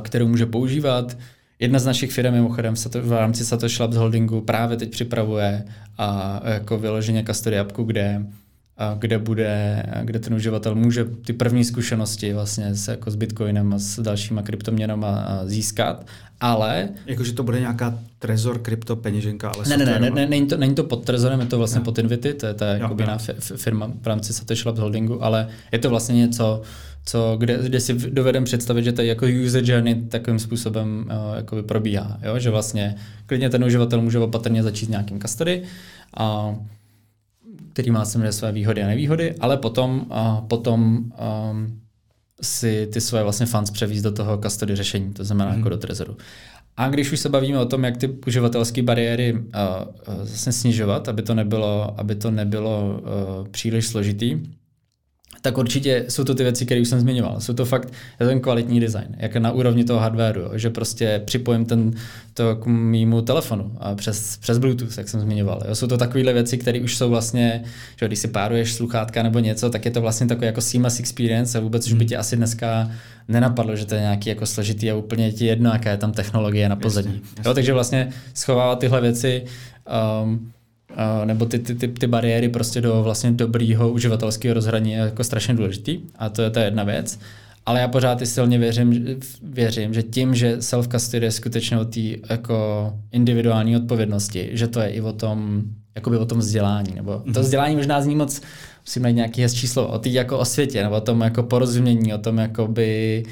kterou 0.02 0.28
může 0.28 0.46
používat. 0.46 1.18
Jedna 1.59 1.78
z 1.78 1.87
našich 1.87 2.12
firm 2.12 2.35
mimochodem 2.35 2.74
v 3.00 3.12
rámci 3.12 3.44
Satoshi 3.44 3.83
Labs 3.83 3.96
Holdingu 3.96 4.40
právě 4.40 4.76
teď 4.76 4.90
připravuje 4.90 5.64
a 5.98 6.40
jako 6.44 6.78
vyloženě 6.78 7.24
custody 7.24 7.59
appku, 7.59 7.85
kde 7.85 8.22
kde, 8.98 9.18
bude, 9.18 9.83
kde 10.02 10.18
ten 10.18 10.35
uživatel 10.35 10.74
může 10.74 11.04
ty 11.04 11.33
první 11.33 11.64
zkušenosti 11.64 12.33
vlastně 12.33 12.74
s, 12.74 12.88
jako 12.88 13.11
s 13.11 13.16
Bitcoinem 13.16 13.74
a 13.74 13.78
s 13.78 14.02
dalšíma 14.02 14.42
kryptoměnama 14.42 15.40
získat, 15.44 16.07
ale... 16.40 16.88
Jakože 17.07 17.33
to 17.33 17.42
bude 17.42 17.61
nějaká 17.61 17.98
trezor 18.18 18.59
kryptopeněženka, 18.59 19.50
ale 19.50 19.64
ne, 19.68 19.76
ne, 19.76 19.85
ne, 19.85 20.00
ne, 20.00 20.11
ne, 20.11 20.26
není, 20.26 20.46
to, 20.46 20.57
není 20.57 20.74
to 20.74 20.85
pod 20.85 21.04
trezorem, 21.04 21.40
je 21.40 21.46
to 21.46 21.59
vlastně 21.59 21.78
no. 21.78 21.85
pod 21.85 21.98
Invity, 21.98 22.35
to 22.35 22.46
je 22.46 22.54
ta 22.54 22.66
jako 22.66 22.96
jiná 23.00 23.18
firma 23.57 23.92
v 24.02 24.07
rámci 24.07 24.33
Satoshi 24.33 24.62
Labs 24.68 24.81
Holdingu, 24.81 25.24
ale 25.24 25.48
je 25.72 25.78
to 25.78 25.90
vlastně 25.90 26.14
něco, 26.14 26.62
co, 27.08 27.36
kde, 27.36 27.58
kde 27.62 27.80
si 27.80 27.94
dovedem 27.94 28.44
představit, 28.44 28.82
že 28.82 28.92
to 28.92 29.02
jako 29.02 29.26
user 29.44 29.70
journey 29.70 29.94
takovým 29.94 30.38
způsobem 30.38 31.04
uh, 31.06 31.36
jakoby 31.36 31.62
probíhá. 31.62 32.18
Jo? 32.22 32.38
Že 32.38 32.50
vlastně 32.50 32.94
klidně 33.26 33.50
ten 33.50 33.64
uživatel 33.64 34.00
může 34.00 34.18
opatrně 34.18 34.62
začít 34.62 34.86
s 34.86 34.88
nějakým 34.88 35.20
custody, 35.20 35.62
a, 36.16 36.54
který 37.72 37.90
má 37.90 38.04
samozřejmě 38.04 38.32
své 38.32 38.52
výhody 38.52 38.82
a 38.82 38.86
nevýhody, 38.86 39.34
ale 39.40 39.56
potom, 39.56 40.06
uh, 40.10 40.40
potom 40.40 40.98
um, 41.50 41.80
si 42.42 42.88
ty 42.92 43.00
svoje 43.00 43.22
vlastně 43.22 43.46
funds 43.46 43.70
převízt 43.70 44.04
do 44.04 44.12
toho 44.12 44.38
custody 44.38 44.76
řešení, 44.76 45.12
to 45.12 45.24
znamená 45.24 45.50
mm. 45.50 45.56
jako 45.56 45.68
do 45.68 45.76
Trezoru. 45.76 46.16
A 46.76 46.88
když 46.88 47.12
už 47.12 47.20
se 47.20 47.28
bavíme 47.28 47.58
o 47.58 47.66
tom, 47.66 47.84
jak 47.84 47.96
ty 47.96 48.08
uživatelské 48.26 48.82
bariéry 48.82 49.32
uh, 49.32 49.38
uh, 49.38 50.24
zase 50.24 50.52
snižovat, 50.52 51.08
aby 51.08 51.22
to 51.22 51.34
nebylo, 51.34 52.00
aby 52.00 52.14
to 52.14 52.30
nebylo 52.30 53.00
uh, 53.00 53.48
příliš 53.48 53.86
složitý, 53.86 54.40
tak 55.48 55.58
určitě 55.58 56.04
jsou 56.08 56.24
to 56.24 56.34
ty 56.34 56.42
věci, 56.42 56.66
které 56.66 56.80
už 56.80 56.88
jsem 56.88 57.00
zmiňoval. 57.00 57.40
Jsou 57.40 57.52
to 57.52 57.64
fakt 57.64 57.92
je 58.20 58.26
ten 58.26 58.40
kvalitní 58.40 58.80
design, 58.80 59.16
jak 59.16 59.37
na 59.37 59.52
úrovni 59.52 59.84
toho 59.84 60.00
hardwareu, 60.00 60.42
jo, 60.42 60.50
že 60.54 60.70
prostě 60.70 61.22
připojím 61.24 61.64
ten, 61.64 61.90
to 62.34 62.56
k 62.56 62.66
mýmu 62.66 63.22
telefonu 63.22 63.72
a 63.78 63.94
přes, 63.94 64.37
přes 64.37 64.58
Bluetooth, 64.58 64.98
jak 64.98 65.08
jsem 65.08 65.20
zmiňoval. 65.20 65.62
Jo. 65.68 65.74
Jsou 65.74 65.87
to 65.87 65.98
takovéhle 65.98 66.32
věci, 66.32 66.58
které 66.58 66.80
už 66.80 66.96
jsou 66.96 67.11
vlastně, 67.11 67.64
že 67.96 68.06
když 68.06 68.18
si 68.18 68.28
páruješ 68.28 68.72
sluchátka 68.72 69.22
nebo 69.22 69.38
něco, 69.38 69.70
tak 69.70 69.84
je 69.84 69.90
to 69.90 70.00
vlastně 70.00 70.26
takový 70.26 70.46
jako 70.46 70.61
seamless 70.61 71.00
experience 71.00 71.58
a 71.58 71.61
vůbec 71.61 71.87
už 71.87 71.92
by 71.92 71.98
hmm. 71.98 72.08
tě 72.08 72.16
asi 72.16 72.37
dneska 72.37 72.90
nenapadlo, 73.28 73.76
že 73.76 73.87
to 73.87 73.94
je 73.94 74.00
nějaký 74.00 74.28
jako 74.28 74.46
složitý 74.46 74.90
a 74.90 74.96
úplně 74.96 75.32
ti 75.32 75.46
jedno, 75.46 75.70
jaká 75.70 75.90
je 75.90 75.96
tam 75.96 76.12
technologie 76.12 76.68
na 76.68 76.76
pozadí. 76.76 77.08
Jasně, 77.08 77.22
jasně. 77.37 77.48
Jo, 77.48 77.54
takže 77.54 77.72
vlastně 77.72 78.08
schovávat 78.34 78.78
tyhle 78.78 79.00
věci 79.00 79.44
um, 80.22 80.52
nebo 81.24 81.46
ty, 81.46 81.59
ty, 81.59 81.74
ty, 81.74 81.88
ty 81.88 82.07
bariéry 82.07 82.48
prostě 82.48 82.81
do 82.81 83.03
vlastně 83.03 83.33
dobrýho 83.33 83.90
uživatelského 83.90 84.55
rozhraní 84.55 84.92
je 84.92 84.98
jako 84.98 85.24
strašně 85.24 85.55
důležitý 85.55 86.01
a 86.18 86.29
to 86.29 86.42
je 86.42 86.51
ta 86.51 86.62
jedna 86.62 86.85
věc. 86.85 87.18
Ale 87.66 87.81
já 87.81 87.88
pořád 87.88 88.22
i 88.22 88.27
silně 88.27 88.59
věřím, 88.59 89.20
věřím, 89.42 89.94
že 89.94 90.03
tím, 90.03 90.35
že 90.35 90.57
self-custody 90.57 91.22
je 91.22 91.31
skutečně 91.31 91.79
o 91.79 91.85
té 91.85 92.01
jako 92.31 92.92
individuální 93.12 93.77
odpovědnosti, 93.77 94.48
že 94.53 94.68
to 94.68 94.81
je 94.81 94.88
i 94.88 95.01
o 95.01 95.12
tom, 95.12 95.62
jakoby 95.94 96.16
o 96.16 96.27
tom 96.27 96.38
vzdělání. 96.38 96.94
Nebo 96.94 97.22
to 97.35 97.40
vzdělání 97.40 97.77
možná 97.77 98.01
zní 98.01 98.16
moc, 98.16 98.42
musím 98.87 99.03
najít 99.03 99.16
nějaký 99.16 99.42
hezčí 99.42 99.68
slovo, 99.68 99.88
o 99.88 99.98
té 99.98 100.09
jako 100.09 100.38
osvětě, 100.38 100.83
nebo 100.83 100.96
o 100.96 101.01
tom 101.01 101.20
jako 101.20 101.42
porozumění, 101.42 102.14
o 102.14 102.18
tom 102.18 102.38
jakoby 102.38 103.22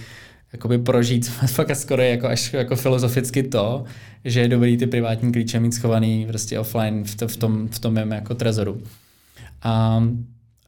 jakoby 0.56 0.78
prožít 0.78 1.28
fakt 1.46 1.76
skoro 1.76 2.02
jako 2.02 2.26
až 2.26 2.52
jako 2.52 2.76
filozoficky 2.76 3.42
to, 3.42 3.84
že 4.24 4.40
je 4.40 4.48
dobrý 4.48 4.76
ty 4.76 4.86
privátní 4.86 5.32
klíče 5.32 5.60
mít 5.60 5.74
schovaný 5.74 6.26
prostě 6.26 6.58
offline 6.58 7.04
v, 7.04 7.14
to, 7.14 7.28
v 7.28 7.36
tom, 7.36 7.68
v 7.68 7.78
tom 7.78 7.94
mém 7.94 8.12
jako 8.12 8.34
trezoru. 8.34 8.82
A, 9.62 10.04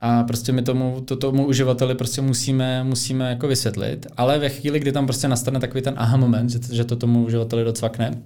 a 0.00 0.22
prostě 0.22 0.52
my 0.52 0.62
tomu, 0.62 1.00
to, 1.00 1.16
tomu 1.16 1.46
uživateli 1.46 1.94
prostě 1.94 2.20
musíme, 2.20 2.84
musíme 2.84 3.30
jako 3.30 3.48
vysvětlit, 3.48 4.06
ale 4.16 4.38
ve 4.38 4.48
chvíli, 4.48 4.80
kdy 4.80 4.92
tam 4.92 5.06
prostě 5.06 5.28
nastane 5.28 5.60
takový 5.60 5.82
ten 5.82 5.94
aha 5.96 6.16
moment, 6.16 6.50
že, 6.50 6.58
že 6.72 6.84
to 6.84 6.96
tomu 6.96 7.24
uživateli 7.24 7.64
docvakne, 7.64 8.22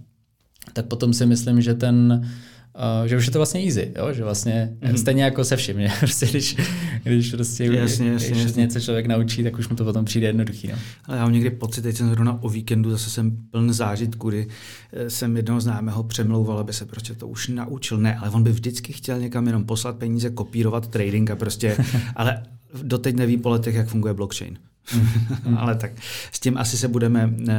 tak 0.72 0.87
potom 0.87 1.12
si 1.12 1.27
myslím, 1.27 1.61
že 1.61 1.75
ten 1.75 2.29
Uh, 2.74 3.08
že 3.08 3.16
už 3.16 3.26
je 3.26 3.32
to 3.32 3.38
vlastně 3.38 3.61
easy, 3.61 3.92
jo? 3.96 4.12
že 4.12 4.24
vlastně 4.24 4.72
mm-hmm. 4.80 4.94
stejně 4.94 5.24
jako 5.24 5.44
se 5.44 5.56
vším, 5.56 5.76
prostě 5.98 6.26
když, 6.26 6.56
když 7.02 7.30
prostě 7.30 7.64
jasně, 7.64 8.08
jasně, 8.08 8.30
když 8.30 8.42
jasně. 8.44 8.61
něco 8.61 8.80
člověk 8.80 9.06
naučí, 9.06 9.42
tak 9.42 9.58
už 9.58 9.68
mu 9.68 9.76
to 9.76 9.85
potom 9.85 10.04
přijde 10.04 10.26
jednoduchý. 10.26 10.68
No. 10.68 10.74
Ale 11.04 11.16
já 11.16 11.22
mám 11.22 11.32
někdy 11.32 11.50
pocit, 11.50 11.82
teď 11.82 11.96
jsem 11.96 12.08
zrovna 12.08 12.42
o 12.42 12.48
víkendu, 12.48 12.90
zase 12.90 13.11
jsem 13.11 13.37
pln 13.50 13.72
zážitku, 13.72 14.28
kdy 14.28 14.46
eh, 14.92 15.11
jsem 15.11 15.37
jednoho 15.37 15.61
známého 15.61 16.02
přemlouval, 16.02 16.58
aby 16.58 16.72
se 16.72 16.87
prostě 16.87 17.14
to 17.14 17.28
už 17.28 17.48
naučil. 17.48 17.98
Ne, 17.98 18.16
ale 18.16 18.30
on 18.30 18.42
by 18.42 18.52
vždycky 18.52 18.92
chtěl 18.92 19.18
někam 19.18 19.46
jenom 19.46 19.64
poslat 19.64 19.96
peníze, 19.96 20.30
kopírovat 20.30 20.87
trading 20.87 21.30
a 21.30 21.37
prostě, 21.37 21.76
ale 22.16 22.42
doteď 22.82 23.16
neví 23.16 23.37
po 23.37 23.48
letech, 23.50 23.74
jak 23.74 23.88
funguje 23.88 24.14
blockchain. 24.14 24.58
Ale 25.56 25.74
tak 25.74 25.92
s 26.32 26.40
tím 26.40 26.58
asi 26.58 26.76
se 26.76 26.88
budeme 26.88 27.34
eh, 27.48 27.54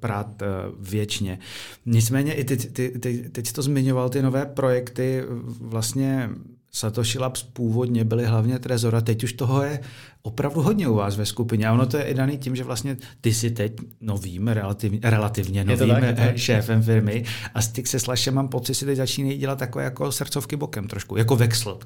prát 0.00 0.42
eh, 0.42 0.46
věčně. 0.80 1.38
Nicméně 1.86 2.34
i 2.34 2.44
ty, 2.44 2.56
ty, 2.56 3.28
teď 3.32 3.52
to 3.52 3.62
zmiňoval, 3.62 4.08
ty 4.08 4.22
nové 4.22 4.46
projekty, 4.46 5.24
vlastně 5.60 6.30
Satoshi 6.72 7.18
Labs 7.18 7.42
původně 7.42 8.04
byly 8.04 8.26
hlavně 8.26 8.58
Trezora, 8.58 9.00
teď 9.00 9.24
už 9.24 9.32
toho 9.32 9.62
je 9.62 9.80
opravdu 10.22 10.62
hodně 10.62 10.88
u 10.88 10.94
vás 10.94 11.16
ve 11.16 11.26
skupině. 11.26 11.68
A 11.68 11.72
ono 11.72 11.86
to 11.86 11.96
je 11.96 12.04
i 12.04 12.14
daný 12.14 12.38
tím, 12.38 12.56
že 12.56 12.64
vlastně 12.64 12.96
ty 13.20 13.34
si 13.34 13.50
teď 13.50 13.72
novým, 14.00 14.48
relativně, 14.48 15.00
relativně 15.02 15.64
novým 15.64 15.88
tak, 15.88 16.16
tak, 16.16 16.36
šéfem 16.36 16.82
firmy 16.82 17.24
a 17.54 17.62
styk 17.62 17.86
se 17.86 18.00
Slashem 18.00 18.34
mám 18.34 18.48
pocit, 18.48 18.74
si 18.74 18.84
teď 18.84 18.96
začínají 18.96 19.38
dělat 19.38 19.58
takové 19.58 19.84
jako 19.84 20.12
srdcovky 20.12 20.56
bokem 20.56 20.88
trošku, 20.88 21.16
jako 21.16 21.36
Vexl. 21.36 21.78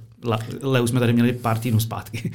Le, 0.62 0.80
už 0.80 0.90
jsme 0.90 1.00
tady 1.00 1.12
měli 1.12 1.32
pár 1.32 1.58
týdnů 1.58 1.80
zpátky. 1.80 2.32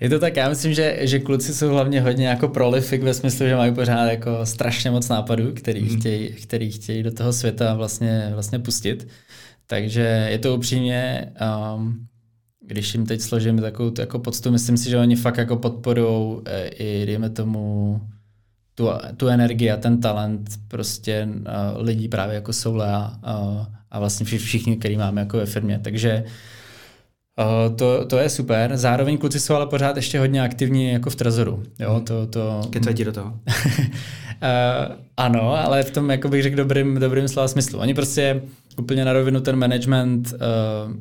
Je 0.00 0.08
to 0.08 0.18
tak, 0.18 0.36
já 0.36 0.48
myslím, 0.48 0.74
že, 0.74 0.98
že 1.00 1.18
kluci 1.18 1.54
jsou 1.54 1.68
hlavně 1.68 2.00
hodně 2.00 2.28
jako 2.28 2.48
prolific 2.48 3.02
ve 3.02 3.14
smyslu, 3.14 3.46
že 3.46 3.56
mají 3.56 3.74
pořád 3.74 4.06
jako 4.06 4.46
strašně 4.46 4.90
moc 4.90 5.08
nápadů, 5.08 5.52
který, 5.54 5.82
mm. 5.82 6.00
chtějí, 6.00 6.28
který 6.28 6.70
chtějí 6.70 7.02
do 7.02 7.12
toho 7.12 7.32
světa 7.32 7.74
vlastně, 7.74 8.30
vlastně 8.34 8.58
pustit. 8.58 9.08
Takže 9.70 10.26
je 10.30 10.38
to 10.38 10.56
upřímně, 10.56 11.32
um, 11.74 12.06
když 12.66 12.94
jim 12.94 13.06
teď 13.06 13.20
složím 13.20 13.60
takovou 13.60 13.92
jako 13.98 14.18
poctu, 14.18 14.50
myslím 14.50 14.76
si, 14.76 14.90
že 14.90 14.98
oni 14.98 15.16
fakt 15.16 15.36
jako 15.36 15.56
podporují 15.56 16.40
e, 16.44 16.68
i, 16.68 17.06
dejme 17.06 17.30
tomu, 17.30 18.00
tu, 18.74 18.88
tu 19.16 19.28
energii 19.28 19.70
a 19.70 19.76
ten 19.76 20.00
talent 20.00 20.50
prostě 20.68 21.28
uh, 21.30 21.82
lidí 21.82 22.08
právě 22.08 22.34
jako 22.34 22.52
jsou 22.52 22.74
Lea 22.74 23.12
uh, 23.26 23.66
a 23.90 23.98
vlastně 23.98 24.26
všichni, 24.26 24.76
který 24.76 24.96
máme 24.96 25.20
jako 25.20 25.36
ve 25.36 25.46
firmě. 25.46 25.80
Takže 25.84 26.24
Uh, 27.38 27.76
to, 27.76 28.04
to 28.04 28.18
je 28.18 28.28
super. 28.28 28.76
Zároveň 28.76 29.18
kluci 29.18 29.40
jsou 29.40 29.54
ale 29.54 29.66
pořád 29.66 29.96
ještě 29.96 30.18
hodně 30.18 30.42
aktivní 30.42 30.92
jako 30.92 31.10
v 31.10 31.16
Trezoru. 31.16 31.62
Jo, 31.78 32.00
to, 32.06 32.26
to... 32.26 32.60
Kecají 32.70 33.04
do 33.04 33.12
toho? 33.12 33.30
uh, 33.30 34.96
ano, 35.16 35.64
ale 35.64 35.82
v 35.82 35.90
tom, 35.90 36.10
jako 36.10 36.28
bych 36.28 36.42
řekl, 36.42 36.56
dobrým, 36.56 36.94
dobrým 36.94 37.28
slova 37.28 37.48
smyslu. 37.48 37.78
Oni 37.78 37.94
prostě 37.94 38.42
úplně 38.80 39.04
na 39.04 39.12
rovinu 39.12 39.40
ten 39.40 39.56
management 39.56 40.32
uh, 40.32 40.94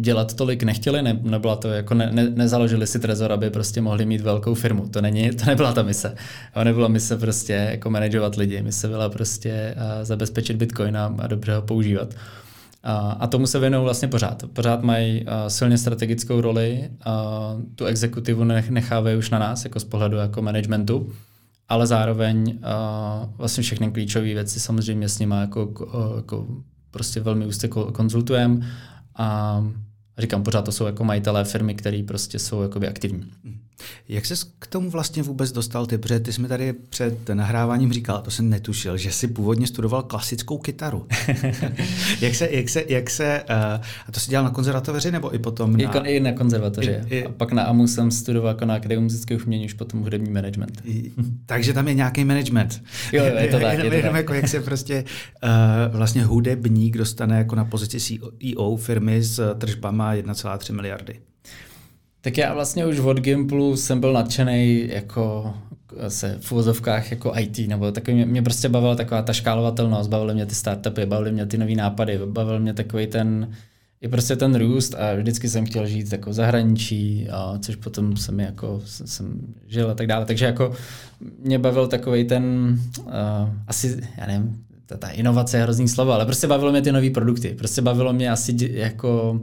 dělat 0.00 0.34
tolik 0.34 0.62
nechtěli, 0.62 1.02
ne, 1.02 1.20
nebyla 1.22 1.56
to 1.56 1.68
jako 1.68 1.94
ne, 1.94 2.08
ne, 2.12 2.30
nezaložili 2.30 2.86
si 2.86 2.98
Trezor, 2.98 3.32
aby 3.32 3.50
prostě 3.50 3.80
mohli 3.80 4.06
mít 4.06 4.20
velkou 4.20 4.54
firmu. 4.54 4.88
To, 4.88 5.00
není, 5.00 5.30
to 5.30 5.44
nebyla 5.46 5.72
ta 5.72 5.82
mise. 5.82 6.14
To 6.54 6.64
nebyla 6.64 6.88
mise 6.88 7.16
prostě 7.16 7.52
jako 7.52 7.90
manažovat 7.90 8.36
lidi. 8.36 8.62
Mise 8.62 8.88
byla 8.88 9.08
prostě 9.08 9.74
uh, 9.76 10.04
zabezpečit 10.04 10.56
Bitcoin 10.56 10.96
a, 10.96 11.14
a 11.18 11.26
dobře 11.26 11.54
ho 11.54 11.62
používat. 11.62 12.14
A, 12.82 12.96
a 13.20 13.26
tomu 13.26 13.46
se 13.46 13.58
věnují 13.58 13.84
vlastně 13.84 14.08
pořád. 14.08 14.42
Pořád 14.52 14.82
mají 14.82 15.22
uh, 15.22 15.28
silně 15.48 15.78
strategickou 15.78 16.40
roli, 16.40 16.90
tu 17.74 17.84
exekutivu 17.84 18.44
nechávají 18.44 19.16
už 19.16 19.30
na 19.30 19.38
nás, 19.38 19.64
jako 19.64 19.80
z 19.80 19.84
pohledu 19.84 20.16
jako 20.16 20.42
managementu, 20.42 21.12
ale 21.68 21.86
zároveň 21.86 22.58
vlastně 23.36 23.62
všechny 23.62 23.90
klíčové 23.90 24.24
věci 24.24 24.60
samozřejmě 24.60 25.08
s 25.08 25.18
nimi 25.18 25.34
jako, 25.40 25.72
jako 26.16 26.46
prostě 26.90 27.20
velmi 27.20 27.46
úzce 27.46 27.68
konzultujeme 27.68 28.66
a 29.16 29.64
říkám, 30.18 30.42
pořád 30.42 30.64
to 30.64 30.72
jsou 30.72 30.86
jako 30.86 31.04
majitelé 31.04 31.44
firmy, 31.44 31.74
které 31.74 32.02
prostě 32.06 32.38
jsou 32.38 32.62
jakoby 32.62 32.88
aktivní. 32.88 33.24
Mhm. 33.44 33.58
Jak 34.08 34.26
jsi 34.26 34.34
k 34.58 34.66
tomu 34.66 34.90
vlastně 34.90 35.22
vůbec 35.22 35.52
dostal 35.52 35.86
ty? 35.86 35.98
Protože 35.98 36.20
ty 36.20 36.32
jsi 36.32 36.42
mi 36.42 36.48
tady 36.48 36.72
před 36.72 37.28
nahráváním 37.28 37.92
říkal, 37.92 38.22
to 38.22 38.30
jsem 38.30 38.50
netušil, 38.50 38.96
že 38.96 39.12
jsi 39.12 39.28
původně 39.28 39.66
studoval 39.66 40.02
klasickou 40.02 40.58
kytaru. 40.58 41.06
jak 42.20 42.34
se, 42.34 42.48
jak 42.50 42.68
se, 42.68 42.84
jak 42.88 43.10
se 43.10 43.42
uh, 43.50 43.56
a 44.06 44.12
to 44.12 44.20
jsi 44.20 44.30
dělal 44.30 44.44
na 44.44 44.50
konzervatoři 44.50 45.10
nebo 45.10 45.34
i 45.34 45.38
potom 45.38 45.76
na... 45.76 46.06
I, 46.06 46.16
i 46.16 46.20
na 46.20 46.32
konzervatoři. 46.32 46.90
I, 46.90 47.14
i, 47.14 47.24
a 47.24 47.32
pak 47.32 47.52
na 47.52 47.62
AMU 47.62 47.88
jsem 47.88 48.10
studoval 48.10 48.48
jako 48.48 48.64
na 48.64 48.74
Akademii 48.74 49.02
muzických 49.02 49.46
umění, 49.46 49.64
už 49.64 49.72
potom 49.72 50.00
hudební 50.00 50.30
management. 50.30 50.82
I, 50.84 51.12
takže 51.46 51.72
tam 51.72 51.88
je 51.88 51.94
nějaký 51.94 52.24
management. 52.24 52.82
Jo, 53.12 53.24
jo, 53.24 53.34
je 53.38 53.48
to 53.48 53.60
tak. 53.60 53.78
Je 53.78 53.90
to 53.90 54.02
tak. 54.02 54.14
Jako, 54.14 54.34
jak 54.34 54.48
se 54.48 54.60
prostě 54.60 55.04
uh, 55.44 55.96
vlastně 55.96 56.24
hudebník 56.24 56.96
dostane 56.96 57.38
jako 57.38 57.54
na 57.54 57.64
pozici 57.64 58.00
CEO 58.00 58.76
firmy 58.76 59.22
s 59.22 59.54
tržbama 59.58 60.07
1,3 60.14 60.72
miliardy. 60.72 61.20
Tak 62.20 62.38
já 62.38 62.54
vlastně 62.54 62.86
už 62.86 62.98
od 62.98 63.20
Gimplu 63.20 63.76
jsem 63.76 64.00
byl 64.00 64.12
nadšený 64.12 64.88
jako 64.88 65.54
se 66.08 66.38
v 66.40 66.52
uvozovkách 66.52 67.10
jako 67.10 67.32
IT, 67.38 67.58
nebo 67.58 67.92
takový, 67.92 68.16
mě, 68.16 68.26
mě 68.26 68.42
prostě 68.42 68.68
bavila 68.68 68.94
taková 68.94 69.22
ta 69.22 69.32
škálovatelnost, 69.32 70.10
bavily 70.10 70.34
mě 70.34 70.46
ty 70.46 70.54
startupy, 70.54 71.06
bavily 71.06 71.32
mě 71.32 71.46
ty 71.46 71.58
nové 71.58 71.74
nápady, 71.74 72.20
bavil 72.26 72.60
mě 72.60 72.74
takový 72.74 73.06
ten, 73.06 73.52
i 74.00 74.08
prostě 74.08 74.36
ten 74.36 74.54
růst 74.54 74.94
a 74.94 75.14
vždycky 75.14 75.48
jsem 75.48 75.66
chtěl 75.66 75.86
žít 75.86 76.12
jako 76.12 76.30
v 76.30 76.32
zahraničí, 76.32 77.28
a 77.30 77.58
což 77.58 77.76
potom 77.76 78.16
jsem 78.16 78.40
jako 78.40 78.80
jsem 78.84 79.40
žil 79.66 79.90
a 79.90 79.94
tak 79.94 80.06
dále. 80.06 80.24
Takže 80.24 80.44
jako 80.44 80.72
mě 81.38 81.58
bavil 81.58 81.86
takový 81.86 82.24
ten, 82.24 82.78
uh, 83.06 83.12
asi, 83.66 84.00
já 84.18 84.26
nevím, 84.26 84.64
ta, 84.86 84.96
ta 84.96 85.08
inovace 85.08 85.56
je 85.56 85.62
hrozný 85.62 85.88
slovo, 85.88 86.12
ale 86.12 86.24
prostě 86.24 86.46
bavilo 86.46 86.70
mě 86.70 86.82
ty 86.82 86.92
nové 86.92 87.10
produkty. 87.10 87.54
Prostě 87.58 87.82
bavilo 87.82 88.12
mě 88.12 88.30
asi 88.30 88.56
jako 88.72 89.40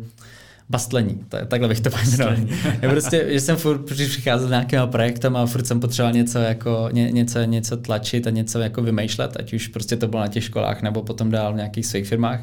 bastlení, 0.70 1.26
takhle 1.47 1.68
bych 1.68 1.80
to 1.80 1.89
pojmenoval. 1.89 2.36
Já 2.82 2.89
prostě, 2.89 3.26
že 3.30 3.39
jsem 3.39 3.55
furt 3.55 3.86
přicházel 3.86 4.47
s 4.47 4.49
nějakýma 4.49 4.88
projektem 4.88 5.36
a 5.36 5.45
furt 5.45 5.68
jsem 5.68 5.80
potřeboval 5.80 6.13
něco, 6.13 6.39
jako, 6.39 6.89
ně, 6.91 7.11
něco, 7.11 7.43
něco 7.43 7.78
tlačit 7.78 8.28
a 8.28 8.30
něco 8.30 8.59
jako 8.59 8.82
vymýšlet, 8.82 9.38
ať 9.39 9.53
už 9.53 9.68
prostě 9.68 9.95
to 9.95 10.07
bylo 10.07 10.22
na 10.22 10.28
těch 10.28 10.43
školách 10.43 10.82
nebo 10.82 11.03
potom 11.03 11.32
dál 11.32 11.53
v 11.53 11.55
nějakých 11.55 11.86
svých 11.86 12.07
firmách. 12.07 12.39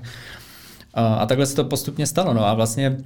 A, 0.95 1.15
a 1.15 1.27
takhle 1.27 1.47
se 1.47 1.57
to 1.57 1.65
postupně 1.65 2.07
stalo. 2.07 2.35
No 2.35 2.47
a 2.47 2.55
vlastně 2.55 2.97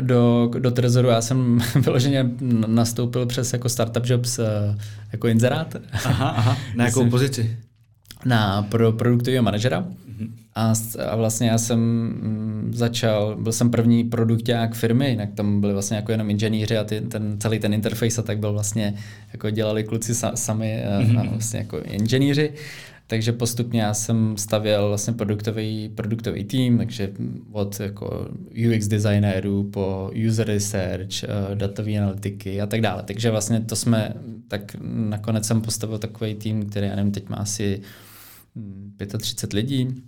do, 0.00 0.50
do 0.58 0.70
Trezoru 0.70 1.08
já 1.08 1.20
jsem 1.20 1.58
vyloženě 1.80 2.30
nastoupil 2.66 3.26
přes 3.26 3.52
jako 3.52 3.68
Startup 3.68 4.06
Jobs 4.06 4.38
eh, 4.38 4.44
jako 5.12 5.28
inzerát. 5.28 5.76
Aha, 5.92 6.28
aha. 6.28 6.56
Na 6.74 6.84
jakou 6.86 7.10
pozici? 7.10 7.56
Na 8.24 8.62
pro 8.62 8.92
produktového 8.92 9.42
manažera. 9.42 9.84
A, 10.54 10.72
a 11.08 11.16
vlastně 11.16 11.48
já 11.48 11.58
jsem 11.58 11.78
mm, 11.80 12.70
začal, 12.74 13.36
byl 13.36 13.52
jsem 13.52 13.70
první 13.70 14.04
produkták 14.04 14.74
firmy, 14.74 15.10
jinak 15.10 15.28
tam 15.34 15.60
byli 15.60 15.72
vlastně 15.72 15.96
jako 15.96 16.12
jenom 16.12 16.30
inženýři 16.30 16.78
a 16.78 16.84
ty, 16.84 17.00
ten, 17.00 17.36
celý 17.40 17.58
ten 17.58 17.74
interface 17.74 18.20
a 18.20 18.24
tak 18.24 18.38
byl 18.38 18.52
vlastně, 18.52 18.94
jako 19.32 19.50
dělali 19.50 19.84
kluci 19.84 20.14
sa, 20.14 20.36
sami 20.36 20.82
mm-hmm. 20.86 21.20
a 21.20 21.30
vlastně 21.30 21.58
jako 21.58 21.78
inženýři. 21.78 22.52
Takže 23.06 23.32
postupně 23.32 23.82
já 23.82 23.94
jsem 23.94 24.36
stavěl 24.36 24.88
vlastně 24.88 25.12
produktový, 25.12 25.88
produktový 25.94 26.44
tým, 26.44 26.78
takže 26.78 27.12
od 27.52 27.80
jako 27.80 28.28
UX 28.76 28.86
designérů 28.86 29.64
po 29.64 30.10
user 30.26 30.46
research, 30.46 31.24
uh, 31.24 31.54
datové 31.54 31.98
analytiky 31.98 32.60
a 32.60 32.66
tak 32.66 32.80
dále. 32.80 33.02
Takže 33.02 33.30
vlastně 33.30 33.60
to 33.60 33.76
jsme, 33.76 34.14
tak 34.48 34.76
nakonec 34.84 35.46
jsem 35.46 35.60
postavil 35.60 35.98
takový 35.98 36.34
tým, 36.34 36.70
který, 36.70 36.86
já 36.86 36.96
nevím, 36.96 37.12
teď 37.12 37.28
má 37.28 37.36
asi 37.36 37.80
35 39.18 39.52
hm, 39.52 39.56
lidí. 39.56 40.02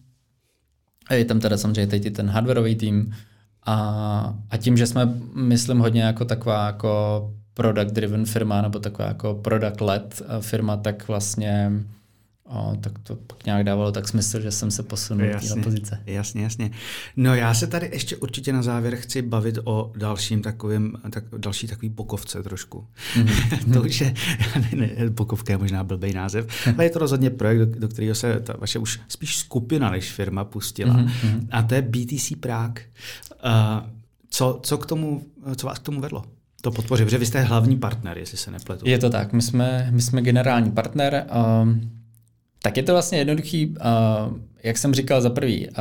Je 1.11 1.25
tam 1.25 1.41
teda 1.41 1.57
samozřejmě 1.57 1.87
teď 1.87 2.13
ten 2.13 2.31
hardwareový 2.31 2.75
tým. 2.75 3.15
A, 3.67 4.35
a 4.51 4.57
tím, 4.57 4.77
že 4.77 4.87
jsme, 4.87 5.15
myslím, 5.35 5.79
hodně 5.79 6.03
jako 6.03 6.25
taková 6.25 6.67
jako 6.67 7.35
product 7.55 7.93
driven 7.93 8.27
firma 8.27 8.63
nebo 8.63 8.79
taková 8.79 9.09
jako 9.09 9.35
product 9.35 9.81
led 9.81 10.23
firma, 10.41 10.77
tak 10.77 11.09
vlastně 11.09 11.71
a 12.47 12.73
tak 12.81 12.99
to 12.99 13.17
pak 13.17 13.47
nějak 13.47 13.65
dávalo 13.65 13.93
tak 13.93 14.09
smysl, 14.09 14.41
že 14.41 14.51
jsem 14.51 14.71
se 14.71 14.83
posunul 14.83 15.27
jasně, 15.27 15.49
do 15.49 15.63
pozice. 15.63 16.03
Jasně, 16.07 16.43
jasně. 16.43 16.71
No 17.17 17.35
já 17.35 17.55
se 17.55 17.67
tady 17.67 17.91
ještě 17.93 18.17
určitě 18.17 18.53
na 18.53 18.63
závěr 18.63 18.97
chci 18.97 19.23
bavit 19.23 19.59
o 19.65 19.93
dalším 19.97 20.43
takovým, 20.43 20.97
tak, 21.11 21.25
další 21.37 21.67
takový 21.67 21.89
bokovce 21.89 22.43
trošku. 22.43 22.87
Mm-hmm. 23.15 23.73
to 23.73 23.83
už 23.83 24.01
je, 24.01 24.15
ne, 24.57 24.69
ne, 24.75 25.11
bokovka 25.11 25.53
je 25.53 25.59
možná 25.59 25.85
blbý 25.85 26.13
název, 26.13 26.47
ale 26.75 26.85
je 26.85 26.91
to 26.91 26.99
rozhodně 26.99 27.31
projekt, 27.31 27.59
do, 27.59 27.67
do 27.81 27.89
kterého 27.89 28.15
se 28.15 28.41
ta 28.41 28.55
vaše 28.59 28.79
už 28.79 29.01
spíš 29.09 29.37
skupina 29.37 29.91
než 29.91 30.13
firma 30.13 30.45
pustila. 30.45 30.97
Mm-hmm. 30.97 31.47
A 31.51 31.63
to 31.63 31.75
je 31.75 31.83
BTC 31.83 32.33
Prague. 32.41 32.85
Uh, 33.45 33.91
co, 34.31 34.61
co, 34.63 34.79
k 34.79 34.87
tomu, 34.87 35.27
co 35.57 35.67
vás 35.67 35.79
k 35.79 35.83
tomu 35.83 36.01
vedlo? 36.01 36.25
to 36.63 36.71
podpořit, 36.71 37.05
protože 37.05 37.19
vy 37.19 37.27
jste 37.27 37.41
hlavní 37.41 37.77
partner, 37.77 38.19
jestli 38.19 38.39
se 38.39 38.51
nepletu. 38.51 38.89
Je 38.89 38.99
to 38.99 39.11
tak, 39.11 39.33
my 39.33 39.43
jsme, 39.43 39.89
my 39.91 40.03
jsme 40.03 40.23
generální 40.23 40.71
partner. 40.71 41.27
Um, 41.63 41.91
tak 42.65 42.77
je 42.77 42.83
to 42.83 42.93
vlastně 42.93 43.19
jednoduchý, 43.19 43.67
uh, 43.67 44.39
jak 44.63 44.79
jsem 44.79 44.95
říkal 44.95 45.21
za 45.21 45.31
prvý, 45.31 45.69
uh, 45.69 45.75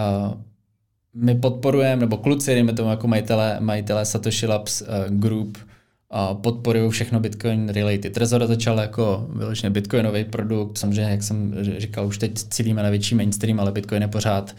my 1.13 1.35
podporujeme, 1.35 1.99
nebo 1.99 2.17
kluci, 2.17 2.53
dejme 2.53 2.73
tomu 2.73 2.89
jako 2.89 3.07
majitele, 3.07 3.57
majitele 3.59 4.05
Satoshi 4.05 4.47
Labs 4.47 4.81
uh, 4.81 4.87
Group, 5.07 5.57
uh, 5.57 6.41
podporují 6.41 6.91
všechno 6.91 7.19
Bitcoin 7.19 7.69
related. 7.69 8.13
Trezor 8.13 8.47
začal 8.47 8.79
jako 8.79 9.27
vyloženě 9.35 9.69
Bitcoinový 9.69 10.23
produkt, 10.23 10.77
samozřejmě, 10.77 11.11
jak 11.11 11.23
jsem 11.23 11.55
říkal, 11.77 12.07
už 12.07 12.17
teď 12.17 12.31
cílíme 12.33 12.83
na 12.83 12.89
větší 12.89 13.15
mainstream, 13.15 13.59
ale 13.59 13.71
Bitcoin 13.71 14.01
je 14.01 14.07
pořád 14.07 14.55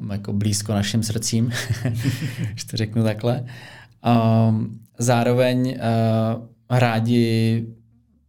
uh, 0.00 0.12
jako 0.12 0.32
blízko 0.32 0.72
našim 0.72 1.02
srdcím, 1.02 1.52
když 2.50 2.64
to 2.64 2.76
řeknu 2.76 3.02
takhle. 3.02 3.44
Um, 4.48 4.80
zároveň 4.98 5.66
uh, 5.68 6.78
rádi 6.78 7.66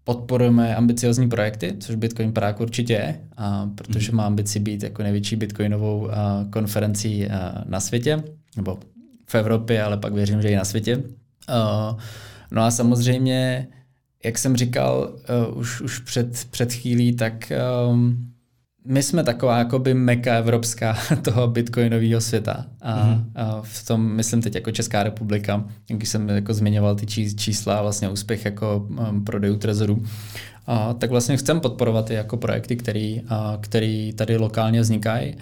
podporujeme 0.05 0.75
ambiciozní 0.75 1.29
projekty, 1.29 1.75
což 1.79 1.95
Bitcoin 1.95 2.33
Prague 2.33 2.65
určitě 2.65 2.93
je, 2.93 3.19
a 3.37 3.69
protože 3.75 4.11
mm. 4.11 4.17
má 4.17 4.25
ambici 4.25 4.59
být 4.59 4.83
jako 4.83 5.03
největší 5.03 5.35
bitcoinovou 5.35 6.11
a, 6.11 6.45
konferencí 6.49 7.27
a, 7.27 7.63
na 7.65 7.79
světě, 7.79 8.23
nebo 8.57 8.79
v 9.27 9.35
Evropě, 9.35 9.83
ale 9.83 9.97
pak 9.97 10.13
věřím, 10.13 10.41
že 10.41 10.49
i 10.49 10.55
na 10.55 10.65
světě. 10.65 11.03
A, 11.47 11.97
no 12.51 12.61
a 12.61 12.71
samozřejmě, 12.71 13.67
jak 14.23 14.37
jsem 14.37 14.55
říkal 14.55 15.15
uh, 15.49 15.57
už, 15.57 15.81
už 15.81 15.99
před, 15.99 16.47
před 16.51 16.73
chvílí, 16.73 17.15
tak 17.15 17.51
um, 17.89 18.31
my 18.85 19.03
jsme 19.03 19.23
taková 19.23 19.57
jakoby 19.57 19.93
meka 19.93 20.35
evropská 20.35 20.97
toho 21.21 21.47
bitcoinového 21.47 22.21
světa. 22.21 22.65
A, 22.81 22.95
mm-hmm. 22.95 23.23
a 23.35 23.61
v 23.61 23.85
tom, 23.85 24.01
myslím 24.01 24.41
teď 24.41 24.55
jako 24.55 24.71
Česká 24.71 25.03
republika, 25.03 25.63
když 25.87 26.09
jsem 26.09 26.29
jako 26.29 26.53
zmiňoval 26.53 26.95
ty 26.95 27.05
čísla, 27.35 27.81
vlastně 27.81 28.09
úspěch 28.09 28.45
jako 28.45 28.87
um, 28.89 29.25
prodejů 29.25 29.57
trezoru, 29.57 30.05
a, 30.67 30.93
tak 30.93 31.09
vlastně 31.09 31.37
chcem 31.37 31.59
podporovat 31.59 32.11
i 32.11 32.13
jako 32.13 32.37
projekty, 32.37 32.75
který, 32.75 33.21
a, 33.29 33.57
který 33.61 34.13
tady 34.13 34.37
lokálně 34.37 34.81
vznikají 34.81 35.35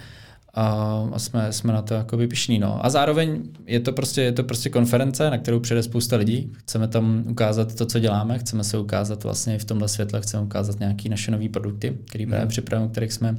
a 0.54 1.04
jsme, 1.16 1.52
jsme 1.52 1.72
na 1.72 1.82
to 1.82 1.94
jako 1.94 2.16
pišní. 2.16 2.58
No. 2.58 2.86
A 2.86 2.90
zároveň 2.90 3.42
je 3.66 3.80
to, 3.80 3.92
prostě, 3.92 4.22
je 4.22 4.32
to 4.32 4.44
prostě 4.44 4.70
konference, 4.70 5.30
na 5.30 5.38
kterou 5.38 5.60
přijde 5.60 5.82
spousta 5.82 6.16
lidí. 6.16 6.52
Chceme 6.56 6.88
tam 6.88 7.24
ukázat 7.28 7.74
to, 7.74 7.86
co 7.86 7.98
děláme, 7.98 8.38
chceme 8.38 8.64
se 8.64 8.78
ukázat 8.78 9.24
vlastně 9.24 9.58
v 9.58 9.64
tomhle 9.64 9.88
světle, 9.88 10.20
chceme 10.20 10.42
ukázat 10.42 10.80
nějaké 10.80 11.08
naše 11.08 11.30
nové 11.30 11.48
produkty, 11.48 11.98
které 12.06 12.26
právě 12.26 12.44
mm. 12.44 12.48
připravujeme, 12.48 12.88
o 12.88 12.90
kterých 12.90 13.12
jsme 13.12 13.38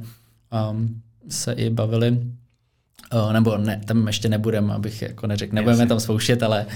um, 0.70 1.02
se 1.28 1.52
i 1.52 1.70
bavili. 1.70 2.18
O, 3.12 3.32
nebo 3.32 3.56
ne, 3.56 3.80
tam 3.84 4.06
ještě 4.06 4.28
nebudeme, 4.28 4.74
abych 4.74 5.02
jako 5.02 5.26
neřekl, 5.26 5.54
nebudeme 5.54 5.82
Jasně. 5.82 5.88
tam 5.88 6.00
spouštět, 6.00 6.42
ale, 6.42 6.66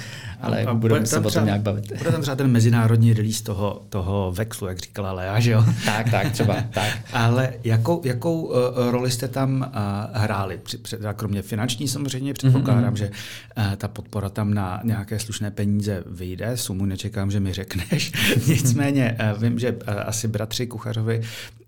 ale 0.41 0.65
a, 0.65 0.71
a 0.71 0.75
budeme 0.75 1.07
se 1.07 1.19
o 1.19 1.31
tom 1.31 1.45
nějak 1.45 1.61
bavit. 1.61 1.93
Bude 1.99 2.13
tam 2.13 2.23
třeba 2.23 2.37
ten 2.37 2.51
mezinárodní 2.51 3.13
release 3.13 3.45
toho, 3.45 3.83
toho 3.89 4.33
Vexlu, 4.33 4.69
jak 4.69 4.79
říkala 4.79 5.13
Lea, 5.13 5.41
že 5.41 5.51
jo? 5.51 5.65
Tak, 5.85 6.11
tak, 6.11 6.33
třeba, 6.33 6.55
tak. 6.71 6.99
ale 7.13 7.53
jakou, 7.65 8.03
jakou 8.05 8.43
uh, 8.43 8.55
roli 8.91 9.11
jste 9.11 9.29
tam 9.29 9.61
uh, 9.61 10.21
hráli? 10.21 10.61
Při, 10.63 10.79
při, 10.79 10.97
kromě 11.17 11.43
finanční 11.43 11.89
samozřejmě 11.89 12.35
předpokládám, 12.35 12.95
mm-hmm. 12.95 12.99
že 12.99 13.11
uh, 13.57 13.77
ta 13.77 13.89
podpora 13.89 14.29
tam 14.29 14.55
na 14.55 14.81
nějaké 14.85 15.19
slušné 15.19 15.51
peníze 15.51 16.03
vyjde, 16.07 16.57
sumu 16.57 16.85
nečekám, 16.85 17.31
že 17.31 17.41
mi 17.41 17.53
řekneš. 17.53 18.13
Nicméně 18.47 19.19
uh, 19.33 19.43
vím, 19.43 19.59
že 19.59 19.73
uh, 19.73 19.79
asi 20.07 20.29
bratři 20.29 20.67
Kuchařovi 20.67 21.23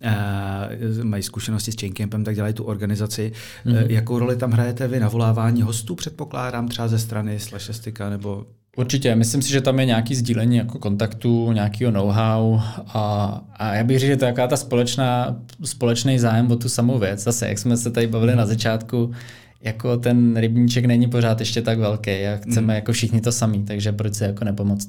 uh, 0.04 1.04
mají 1.04 1.22
zkušenosti 1.22 1.72
s 1.72 1.76
Chaincampem, 1.80 2.24
tak 2.24 2.34
dělají 2.34 2.54
tu 2.54 2.64
organizaci. 2.64 3.32
Mm-hmm. 3.66 3.90
Jakou 3.90 4.18
roli 4.18 4.36
tam 4.36 4.50
hrajete 4.50 4.88
vy? 4.88 5.00
Navolávání 5.00 5.62
hostů 5.62 5.94
předpokládám 5.94 6.68
třeba 6.68 6.88
ze 6.88 6.98
strany 6.98 7.40
Slashestika 7.40 8.10
nebo 8.10 8.46
Určitě, 8.76 9.14
myslím 9.14 9.42
si, 9.42 9.50
že 9.50 9.60
tam 9.60 9.80
je 9.80 9.86
nějaký 9.86 10.14
sdílení 10.14 10.56
jako 10.56 10.78
kontaktu, 10.78 11.52
nějakého 11.52 11.92
know-how 11.92 12.60
a, 12.86 13.40
a 13.52 13.74
já 13.74 13.84
bych 13.84 13.98
řekl, 13.98 14.10
že 14.10 14.16
to 14.16 14.24
je 14.24 14.32
taková 14.32 14.46
ta 14.46 14.56
společná, 14.56 15.36
společný 15.64 16.18
zájem 16.18 16.50
o 16.50 16.56
tu 16.56 16.68
samou 16.68 16.98
věc. 16.98 17.20
Zase, 17.20 17.48
jak 17.48 17.58
jsme 17.58 17.76
se 17.76 17.90
tady 17.90 18.06
bavili 18.06 18.36
na 18.36 18.46
začátku, 18.46 19.12
jako 19.60 19.96
ten 19.96 20.36
rybníček 20.36 20.84
není 20.84 21.08
pořád 21.08 21.40
ještě 21.40 21.62
tak 21.62 21.78
velký 21.78 22.10
a 22.10 22.36
chceme 22.36 22.62
mm. 22.62 22.70
jako 22.70 22.92
všichni 22.92 23.20
to 23.20 23.32
samý, 23.32 23.64
takže 23.64 23.92
proč 23.92 24.14
se 24.14 24.24
jako 24.24 24.44
nepomoct? 24.44 24.88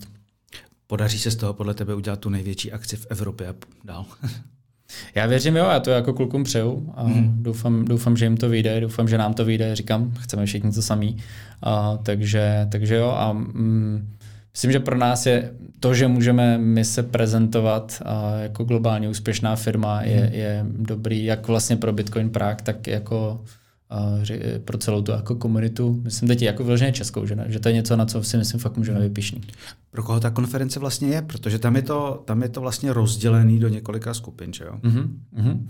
Podaří 0.88 1.20
se 1.20 1.32
z 1.32 1.36
toho 1.36 1.54
podle 1.54 1.74
tebe 1.74 1.96
udělat 1.96 2.20
tu 2.20 2.30
největší 2.30 2.72
akci 2.72 2.96
v 2.96 3.08
Evropě 3.10 3.48
a 3.48 3.54
dál? 3.84 4.06
Já 5.16 5.26
věřím, 5.26 5.56
jo, 5.56 5.66
já 5.66 5.80
to 5.80 5.92
jako 5.92 6.14
klukům 6.14 6.44
přeju 6.44 6.94
a 6.96 7.04
hmm. 7.04 7.36
doufám, 7.44 7.86
doufám, 7.86 8.18
že 8.18 8.26
jim 8.26 8.38
to 8.38 8.50
vyjde, 8.50 8.82
doufám, 8.82 9.08
že 9.08 9.18
nám 9.18 9.34
to 9.34 9.46
vyjde, 9.46 9.76
říkám, 9.76 10.14
chceme 10.20 10.46
všichni 10.46 10.72
to 10.72 10.82
samý, 10.82 11.18
a, 11.62 11.98
takže, 12.04 12.68
takže 12.72 12.96
jo 12.96 13.16
a 13.18 13.34
mm, 13.34 14.10
myslím, 14.54 14.72
že 14.72 14.80
pro 14.80 14.98
nás 14.98 15.26
je 15.26 15.52
to, 15.80 15.94
že 15.94 16.08
můžeme 16.08 16.58
my 16.58 16.86
se 16.86 17.04
prezentovat 17.04 18.02
a, 18.06 18.36
jako 18.36 18.64
globálně 18.64 19.10
úspěšná 19.10 19.56
firma 19.56 19.98
hmm. 19.98 20.10
je, 20.10 20.30
je 20.34 20.66
dobrý 20.66 21.26
jak 21.26 21.48
vlastně 21.48 21.78
pro 21.78 21.94
Bitcoin 21.94 22.30
Prague, 22.30 22.64
tak 22.64 22.88
jako 22.88 23.42
pro 24.66 24.78
celou 24.78 25.02
tu 25.02 25.12
jako 25.12 25.36
komunitu. 25.36 26.02
Myslím 26.04 26.28
teď 26.28 26.42
jako 26.42 26.64
vyloženě 26.64 26.92
českou, 26.92 27.26
že, 27.26 27.36
ne? 27.36 27.46
že 27.48 27.60
to 27.60 27.70
je 27.70 27.74
něco, 27.74 27.96
na 27.96 28.06
co 28.06 28.24
si 28.24 28.38
myslím 28.38 28.60
fakt 28.60 28.78
můžeme 28.78 29.00
vypišní. 29.00 29.42
Pro 29.92 30.04
koho 30.04 30.20
ta 30.20 30.30
konference 30.30 30.80
vlastně 30.80 31.08
je? 31.08 31.22
Protože 31.22 31.60
tam 31.60 31.76
je 31.76 31.82
to, 31.82 32.24
tam 32.26 32.42
je 32.42 32.50
to 32.50 32.62
vlastně 32.62 32.94
rozdělený 32.94 33.60
do 33.60 33.68
několika 33.68 34.14
skupin, 34.14 34.54
že 34.54 34.64
jo? 34.64 34.74
Uh-huh, 34.84 35.10
uh-huh. 35.38 35.68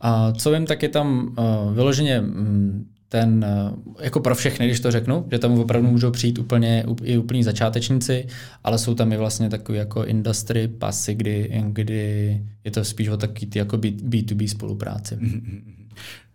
A 0.00 0.32
co 0.32 0.50
vím, 0.50 0.66
tak 0.66 0.82
je 0.82 0.88
tam 0.88 1.34
uh, 1.38 1.74
vyloženě 1.74 2.20
um, 2.20 2.86
ten, 3.08 3.46
uh, 3.72 3.94
jako 4.00 4.20
pro 4.20 4.34
všechny, 4.34 4.66
když 4.66 4.80
to 4.80 4.90
řeknu, 4.90 5.26
že 5.30 5.38
tam 5.38 5.58
opravdu 5.58 5.88
můžou 5.88 6.10
přijít 6.10 6.38
úplně 6.38 6.84
i 7.02 7.18
úplní 7.18 7.44
začátečníci, 7.44 8.26
ale 8.64 8.78
jsou 8.78 8.94
tam 8.94 9.12
i 9.12 9.16
vlastně 9.16 9.50
takový 9.50 9.78
jako 9.78 10.04
industry 10.04 10.68
pasy, 10.68 11.14
kdy, 11.14 11.62
kdy 11.68 12.42
je 12.64 12.70
to 12.70 12.84
spíš 12.84 13.08
o 13.08 13.16
takový 13.16 13.46
ty 13.46 13.58
jako 13.58 13.76
B2B 13.76 14.48
spolupráci. 14.48 15.16
Uh-huh. 15.16 15.62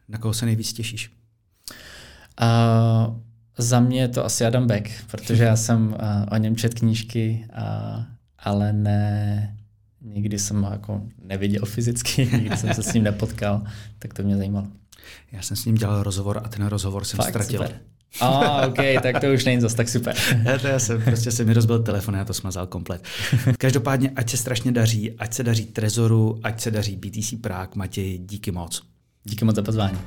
Na 0.10 0.18
koho 0.18 0.34
se 0.34 0.46
nejvíc 0.46 0.74
těšíš? 0.74 1.12
Uh, 2.42 3.16
za 3.58 3.80
mě 3.80 4.02
je 4.02 4.08
to 4.08 4.26
asi 4.26 4.46
Adam 4.46 4.68
Beck, 4.68 4.90
protože 5.12 5.44
já 5.44 5.56
jsem 5.56 5.88
uh, 5.88 5.96
o 6.32 6.38
něm 6.38 6.56
čet 6.56 6.74
knížky, 6.74 7.48
uh, 7.58 8.04
ale 8.40 8.74
ne, 8.74 9.58
nikdy 10.02 10.40
jsem 10.40 10.62
ho 10.62 10.72
jako 10.72 11.02
neviděl 11.24 11.66
fyzicky, 11.66 12.26
nikdy 12.34 12.58
jsem 12.58 12.74
se 12.74 12.84
s 12.84 12.94
ním 12.94 13.04
nepotkal, 13.04 13.62
tak 14.00 14.14
to 14.14 14.24
mě 14.24 14.38
zajímalo. 14.38 14.68
Já 15.32 15.42
jsem 15.42 15.58
s 15.58 15.66
ním 15.66 15.76
dělal 15.76 16.04
rozhovor 16.04 16.42
a 16.44 16.50
ten 16.50 16.66
rozhovor 16.66 17.06
jsem 17.06 17.18
Fakt, 17.18 17.30
ztratil. 17.30 17.62
Super. 17.62 17.80
A, 18.22 18.62
oh, 18.62 18.68
OK, 18.70 18.78
tak 19.04 19.22
to 19.22 19.28
už 19.34 19.46
není 19.46 19.62
zase 19.62 19.76
tak 19.76 19.90
super. 19.90 20.16
já, 20.44 20.58
to 20.58 20.68
já 20.68 20.80
jsem, 20.80 21.02
prostě 21.02 21.32
se 21.32 21.46
mi 21.46 21.54
rozbil 21.54 21.84
telefon 21.84 22.16
a 22.16 22.18
já 22.18 22.26
to 22.26 22.34
smazal 22.34 22.68
komplet. 22.68 23.04
Každopádně, 23.58 24.12
ať 24.16 24.30
se 24.30 24.38
strašně 24.38 24.72
daří, 24.72 25.12
ať 25.12 25.34
se 25.34 25.44
daří 25.44 25.66
Trezoru, 25.66 26.40
ať 26.44 26.62
se 26.62 26.72
daří 26.72 26.96
BTC 26.96 27.34
Prague, 27.42 27.74
Matěj, 27.76 28.18
díky 28.18 28.52
moc. 28.52 28.84
Díky 29.24 29.46
moc 29.46 29.56
za 29.56 29.62
pozvání. 29.62 29.98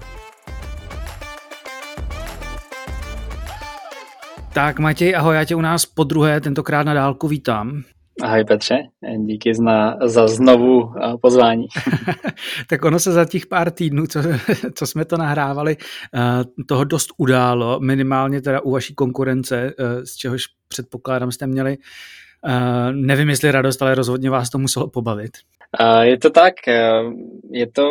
Tak 4.54 4.78
Matěj, 4.78 5.16
ahoj, 5.16 5.36
já 5.36 5.44
tě 5.44 5.56
u 5.56 5.60
nás 5.60 5.86
po 5.86 6.04
druhé, 6.04 6.40
tentokrát 6.40 6.82
na 6.82 6.94
dálku 6.94 7.28
vítám. 7.28 7.82
Ahoj 8.22 8.44
Petře, 8.44 8.76
díky 9.18 9.54
za, 9.54 9.96
za 10.04 10.28
znovu 10.28 10.92
eh, 10.96 11.16
pozvání. 11.22 11.66
tak 12.68 12.84
ono 12.84 13.00
se 13.00 13.12
za 13.12 13.24
těch 13.24 13.46
pár 13.46 13.70
týdnů, 13.70 14.06
co, 14.06 14.20
co 14.74 14.86
jsme 14.86 15.04
to 15.04 15.16
nahrávali, 15.16 15.76
eh, 16.14 16.64
toho 16.66 16.84
dost 16.84 17.08
událo, 17.16 17.80
minimálně 17.80 18.42
teda 18.42 18.60
u 18.60 18.70
vaší 18.70 18.94
konkurence, 18.94 19.74
eh, 19.78 20.06
z 20.06 20.16
čehož 20.16 20.44
předpokládám 20.68 21.32
jste 21.32 21.46
měli, 21.46 21.76
nevím 22.92 23.28
jestli 23.28 23.50
radost, 23.50 23.82
ale 23.82 23.94
rozhodně 23.94 24.30
vás 24.30 24.50
to 24.50 24.58
muselo 24.58 24.88
pobavit. 24.88 25.30
Je 26.02 26.18
to 26.18 26.30
tak, 26.30 26.54
je 27.52 27.66
to, 27.72 27.88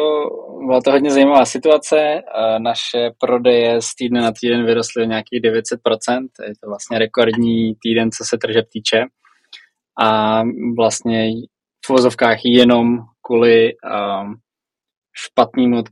byla 0.66 0.82
to 0.82 0.92
hodně 0.92 1.12
zajímavá 1.12 1.46
situace, 1.46 2.22
naše 2.58 3.12
prodeje 3.20 3.82
z 3.82 3.96
týdne 3.96 4.22
na 4.22 4.32
týden 4.42 4.66
vyrostly 4.66 5.04
o 5.04 5.06
nějakých 5.06 5.42
900%, 5.42 6.28
je 6.48 6.54
to 6.64 6.70
vlastně 6.70 7.00
rekordní 7.00 7.76
týden, 7.76 8.12
co 8.12 8.24
se 8.24 8.38
tržeb 8.38 8.66
týče. 8.74 9.06
A 10.02 10.42
vlastně 10.78 11.32
v 11.86 11.90
vozovkách 11.90 12.38
jenom 12.46 12.98
kvůli 13.22 13.74
špatnému 15.14 15.84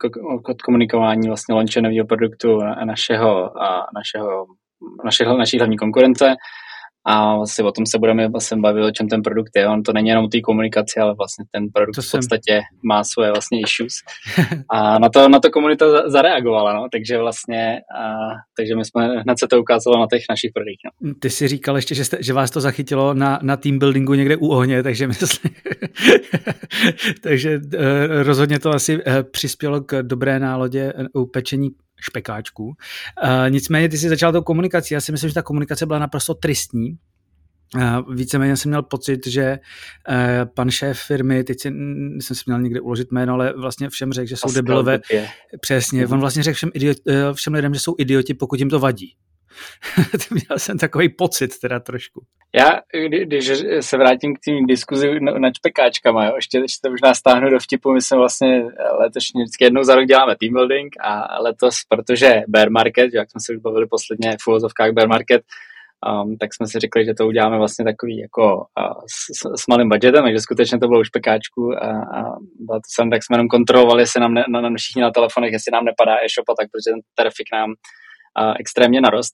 odkomunikování 0.46 1.28
vlastně 1.28 1.56
launche 1.56 1.82
nového 1.82 2.06
produktu 2.06 2.60
našeho, 2.86 3.52
našeho, 3.96 4.46
našeho, 5.06 5.38
naší 5.38 5.58
hlavní 5.58 5.78
konkurence 5.78 6.36
a 7.08 7.36
vlastně 7.36 7.64
o 7.64 7.72
tom 7.72 7.86
se 7.86 8.00
budeme 8.00 8.28
vlastně 8.28 8.58
bavit, 8.58 8.84
o 8.84 8.92
čem 8.92 9.08
ten 9.08 9.22
produkt 9.22 9.52
je. 9.56 9.68
On 9.68 9.84
to 9.84 9.94
není 9.94 10.10
jenom 10.10 10.30
té 10.30 10.42
komunikaci, 10.42 11.00
ale 11.00 11.14
vlastně 11.18 11.46
ten 11.52 11.68
produkt 11.74 11.96
to 11.96 12.02
v 12.02 12.12
podstatě 12.12 12.54
jsem... 12.54 12.80
má 12.84 13.04
svoje 13.04 13.32
vlastně 13.32 13.60
issues. 13.60 13.94
A 14.70 15.00
na 15.00 15.10
to, 15.10 15.30
na 15.30 15.40
to 15.40 15.50
komunita 15.50 16.10
zareagovala, 16.10 16.74
no, 16.74 16.88
takže 16.92 17.18
vlastně, 17.18 17.80
a, 18.00 18.14
takže 18.58 18.76
my 18.76 18.86
jsme, 18.86 19.08
hned 19.08 19.40
se 19.40 19.48
to 19.48 19.62
ukázalo 19.62 20.00
na 20.00 20.08
těch 20.12 20.24
našich 20.30 20.52
prodejích. 20.54 20.80
No. 21.02 21.14
Ty 21.20 21.30
si 21.30 21.48
říkal 21.48 21.76
ještě, 21.76 21.96
že, 21.96 22.06
jste, 22.06 22.18
že 22.22 22.34
vás 22.34 22.52
to 22.52 22.62
zachytilo 22.62 23.14
na, 23.14 23.40
na 23.42 23.58
team 23.58 23.80
buildingu 23.80 24.14
někde 24.14 24.38
u 24.38 24.48
ohně, 24.48 24.84
takže 24.84 25.08
myslím, 25.08 25.54
takže 27.22 27.60
eh, 27.74 28.24
rozhodně 28.24 28.60
to 28.60 28.70
asi 28.72 29.00
eh, 29.06 29.24
přispělo 29.24 29.82
k 29.82 30.04
dobré 30.04 30.40
náladě 30.40 30.94
u 31.14 31.26
pečení 31.26 31.70
špekáčků. 32.02 32.66
Uh, 32.66 32.74
nicméně 33.50 33.90
ty 33.90 33.98
jsi 33.98 34.10
začal 34.10 34.32
tou 34.32 34.42
komunikací. 34.42 34.94
Já 34.94 35.02
si 35.02 35.12
myslím, 35.12 35.30
že 35.30 35.34
ta 35.34 35.42
komunikace 35.42 35.86
byla 35.86 36.00
naprosto 36.00 36.34
tristní. 36.34 36.98
Uh, 37.76 38.14
víceméně 38.14 38.58
jsem 38.58 38.70
měl 38.70 38.84
pocit, 38.84 39.28
že 39.28 39.60
uh, 40.10 40.16
pan 40.54 40.70
šéf 40.70 41.00
firmy, 41.00 41.44
teď 41.44 41.60
si, 41.60 41.70
jsem 42.20 42.36
si 42.36 42.44
měl 42.46 42.62
někde 42.62 42.82
uložit 42.82 43.12
jméno, 43.12 43.34
ale 43.34 43.54
vlastně 43.58 43.90
všem 43.90 44.14
řekl, 44.14 44.28
že 44.28 44.38
jsou 44.38 44.48
Pascal 44.48 44.62
debilové. 44.62 45.00
Přesně, 45.62 46.08
on 46.08 46.20
vlastně 46.20 46.44
řekl 46.44 46.56
všem, 46.56 46.70
idiot, 46.74 46.98
všem 47.34 47.54
lidem, 47.54 47.74
že 47.74 47.80
jsou 47.80 47.96
idioti, 47.98 48.34
pokud 48.34 48.60
jim 48.60 48.70
to 48.70 48.80
vadí. 48.80 49.16
Měl 50.32 50.60
jsem 50.60 50.78
takový 50.78 51.10
pocit 51.10 51.60
teda 51.60 51.80
trošku. 51.80 52.22
Já, 52.56 52.70
když 53.24 53.52
se 53.80 53.98
vrátím 53.98 54.36
k 54.36 54.40
tím 54.40 54.66
diskuzi 54.66 55.20
nad 55.20 55.54
špekáčkama, 55.58 56.26
jo, 56.26 56.32
ještě, 56.36 56.58
ještě 56.58 56.80
to 56.84 56.90
možná 56.90 57.14
stáhnu 57.14 57.50
do 57.50 57.60
vtipu, 57.60 57.92
my 57.92 58.02
jsme 58.02 58.18
vlastně 58.18 58.64
letošní 59.00 59.42
vždycky 59.42 59.64
jednou 59.64 59.84
za 59.84 59.96
rok 59.96 60.06
děláme 60.06 60.36
team 60.40 60.54
building 60.54 60.94
a 61.04 61.42
letos, 61.42 61.76
protože 61.90 62.42
bear 62.48 62.70
market, 62.70 63.14
jak 63.14 63.32
jsme 63.32 63.42
se 63.42 63.54
už 63.54 63.60
bavili 63.60 63.88
posledně 63.88 64.38
v 64.42 64.48
uvozovkách 64.48 64.92
bear 64.92 65.08
market, 65.08 65.42
um, 66.06 66.38
tak 66.38 66.54
jsme 66.54 66.68
si 66.68 66.80
řekli, 66.80 67.06
že 67.06 67.14
to 67.14 67.28
uděláme 67.28 67.58
vlastně 67.58 67.86
takový 67.86 68.18
jako 68.18 68.56
uh, 68.56 69.02
s, 69.08 69.62
s, 69.62 69.68
malým 69.68 69.90
budgetem, 69.90 70.24
takže 70.24 70.40
skutečně 70.40 70.80
to 70.80 70.88
bylo 70.88 71.00
už 71.00 71.08
špekáčku 71.08 71.74
a, 71.74 71.88
a 72.18 72.22
bylo 72.60 72.80
to 72.80 72.90
sem, 72.96 73.10
tak 73.10 73.24
jsme 73.24 73.34
jenom 73.34 73.48
kontrolovali, 73.48 74.02
jestli 74.02 74.22
nám 74.22 74.34
ne, 74.34 74.44
na, 74.50 74.62
na, 74.62 74.70
všichni 74.78 75.02
na 75.02 75.12
telefonech, 75.12 75.52
jestli 75.52 75.72
nám 75.72 75.86
nepadá 75.86 76.16
e-shop 76.16 76.50
a 76.50 76.56
tak, 76.60 76.68
protože 76.72 76.92
ten 76.94 77.02
trafik 77.16 77.48
nám 77.54 77.70
uh, 78.42 78.54
extrémně 78.60 79.02
narost. 79.02 79.34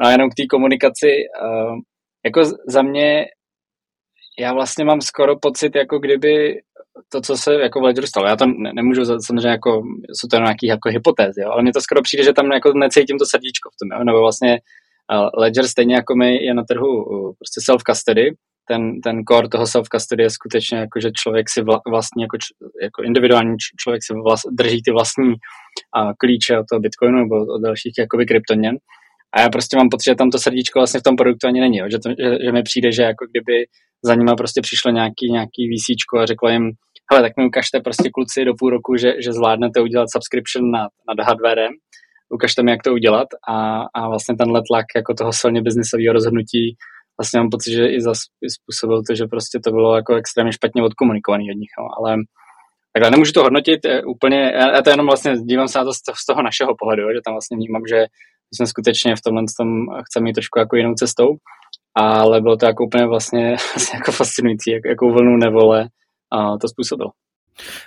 No 0.00 0.06
a 0.06 0.10
jenom 0.10 0.30
k 0.30 0.34
té 0.34 0.46
komunikaci, 0.50 1.10
uh, 1.42 1.78
jako 2.24 2.42
za 2.68 2.82
mě, 2.82 3.26
já 4.38 4.52
vlastně 4.52 4.84
mám 4.84 5.00
skoro 5.00 5.38
pocit, 5.38 5.76
jako 5.76 5.98
kdyby 5.98 6.60
to, 7.08 7.20
co 7.20 7.36
se 7.36 7.54
jako 7.54 7.80
v 7.80 7.82
Ledgeru 7.82 8.06
stalo, 8.06 8.26
já 8.26 8.36
to 8.36 8.46
ne, 8.46 8.70
nemůžu 8.74 9.04
samozřejmě 9.04 9.48
jako, 9.48 9.82
jsou 10.12 10.28
to 10.28 10.36
nějaké 10.36 10.66
jako 10.66 10.88
hypotézy, 10.88 11.40
jo, 11.40 11.50
ale 11.50 11.62
mně 11.62 11.72
to 11.72 11.80
skoro 11.80 12.02
přijde, 12.02 12.24
že 12.24 12.32
tam 12.32 12.52
jako 12.52 12.72
necítím 12.72 13.18
to 13.18 13.26
srdíčko 13.26 13.70
v 13.70 13.76
tom, 13.78 13.98
jo, 13.98 14.04
nebo 14.04 14.20
vlastně 14.20 14.58
uh, 15.12 15.40
Ledger 15.40 15.68
stejně 15.68 15.94
jako 15.94 16.16
my 16.16 16.44
je 16.44 16.54
na 16.54 16.64
trhu 16.64 17.04
uh, 17.04 17.32
prostě 17.38 17.72
self-custody, 17.72 18.34
ten, 18.68 19.00
ten 19.00 19.16
core 19.28 19.48
toho 19.48 19.64
self-custody 19.64 20.22
je 20.22 20.30
skutečně 20.30 20.78
jako, 20.78 21.00
že 21.00 21.10
člověk 21.22 21.46
si 21.50 21.62
vla, 21.62 21.80
vlastní, 21.90 22.22
jako, 22.22 22.36
jako 22.82 23.02
individuální 23.02 23.54
člověk 23.80 24.02
si 24.04 24.12
vlast, 24.14 24.44
drží 24.58 24.82
ty 24.82 24.90
vlastní 24.92 25.32
a, 25.96 26.14
klíče 26.18 26.58
od 26.58 26.66
toho 26.70 26.80
Bitcoinu 26.80 27.18
nebo 27.18 27.34
od 27.54 27.62
dalších 27.62 27.94
jakoby 27.98 28.26
kryptoměn. 28.26 28.76
A 29.34 29.40
já 29.40 29.48
prostě 29.48 29.76
mám 29.76 29.88
pocit, 29.88 30.10
že 30.10 30.14
tam 30.14 30.30
to 30.30 30.38
srdíčko 30.38 30.78
vlastně 30.80 31.00
v 31.00 31.02
tom 31.08 31.16
produktu 31.16 31.46
ani 31.46 31.60
není, 31.60 31.78
jo? 31.78 31.86
Že, 31.92 31.98
to, 31.98 32.08
že, 32.10 32.30
že 32.44 32.52
mi 32.52 32.62
přijde, 32.62 32.92
že 32.92 33.02
jako 33.02 33.24
kdyby 33.30 33.56
za 34.04 34.14
nima 34.14 34.34
prostě 34.36 34.60
přišlo 34.60 34.90
nějaký, 34.90 35.26
nějaký 35.30 35.62
VCčko 35.70 36.18
a 36.18 36.26
řeklo 36.26 36.48
jim, 36.48 36.70
hele, 37.12 37.22
tak 37.22 37.32
mi 37.36 37.46
ukažte 37.46 37.80
prostě 37.80 38.10
kluci 38.14 38.44
do 38.44 38.52
půl 38.58 38.70
roku, 38.70 38.96
že, 38.96 39.10
že 39.24 39.32
zvládnete 39.32 39.80
udělat 39.80 40.12
subscription 40.12 40.70
nad, 40.70 40.90
nad 41.08 41.24
hardwarem, 41.26 41.72
ukažte 42.30 42.62
mi, 42.62 42.70
jak 42.70 42.82
to 42.82 42.92
udělat 42.92 43.28
a, 43.48 43.82
a 43.94 44.08
vlastně 44.08 44.34
tenhle 44.36 44.60
tlak 44.68 44.86
jako 44.96 45.14
toho 45.14 45.32
silně 45.32 45.62
biznisového 45.62 46.12
rozhodnutí 46.12 46.76
vlastně 47.20 47.40
mám 47.40 47.50
pocit, 47.50 47.72
že 47.72 47.86
i 47.86 47.98
způsobil 48.56 49.02
to, 49.02 49.14
že 49.14 49.26
prostě 49.26 49.58
to 49.64 49.70
bylo 49.70 49.96
jako 49.96 50.14
extrémně 50.14 50.52
špatně 50.52 50.82
odkomunikovaný 50.82 51.50
od 51.50 51.58
nich, 51.58 51.70
no. 51.78 51.84
ale 51.98 52.16
takhle 52.92 53.10
nemůžu 53.10 53.32
to 53.32 53.42
hodnotit 53.42 53.84
eh, 53.84 54.02
úplně, 54.02 54.52
já 54.76 54.82
to 54.82 54.90
jenom 54.90 55.06
vlastně 55.06 55.36
dívám 55.36 55.68
se 55.68 55.78
na 55.78 55.84
to 55.84 55.92
z 55.92 56.26
toho 56.28 56.42
našeho 56.42 56.74
pohledu, 56.78 57.02
že 57.02 57.20
tam 57.24 57.34
vlastně 57.34 57.56
vnímám, 57.56 57.82
že 57.88 58.06
jsme 58.54 58.66
skutečně 58.66 59.16
v 59.16 59.20
tomhle 59.20 59.42
tom 59.58 59.68
chceme 60.06 60.28
jít 60.28 60.32
trošku 60.32 60.58
jako 60.58 60.76
jinou 60.76 60.94
cestou, 60.94 61.28
ale 61.94 62.40
bylo 62.40 62.56
to 62.56 62.66
jako 62.66 62.84
úplně 62.84 63.06
vlastně, 63.06 63.56
vlastně 63.74 63.96
jako 63.98 64.12
fascinující, 64.12 64.70
jak, 64.70 64.82
jakou 64.86 65.12
vlnu 65.12 65.36
nevole 65.36 65.88
a 66.32 66.58
to 66.58 66.68
způsobilo. 66.68 67.10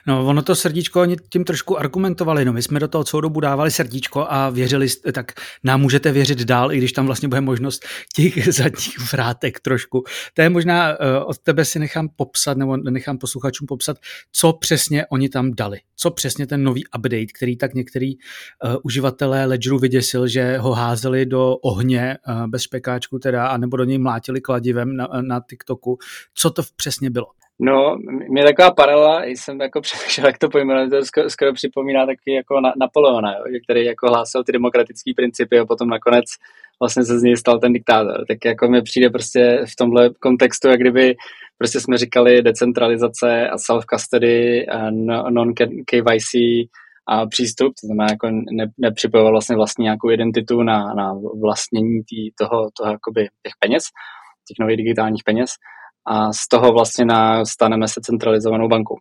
No, 0.08 0.26
ono 0.26 0.42
to 0.42 0.56
srdíčko 0.56 1.02
oni 1.02 1.18
tím 1.30 1.44
trošku 1.44 1.80
argumentovali. 1.80 2.46
No, 2.46 2.54
my 2.54 2.62
jsme 2.62 2.80
do 2.80 2.88
toho 2.88 3.04
celou 3.04 3.22
dobu 3.22 3.40
dávali 3.40 3.72
srdíčko 3.72 4.26
a 4.30 4.50
věřili, 4.50 4.88
tak 5.14 5.32
nám 5.64 5.82
můžete 5.82 6.12
věřit 6.12 6.40
dál, 6.40 6.72
i 6.72 6.78
když 6.78 6.92
tam 6.92 7.06
vlastně 7.06 7.28
bude 7.28 7.42
možnost 7.42 7.86
těch 8.16 8.54
zadních 8.54 9.12
vrátek 9.12 9.60
trošku. 9.60 10.04
To 10.34 10.42
je 10.42 10.50
možná 10.50 10.90
uh, 10.90 10.96
od 11.26 11.38
tebe 11.38 11.66
si 11.66 11.80
nechám 11.80 12.10
popsat, 12.16 12.58
nebo 12.58 12.78
nechám 12.78 13.18
posluchačům 13.18 13.68
popsat, 13.68 13.98
co 14.32 14.54
přesně 14.54 15.06
oni 15.08 15.30
tam 15.30 15.54
dali. 15.54 15.80
Co 15.96 16.12
přesně 16.12 16.48
ten 16.48 16.64
nový 16.64 16.84
update, 16.98 17.26
který 17.36 17.58
tak 17.58 17.74
některý 17.74 18.16
uh, 18.16 18.76
uživatelé 18.84 19.46
Ledgeru 19.46 19.80
vyděsil, 19.80 20.28
že 20.28 20.58
ho 20.58 20.74
házeli 20.74 21.26
do 21.26 21.56
ohně 21.56 22.18
uh, 22.28 22.48
bez 22.48 22.62
špekáčku 22.62 23.20
teda, 23.20 23.48
anebo 23.48 23.78
do 23.78 23.84
něj 23.84 23.98
mlátili 23.98 24.42
kladivem 24.42 24.96
na, 24.96 25.08
na 25.22 25.42
TikToku. 25.50 25.98
Co 26.34 26.50
to 26.50 26.62
přesně 26.76 27.10
bylo? 27.10 27.39
No, 27.62 27.98
mě 28.30 28.44
taková 28.44 28.72
paralela, 28.72 29.24
jsem 29.24 29.62
jako 29.62 29.82
přemýšlel, 29.86 30.28
jak 30.28 30.38
to 30.38 30.50
pojmenovat, 30.50 30.90
to 30.90 31.06
skoro, 31.06 31.30
skoro 31.30 31.54
připomíná 31.54 32.06
taky 32.06 32.34
jako 32.34 32.62
na, 32.62 32.74
Napoleona, 32.80 33.34
jo, 33.34 33.44
který 33.64 33.86
jako 33.86 34.08
hlásil 34.08 34.44
ty 34.44 34.52
demokratické 34.52 35.12
principy 35.16 35.60
a 35.60 35.66
potom 35.66 35.90
nakonec 35.90 36.26
vlastně 36.82 37.04
se 37.06 37.20
z 37.20 37.24
něj 37.24 37.38
stal 37.38 37.60
ten 37.60 37.74
diktátor. 37.74 38.26
Tak 38.28 38.38
jako 38.46 38.68
mi 38.68 38.82
přijde 38.82 39.10
prostě 39.10 39.64
v 39.72 39.76
tomhle 39.76 40.10
kontextu, 40.20 40.68
jak 40.68 40.80
kdyby 40.80 41.16
prostě 41.58 41.80
jsme 41.80 41.98
říkali 41.98 42.42
decentralizace 42.42 43.50
a 43.50 43.56
self-custody, 43.56 44.66
non-KYC 45.30 46.32
a 47.08 47.26
přístup, 47.26 47.74
to 47.82 47.88
znamená 47.88 48.08
jako 48.12 48.30
ne, 48.30 48.66
nepřipojoval 48.78 49.32
vlastně 49.32 49.56
vlastní 49.56 49.84
nějakou 49.84 50.12
identitu 50.12 50.64
na, 50.64 50.94
na 50.94 51.14
vlastnění 51.42 52.04
tý, 52.10 52.32
toho, 52.40 52.70
toho 52.78 52.92
jakoby 52.92 53.22
těch 53.22 53.54
peněz, 53.60 53.84
těch 54.48 54.56
nových 54.60 54.78
digitálních 54.78 55.24
peněz 55.24 55.50
a 56.08 56.34
z 56.34 56.48
toho 56.48 56.72
vlastně 56.72 57.06
na, 57.06 57.46
staneme 57.46 57.88
se 57.88 58.02
centralizovanou 58.04 58.68
bankou. 58.68 58.96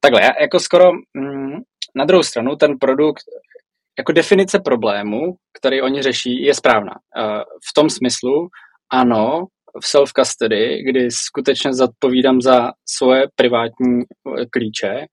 Takhle, 0.00 0.20
jako 0.40 0.58
skoro 0.58 0.92
mm, 0.92 1.58
na 1.94 2.04
druhou 2.04 2.22
stranu 2.22 2.56
ten 2.56 2.78
produkt, 2.78 3.22
jako 3.98 4.12
definice 4.12 4.58
problému, 4.58 5.20
který 5.58 5.82
oni 5.82 6.02
řeší, 6.02 6.42
je 6.42 6.54
správná. 6.54 6.92
V 7.70 7.74
tom 7.74 7.90
smyslu, 7.90 8.48
ano, 8.92 9.46
v 9.82 9.86
self-custody, 9.86 10.82
kdy 10.90 11.10
skutečně 11.10 11.72
zodpovídám 11.72 12.40
za 12.40 12.70
svoje 12.88 13.28
privátní 13.36 14.00
eh, 14.00 14.46
klíče, 14.46 15.06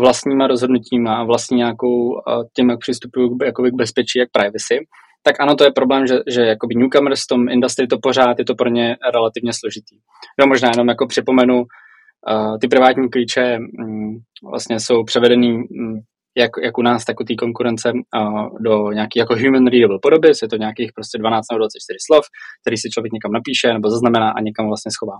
vlastníma 0.00 0.46
rozhodnutíma 0.46 1.16
a 1.16 1.24
vlastní 1.24 1.56
nějakou 1.56 2.20
tím, 2.56 2.70
jak 2.70 2.78
přistupuju 2.78 3.38
k, 3.38 3.52
k 3.52 3.74
bezpečí, 3.74 4.18
jak 4.18 4.28
privacy, 4.32 4.78
tak 5.26 5.40
ano, 5.40 5.54
to 5.54 5.64
je 5.64 5.72
problém, 5.72 6.06
že, 6.06 6.16
že 6.28 6.40
jakoby 6.40 6.74
newcomers 6.74 7.24
v 7.24 7.26
tom 7.26 7.48
industrii 7.48 7.86
to 7.86 7.98
pořád 7.98 8.38
je 8.38 8.44
to 8.44 8.54
pro 8.54 8.68
ně 8.68 8.96
relativně 9.14 9.52
složitý. 9.52 9.96
No 10.40 10.46
možná 10.46 10.68
jenom 10.68 10.88
jako 10.88 11.06
připomenu, 11.06 11.56
uh, 11.58 12.58
ty 12.60 12.68
privátní 12.68 13.10
klíče 13.10 13.58
um, 13.58 14.18
vlastně 14.50 14.80
jsou 14.80 15.04
převedený 15.04 15.52
um, 15.52 16.00
jak, 16.36 16.50
jak 16.62 16.78
u 16.78 16.82
nás, 16.82 17.04
tak 17.04 17.20
u 17.20 17.24
té 17.24 17.34
konkurence 17.34 17.92
uh, 17.92 18.48
do 18.60 18.92
nějaký 18.92 19.18
jako 19.18 19.34
human 19.34 19.66
readable 19.66 19.98
podoby, 20.02 20.28
je 20.42 20.48
to 20.48 20.56
nějakých 20.56 20.90
prostě 20.94 21.18
12 21.18 21.46
nebo 21.50 21.58
24 21.58 21.96
slov, 22.06 22.24
který 22.62 22.76
si 22.76 22.88
člověk 22.90 23.12
někam 23.12 23.32
napíše 23.32 23.72
nebo 23.72 23.90
zaznamená 23.90 24.30
a 24.30 24.40
někam 24.40 24.66
vlastně 24.66 24.90
schová. 24.96 25.16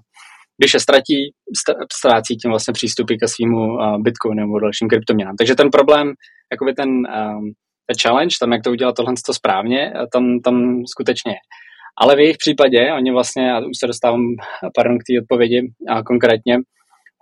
Když 0.59 0.74
je 0.74 0.80
ztratí, 0.80 1.18
ztrácí 1.98 2.36
tím 2.36 2.50
vlastně 2.50 2.72
přístupy 2.72 3.14
ke 3.16 3.28
svýmu 3.28 3.62
uh, 3.66 4.02
Bitcoinu 4.02 4.40
nebo 4.40 4.61
dalším 4.61 4.88
kryptoměnám. 4.88 5.36
Takže 5.36 5.55
ten 5.55 5.70
problém, 5.70 6.07
jakoby 6.52 6.72
ten 6.74 6.88
um, 6.88 7.44
ten 7.46 7.64
challenge, 8.03 8.37
tam 8.41 8.53
jak 8.53 8.62
to 8.62 8.70
udělat 8.70 8.97
tohle 8.97 9.14
to 9.26 9.35
správně, 9.35 9.93
tam, 10.12 10.41
tam 10.41 10.82
skutečně 10.87 11.32
je. 11.32 11.39
Ale 12.01 12.16
v 12.16 12.18
jejich 12.18 12.37
případě, 12.39 12.93
oni 12.93 13.12
vlastně, 13.12 13.53
a 13.53 13.59
už 13.59 13.78
se 13.78 13.87
dostávám 13.87 14.20
pardon, 14.74 14.99
k 14.99 15.07
té 15.07 15.22
odpovědi 15.22 15.61
a 15.89 16.03
konkrétně, 16.03 16.57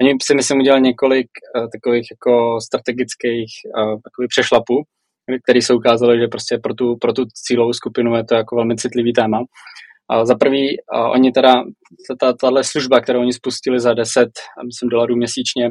oni 0.03 0.15
si 0.23 0.35
myslím 0.35 0.59
udělali 0.59 0.83
několik 0.83 1.27
uh, 1.57 1.67
takových 1.75 2.07
jako 2.11 2.61
strategických 2.61 3.51
uh, 3.77 4.01
takových 4.05 4.29
přešlapů, 4.29 4.75
který 5.45 5.63
se 5.63 5.75
ukázalo, 5.75 6.19
že 6.19 6.27
prostě 6.27 6.59
pro 6.63 6.75
tu, 6.75 6.97
pro 7.01 7.13
tu 7.13 7.25
cílovou 7.47 7.73
skupinu 7.73 8.17
je 8.17 8.25
to 8.25 8.35
jako 8.35 8.57
velmi 8.57 8.77
citlivý 8.77 9.13
téma. 9.13 9.39
Uh, 9.39 10.25
za 10.25 10.35
prvý, 10.35 10.77
uh, 10.95 11.11
oni 11.11 11.33
teda, 11.33 11.65
tahle 12.41 12.65
služba, 12.65 13.01
kterou 13.01 13.21
oni 13.21 13.33
spustili 13.33 13.81
za 13.81 13.95
10, 13.95 14.29
myslím, 14.67 14.89
dolarů 14.89 15.17
měsíčně, 15.17 15.71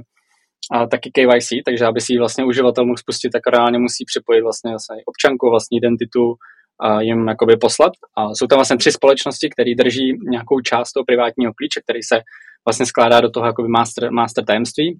a 0.72 0.88
taky 0.88 1.12
KYC, 1.12 1.50
takže 1.66 1.86
aby 1.86 2.02
si 2.02 2.14
ji 2.14 2.20
vlastně 2.20 2.46
uživatel 2.46 2.86
mohl 2.86 2.98
spustit, 2.98 3.30
tak 3.30 3.48
reálně 3.48 3.80
musí 3.80 4.06
připojit 4.06 4.42
vlastně, 4.42 4.72
vlastně 4.72 4.96
občanku, 5.06 5.50
vlastní 5.50 5.78
identitu 5.78 6.34
a 6.82 7.02
jim 7.02 7.28
jakoby 7.28 7.58
poslat. 7.58 7.94
A 8.18 8.30
jsou 8.36 8.48
tam 8.48 8.58
vlastně 8.58 8.78
tři 8.78 8.92
společnosti, 8.92 9.50
které 9.50 9.72
drží 9.78 10.18
nějakou 10.30 10.60
část 10.60 10.92
toho 10.92 11.06
privátního 11.06 11.54
klíče, 11.54 11.82
který 11.82 12.02
se 12.04 12.22
vlastně 12.68 12.86
skládá 12.86 13.22
do 13.22 13.30
toho 13.30 13.46
jakoby 13.46 13.68
master, 13.68 14.12
master 14.12 14.46
tajemství. 14.46 15.00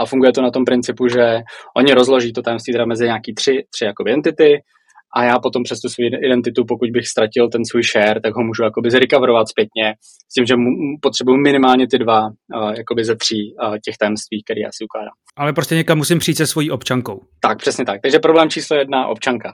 A 0.00 0.06
funguje 0.06 0.32
to 0.32 0.42
na 0.42 0.50
tom 0.50 0.64
principu, 0.64 1.08
že 1.08 1.40
oni 1.76 1.92
rozloží 1.92 2.32
to 2.32 2.42
tajemství 2.42 2.72
teda 2.72 2.84
mezi 2.86 3.04
nějaký 3.04 3.34
tři, 3.34 3.64
tři 3.74 3.84
jakoby 3.84 4.12
entity, 4.12 4.60
a 5.14 5.24
já 5.24 5.38
potom 5.38 5.62
přes 5.62 5.80
tu 5.80 5.88
svou 5.88 6.04
identitu, 6.04 6.64
pokud 6.64 6.90
bych 6.90 7.08
ztratil 7.08 7.48
ten 7.48 7.64
svůj 7.64 7.82
share, 7.82 8.20
tak 8.20 8.34
ho 8.34 8.42
můžu 8.42 8.62
jakoby 8.62 8.90
zrecoverovat 8.90 9.48
zpětně 9.48 9.94
s 10.30 10.34
tím, 10.34 10.46
že 10.46 10.54
potřebuji 11.02 11.36
minimálně 11.36 11.86
ty 11.88 11.98
dva 11.98 12.20
uh, 12.26 12.72
jakoby 12.76 13.04
ze 13.04 13.16
tří 13.16 13.54
uh, 13.54 13.76
těch 13.84 13.96
tajemství, 14.00 14.42
které 14.44 14.60
já 14.60 14.70
si 14.72 14.84
ukládám. 14.84 15.14
Ale 15.36 15.52
prostě 15.52 15.74
někam 15.74 15.98
musím 15.98 16.18
přijít 16.18 16.36
se 16.36 16.46
svojí 16.46 16.70
občankou. 16.70 17.20
Tak, 17.40 17.58
přesně 17.58 17.84
tak. 17.84 18.00
Takže 18.02 18.18
problém 18.18 18.50
číslo 18.50 18.76
jedna, 18.76 19.06
občanka. 19.06 19.52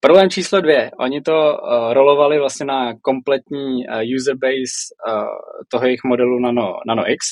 Problém 0.00 0.30
číslo 0.30 0.60
dvě, 0.60 0.90
oni 1.00 1.20
to 1.20 1.32
uh, 1.32 1.92
rolovali 1.92 2.38
vlastně 2.38 2.66
na 2.66 2.94
kompletní 3.02 3.86
uh, 3.86 4.16
user 4.16 4.36
base 4.36 4.76
uh, 5.08 5.24
toho 5.68 5.84
jejich 5.84 6.04
modelu 6.04 6.38
Nano, 6.38 6.72
Nano 6.86 7.10
X, 7.10 7.26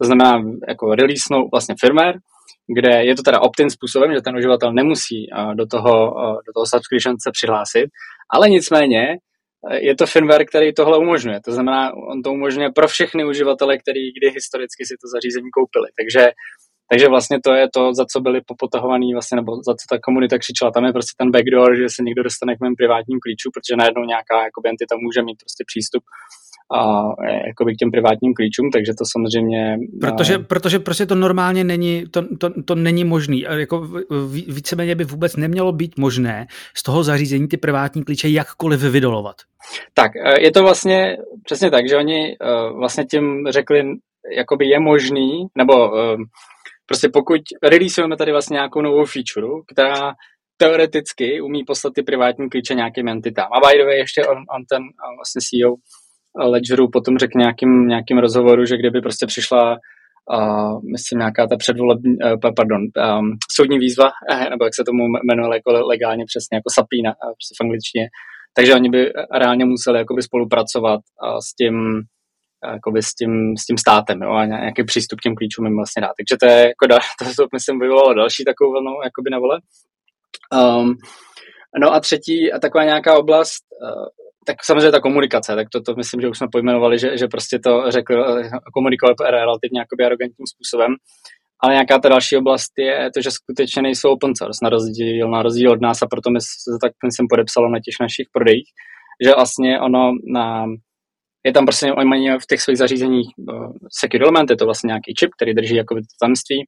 to 0.00 0.06
znamená 0.06 0.42
jako 0.68 0.94
release 0.94 1.24
vlastně 1.52 1.74
firmware, 1.80 2.18
kde 2.66 3.04
je 3.04 3.14
to 3.14 3.22
teda 3.22 3.40
opt-in 3.40 3.70
způsobem, 3.70 4.14
že 4.14 4.20
ten 4.20 4.36
uživatel 4.36 4.72
nemusí 4.72 5.26
do 5.54 5.66
toho, 5.66 6.14
do 6.46 6.52
toho 6.54 6.66
subscription 6.66 7.16
se 7.20 7.30
přihlásit, 7.32 7.86
ale 8.30 8.48
nicméně 8.48 9.02
e, 9.70 9.86
je 9.86 9.96
to 9.96 10.06
firmware, 10.06 10.44
který 10.44 10.74
tohle 10.74 10.98
umožňuje. 10.98 11.40
To 11.44 11.52
znamená, 11.52 11.92
on 11.94 12.22
to 12.22 12.32
umožňuje 12.32 12.70
pro 12.70 12.88
všechny 12.88 13.24
uživatele, 13.24 13.78
kteří 13.78 14.12
kdy 14.18 14.30
historicky 14.30 14.86
si 14.86 14.94
to 15.02 15.06
zařízení 15.14 15.50
koupili. 15.50 15.88
Takže, 15.98 16.32
takže 16.90 17.08
vlastně 17.08 17.38
to 17.44 17.52
je 17.52 17.66
to, 17.74 17.94
za 17.94 18.04
co 18.12 18.20
byli 18.20 18.40
popotahovaný, 18.46 19.12
vlastně, 19.12 19.36
nebo 19.36 19.56
za 19.56 19.72
co 19.74 19.84
ta 19.90 19.98
komunita 19.98 20.38
křičela. 20.38 20.70
Tam 20.70 20.84
je 20.84 20.92
prostě 20.92 21.14
ten 21.18 21.30
backdoor, 21.30 21.76
že 21.76 21.88
se 21.88 22.02
někdo 22.02 22.22
dostane 22.22 22.56
k 22.56 22.60
mém 22.60 22.74
privátním 22.80 23.18
klíču, 23.24 23.50
protože 23.54 23.76
najednou 23.76 24.04
nějaká 24.04 24.36
jako 24.48 24.58
entita 24.64 24.94
může 25.04 25.22
mít 25.22 25.38
prostě 25.42 25.64
přístup 25.70 26.02
a 26.72 27.02
jakoby 27.46 27.74
k 27.74 27.76
těm 27.76 27.90
privátním 27.90 28.34
klíčům, 28.34 28.70
takže 28.70 28.92
to 28.98 29.04
samozřejmě... 29.12 29.76
Protože, 30.00 30.38
protože 30.38 30.78
prostě 30.78 31.06
to 31.06 31.14
normálně 31.14 31.64
není, 31.64 32.04
to, 32.10 32.36
to, 32.36 32.62
to 32.62 32.74
není 32.74 33.04
možný. 33.04 33.40
Jako 33.40 33.88
víceméně 34.48 34.94
by 34.94 35.04
vůbec 35.04 35.36
nemělo 35.36 35.72
být 35.72 35.98
možné 35.98 36.46
z 36.76 36.82
toho 36.82 37.04
zařízení 37.04 37.48
ty 37.48 37.56
privátní 37.56 38.04
klíče 38.04 38.28
jakkoliv 38.28 38.80
vydolovat. 38.80 39.36
Tak, 39.94 40.16
e, 40.16 40.42
je 40.42 40.50
to 40.50 40.62
vlastně 40.62 41.16
přesně 41.44 41.70
tak, 41.70 41.88
že 41.88 41.96
oni 41.96 42.32
e, 42.32 42.36
vlastně 42.72 43.04
tím 43.04 43.44
řekli, 43.50 43.82
jakoby 44.36 44.66
je 44.66 44.80
možný, 44.80 45.46
nebo 45.58 45.98
e, 45.98 46.16
prostě 46.86 47.08
pokud 47.08 47.40
releaseujeme 47.62 48.16
tady 48.16 48.32
vlastně 48.32 48.54
nějakou 48.54 48.80
novou 48.80 49.04
feature, 49.04 49.62
která 49.72 50.12
teoreticky 50.56 51.40
umí 51.40 51.64
poslat 51.64 51.94
ty 51.94 52.02
privátní 52.02 52.50
klíče 52.50 52.74
nějakým 52.74 53.08
entitám. 53.08 53.48
A 53.52 53.60
by 53.60 53.78
the 53.78 53.84
way, 53.84 53.98
ještě 53.98 54.22
on, 54.26 54.36
on 54.36 54.64
ten 54.68 54.82
vlastně 55.18 55.40
CEO 55.40 55.74
Ledgeru 56.36 56.88
potom 56.90 57.18
řekl 57.18 57.38
nějakým, 57.38 57.88
nějakým 57.88 58.18
rozhovoru, 58.18 58.64
že 58.64 58.76
kdyby 58.76 59.00
prostě 59.00 59.26
přišla 59.26 59.78
uh, 60.32 60.80
myslím 60.92 61.18
nějaká 61.18 61.46
ta 61.46 61.56
předvolební, 61.56 62.16
uh, 62.24 62.52
pardon, 62.56 62.80
um, 62.80 63.30
soudní 63.56 63.78
výzva, 63.78 64.10
uh, 64.32 64.50
nebo 64.50 64.64
jak 64.64 64.74
se 64.74 64.84
tomu 64.86 65.04
jmenuje 65.28 65.56
jako 65.56 65.70
legálně 65.86 66.24
přesně, 66.26 66.56
jako 66.56 66.70
sapína, 66.74 67.10
uh, 67.10 67.32
prostě 67.32 67.54
v 67.58 67.64
angličtině, 67.64 68.08
takže 68.56 68.74
oni 68.74 68.90
by 68.90 69.12
reálně 69.34 69.64
museli 69.64 69.98
jakoby 69.98 70.22
spolupracovat 70.22 71.00
uh, 71.22 71.38
s 71.38 71.54
tím, 71.54 72.02
jakoby 72.72 73.02
s 73.02 73.14
tím, 73.14 73.56
s 73.56 73.64
tím 73.66 73.78
státem 73.78 74.22
jo, 74.22 74.30
a 74.30 74.44
nějaký 74.44 74.84
přístup 74.84 75.20
k 75.20 75.22
těm 75.22 75.34
klíčům 75.34 75.64
jim 75.66 75.76
vlastně 75.76 76.02
dát. 76.02 76.14
Takže 76.18 76.36
to 76.40 76.46
je, 76.46 76.60
jako, 76.68 76.86
to, 77.18 77.24
to 77.42 77.48
myslím 77.52 77.80
vyvolalo 77.80 78.14
další 78.14 78.44
takovou 78.44 78.72
vlnu 78.72 78.92
jakoby 79.04 79.30
na 79.30 79.38
vole. 79.38 79.60
Um, 80.54 80.94
no 81.80 81.92
a 81.94 82.00
třetí, 82.00 82.52
a 82.52 82.58
taková 82.58 82.84
nějaká 82.84 83.18
oblast, 83.18 83.64
uh, 83.82 84.23
tak 84.46 84.64
samozřejmě 84.64 84.90
ta 84.90 85.00
komunikace, 85.00 85.54
tak 85.54 85.68
to, 85.72 85.80
to 85.80 85.94
myslím, 85.94 86.20
že 86.20 86.28
už 86.28 86.38
jsme 86.38 86.46
pojmenovali, 86.52 86.98
že, 86.98 87.18
že 87.18 87.26
prostě 87.26 87.58
to 87.58 87.84
řekl, 87.88 88.14
komunikoval 88.74 89.14
relativně 89.30 89.80
jakoby 89.80 90.04
arrogantním 90.04 90.46
způsobem. 90.46 90.94
Ale 91.62 91.72
nějaká 91.72 91.98
ta 91.98 92.08
další 92.08 92.36
oblast 92.36 92.72
je 92.78 93.10
to, 93.14 93.22
že 93.22 93.30
skutečně 93.30 93.82
nejsou 93.82 94.10
open 94.10 94.32
source, 94.36 94.58
na 94.62 94.70
rozdíl, 94.70 95.30
na 95.30 95.42
rozdíl 95.42 95.72
od 95.72 95.80
nás 95.80 96.02
a 96.02 96.06
proto 96.06 96.30
mi 96.30 96.40
se 96.40 96.78
tak 96.82 96.92
jsem 97.04 97.26
podepsalo 97.30 97.68
na 97.68 97.78
těch 97.78 97.94
našich 98.00 98.26
prodejích, 98.32 98.68
že 99.24 99.34
vlastně 99.34 99.80
ono 99.80 100.12
na, 100.32 100.66
je 101.46 101.52
tam 101.52 101.66
prostě, 101.66 101.92
oni 101.92 102.08
mají 102.08 102.28
v 102.30 102.46
těch 102.48 102.60
svých 102.60 102.78
zařízeních 102.78 103.28
uh, 103.38 103.72
secure 104.00 104.22
element, 104.22 104.50
je 104.50 104.56
to 104.56 104.64
vlastně 104.64 104.88
nějaký 104.88 105.14
čip, 105.14 105.30
který 105.36 105.54
drží 105.54 105.76
jako 105.76 105.94
to 105.94 106.00
tajemství 106.20 106.64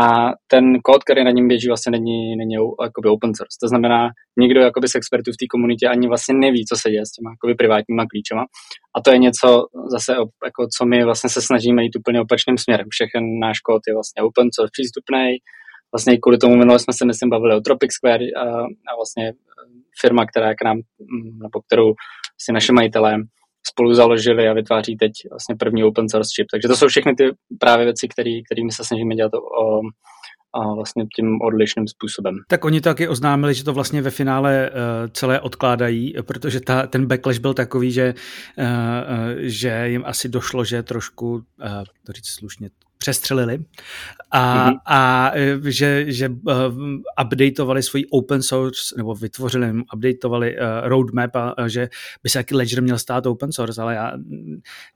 a 0.00 0.30
ten 0.46 0.80
kód, 0.84 1.04
který 1.04 1.24
na 1.24 1.30
něm 1.30 1.48
běží, 1.48 1.68
vlastně 1.68 1.90
není, 1.90 2.36
není 2.36 2.54
jakoby 2.82 3.08
open 3.08 3.34
source. 3.34 3.56
To 3.62 3.68
znamená, 3.68 4.08
nikdo 4.38 4.60
jakoby 4.60 4.88
z 4.88 4.94
expertů 4.94 5.30
v 5.32 5.40
té 5.40 5.46
komunitě 5.50 5.88
ani 5.88 6.08
vlastně 6.08 6.34
neví, 6.34 6.66
co 6.66 6.76
se 6.76 6.90
děje 6.90 7.06
s 7.06 7.12
těma 7.12 7.30
jakoby 7.30 7.54
privátníma 7.54 8.04
klíčema. 8.10 8.44
A 8.96 9.00
to 9.04 9.10
je 9.10 9.18
něco 9.18 9.48
zase, 9.90 10.12
jako, 10.44 10.62
co 10.76 10.86
my 10.86 11.04
vlastně 11.04 11.30
se 11.30 11.40
snažíme 11.42 11.82
jít 11.82 11.96
úplně 11.96 12.20
opačným 12.20 12.58
směrem. 12.58 12.86
Všechen 12.90 13.22
náš 13.40 13.60
kód 13.60 13.82
je 13.88 13.94
vlastně 13.94 14.22
open 14.22 14.48
source 14.54 14.74
přístupný. 14.76 15.24
Vlastně 15.94 16.18
kvůli 16.18 16.38
tomu 16.38 16.56
minule 16.56 16.78
jsme 16.78 16.92
se, 16.92 17.04
myslím, 17.06 17.30
bavili 17.30 17.56
o 17.56 17.60
Tropic 17.60 17.92
Square 17.92 18.24
a, 18.24 18.44
a 18.90 18.92
vlastně 18.96 19.32
firma, 20.00 20.26
která 20.26 20.48
je 20.48 20.54
k 20.54 20.64
nám, 20.64 20.78
nebo 21.42 21.60
kterou 21.66 21.92
si 22.44 22.52
naše 22.52 22.72
majitelé 22.72 23.16
spolu 23.70 23.94
založili 23.94 24.48
a 24.48 24.52
vytváří 24.52 24.96
teď 24.96 25.12
vlastně 25.30 25.56
první 25.56 25.84
open 25.84 26.08
source 26.08 26.30
chip. 26.36 26.46
Takže 26.50 26.68
to 26.68 26.76
jsou 26.76 26.88
všechny 26.88 27.14
ty 27.14 27.24
právě 27.58 27.84
věci, 27.84 28.08
který, 28.08 28.44
kterými 28.44 28.72
se 28.72 28.84
snažíme 28.84 29.14
dělat 29.14 29.34
o, 29.34 29.80
a 30.54 30.74
vlastně 30.74 31.06
tím 31.16 31.38
odlišným 31.42 31.88
způsobem. 31.88 32.34
Tak 32.48 32.64
oni 32.64 32.80
taky 32.80 33.08
oznámili, 33.08 33.54
že 33.54 33.64
to 33.64 33.72
vlastně 33.72 34.02
ve 34.02 34.10
finále 34.10 34.70
uh, 34.70 34.76
celé 35.12 35.40
odkládají, 35.40 36.14
protože 36.22 36.60
ta, 36.60 36.86
ten 36.86 37.06
backlash 37.06 37.38
byl 37.38 37.54
takový, 37.54 37.92
že, 37.92 38.14
uh, 38.58 38.64
uh, 38.64 38.68
že 39.38 39.88
jim 39.88 40.02
asi 40.06 40.28
došlo, 40.28 40.64
že 40.64 40.82
trošku, 40.82 41.32
uh, 41.32 41.40
to 42.06 42.12
říct 42.12 42.28
slušně, 42.38 42.68
přestřelili 43.02 43.58
a, 44.30 44.70
mm-hmm. 44.70 44.78
a 44.86 45.32
že, 45.68 46.12
že 46.12 46.28
uh, 46.28 46.34
updateovali 47.24 47.82
svůj 47.82 48.06
open 48.10 48.42
source, 48.42 48.94
nebo 48.96 49.14
vytvořili, 49.14 49.72
updateovali 49.94 50.56
uh, 50.56 50.64
roadmap 50.82 51.36
a 51.36 51.58
uh, 51.58 51.66
že 51.66 51.88
by 52.22 52.30
se 52.30 52.38
taky 52.38 52.54
Ledger 52.54 52.82
měl 52.82 52.98
stát 52.98 53.26
open 53.26 53.52
source, 53.52 53.82
ale 53.82 53.94
já 53.94 54.12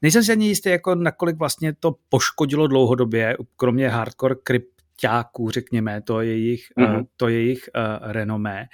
nejsem 0.02 0.22
si 0.22 0.32
ani 0.32 0.48
jistý, 0.48 0.68
jako 0.68 0.94
nakolik 0.94 1.36
vlastně 1.38 1.74
to 1.80 1.94
poškodilo 2.08 2.66
dlouhodobě, 2.66 3.36
kromě 3.56 3.88
hardcore 3.88 4.34
crypt 4.46 4.76
ťáků, 5.00 5.50
řekněme, 5.50 6.02
to 6.02 6.20
je 6.20 6.38
jejich, 6.38 6.64
mm-hmm. 6.78 6.98
uh, 6.98 7.02
to 7.16 7.28
je 7.28 7.42
jejich 7.42 7.68
uh, 7.76 8.12
renomé. 8.12 8.66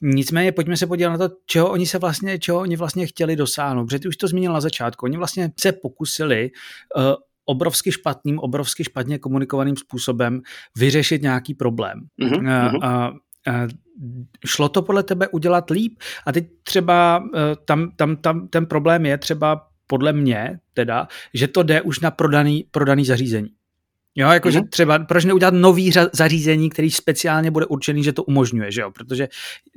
Nicméně 0.00 0.52
pojďme 0.52 0.76
se 0.76 0.86
podívat 0.86 1.10
na 1.10 1.28
to, 1.28 1.34
čeho 1.46 1.70
oni 1.70 1.86
se 1.86 1.98
vlastně, 1.98 2.38
čeho 2.38 2.58
oni 2.58 2.76
vlastně 2.76 3.06
chtěli 3.06 3.36
dosáhnout, 3.36 3.86
protože 3.86 3.98
ty 3.98 4.08
už 4.08 4.16
to 4.16 4.28
zmínil 4.28 4.52
na 4.52 4.60
začátku. 4.60 5.06
Oni 5.06 5.16
vlastně 5.16 5.50
se 5.60 5.72
pokusili 5.72 6.50
uh, 6.96 7.02
obrovsky 7.48 7.92
špatným, 7.92 8.38
obrovsky 8.38 8.84
špatně 8.84 9.18
komunikovaným 9.18 9.76
způsobem 9.76 10.40
vyřešit 10.78 11.22
nějaký 11.22 11.54
problém. 11.54 12.00
Mm-hmm. 12.22 12.68
Uh, 12.68 12.74
uh, 12.74 13.62
uh, 13.62 13.68
šlo 14.46 14.68
to 14.68 14.82
podle 14.82 15.02
tebe 15.02 15.28
udělat 15.28 15.70
líp? 15.70 15.98
A 16.26 16.32
teď 16.32 16.48
třeba 16.62 17.18
uh, 17.18 17.30
tam, 17.64 17.90
tam, 17.96 18.16
tam 18.16 18.48
ten 18.48 18.66
problém 18.66 19.06
je 19.06 19.18
třeba 19.18 19.68
podle 19.86 20.12
mě 20.12 20.58
teda, 20.74 21.08
že 21.34 21.48
to 21.48 21.62
jde 21.62 21.82
už 21.82 22.00
na 22.00 22.10
prodaný, 22.10 22.64
prodaný 22.70 23.04
zařízení. 23.04 23.48
Jo, 24.18 24.28
jakože 24.28 24.60
mm-hmm. 24.60 24.68
třeba, 24.68 24.98
proč 24.98 25.24
neudělat 25.24 25.54
nový 25.54 25.92
zařízení, 26.12 26.70
který 26.70 26.90
speciálně 26.90 27.50
bude 27.50 27.66
určený, 27.66 28.04
že 28.04 28.12
to 28.12 28.22
umožňuje, 28.22 28.72
že 28.72 28.80
jo, 28.80 28.90
protože 28.90 29.28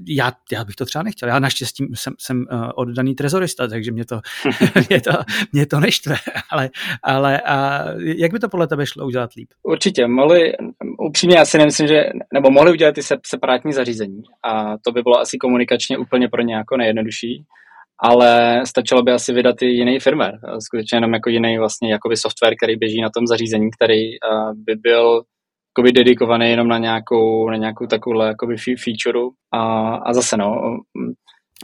já, 0.07 0.31
já 0.51 0.63
bych 0.63 0.75
to 0.75 0.85
třeba 0.85 1.03
nechtěl, 1.03 1.29
já 1.29 1.39
naštěstí 1.39 1.85
jsem, 1.93 2.13
jsem 2.19 2.45
uh, 2.51 2.69
oddaný 2.75 3.15
trezorista, 3.15 3.67
takže 3.67 3.91
mě 3.91 4.05
to, 4.05 4.21
mě 4.89 5.01
to, 5.01 5.11
mě 5.53 5.65
to 5.65 5.79
neštve, 5.79 6.15
ale, 6.49 6.69
ale 7.03 7.41
a 7.41 7.85
jak 7.97 8.31
by 8.31 8.39
to 8.39 8.49
podle 8.49 8.67
tebe 8.67 8.85
šlo 8.85 9.05
udělat 9.05 9.33
líp? 9.33 9.49
Určitě, 9.63 10.07
mohli, 10.07 10.53
upřímně 10.97 11.37
já 11.37 11.45
si 11.45 11.57
nemyslím, 11.57 11.87
že, 11.87 12.03
nebo 12.33 12.51
mohli 12.51 12.71
udělat 12.71 12.95
ty 12.95 13.01
separátní 13.27 13.73
zařízení 13.73 14.23
a 14.43 14.77
to 14.77 14.91
by 14.91 15.01
bylo 15.01 15.19
asi 15.19 15.37
komunikačně 15.37 15.97
úplně 15.97 16.27
pro 16.27 16.41
ně 16.41 16.55
jako 16.55 16.77
nejjednodušší, 16.77 17.45
ale 18.03 18.61
stačilo 18.65 19.03
by 19.03 19.11
asi 19.11 19.33
vydat 19.33 19.61
i 19.61 19.65
jiný 19.65 19.99
firmware, 19.99 20.39
skutečně 20.59 20.95
jenom 20.95 21.13
jako 21.13 21.29
jiný 21.29 21.57
vlastně 21.57 21.91
jakoby 21.91 22.17
software, 22.17 22.55
který 22.55 22.75
běží 22.75 23.01
na 23.01 23.09
tom 23.09 23.27
zařízení, 23.27 23.69
který 23.71 24.01
uh, 24.19 24.53
by 24.55 24.75
byl 24.75 25.21
jakoby 25.71 25.91
dedikovaný 25.91 26.49
jenom 26.49 26.67
na 26.67 26.77
nějakou, 26.77 27.49
na 27.49 27.57
nějakou 27.57 27.85
takovouhle 27.85 28.27
jakoby 28.27 28.55
featureu 28.57 29.29
a, 29.53 29.61
a 29.95 30.13
zase 30.13 30.37
no. 30.37 30.61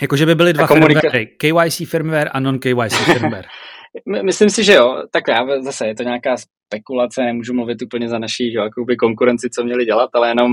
Jakože 0.01 0.25
by 0.25 0.35
byly 0.35 0.53
dva 0.53 0.67
komunika- 0.67 1.11
firmware, 1.11 1.25
KYC 1.25 1.89
firmware 1.89 2.29
a 2.33 2.39
non-KYC 2.39 2.93
firmware. 3.13 3.45
Myslím 4.23 4.49
si, 4.49 4.63
že 4.63 4.73
jo. 4.73 5.03
Tak 5.11 5.23
já 5.27 5.61
zase 5.61 5.87
je 5.87 5.95
to 5.95 6.03
nějaká 6.03 6.35
spekulace, 6.67 7.21
nemůžu 7.21 7.53
mluvit 7.53 7.81
úplně 7.81 8.09
za 8.09 8.19
naší 8.19 8.51
že, 8.51 8.59
konkurenci, 8.99 9.49
co 9.49 9.63
měli 9.63 9.85
dělat, 9.85 10.09
ale 10.13 10.29
jenom 10.29 10.51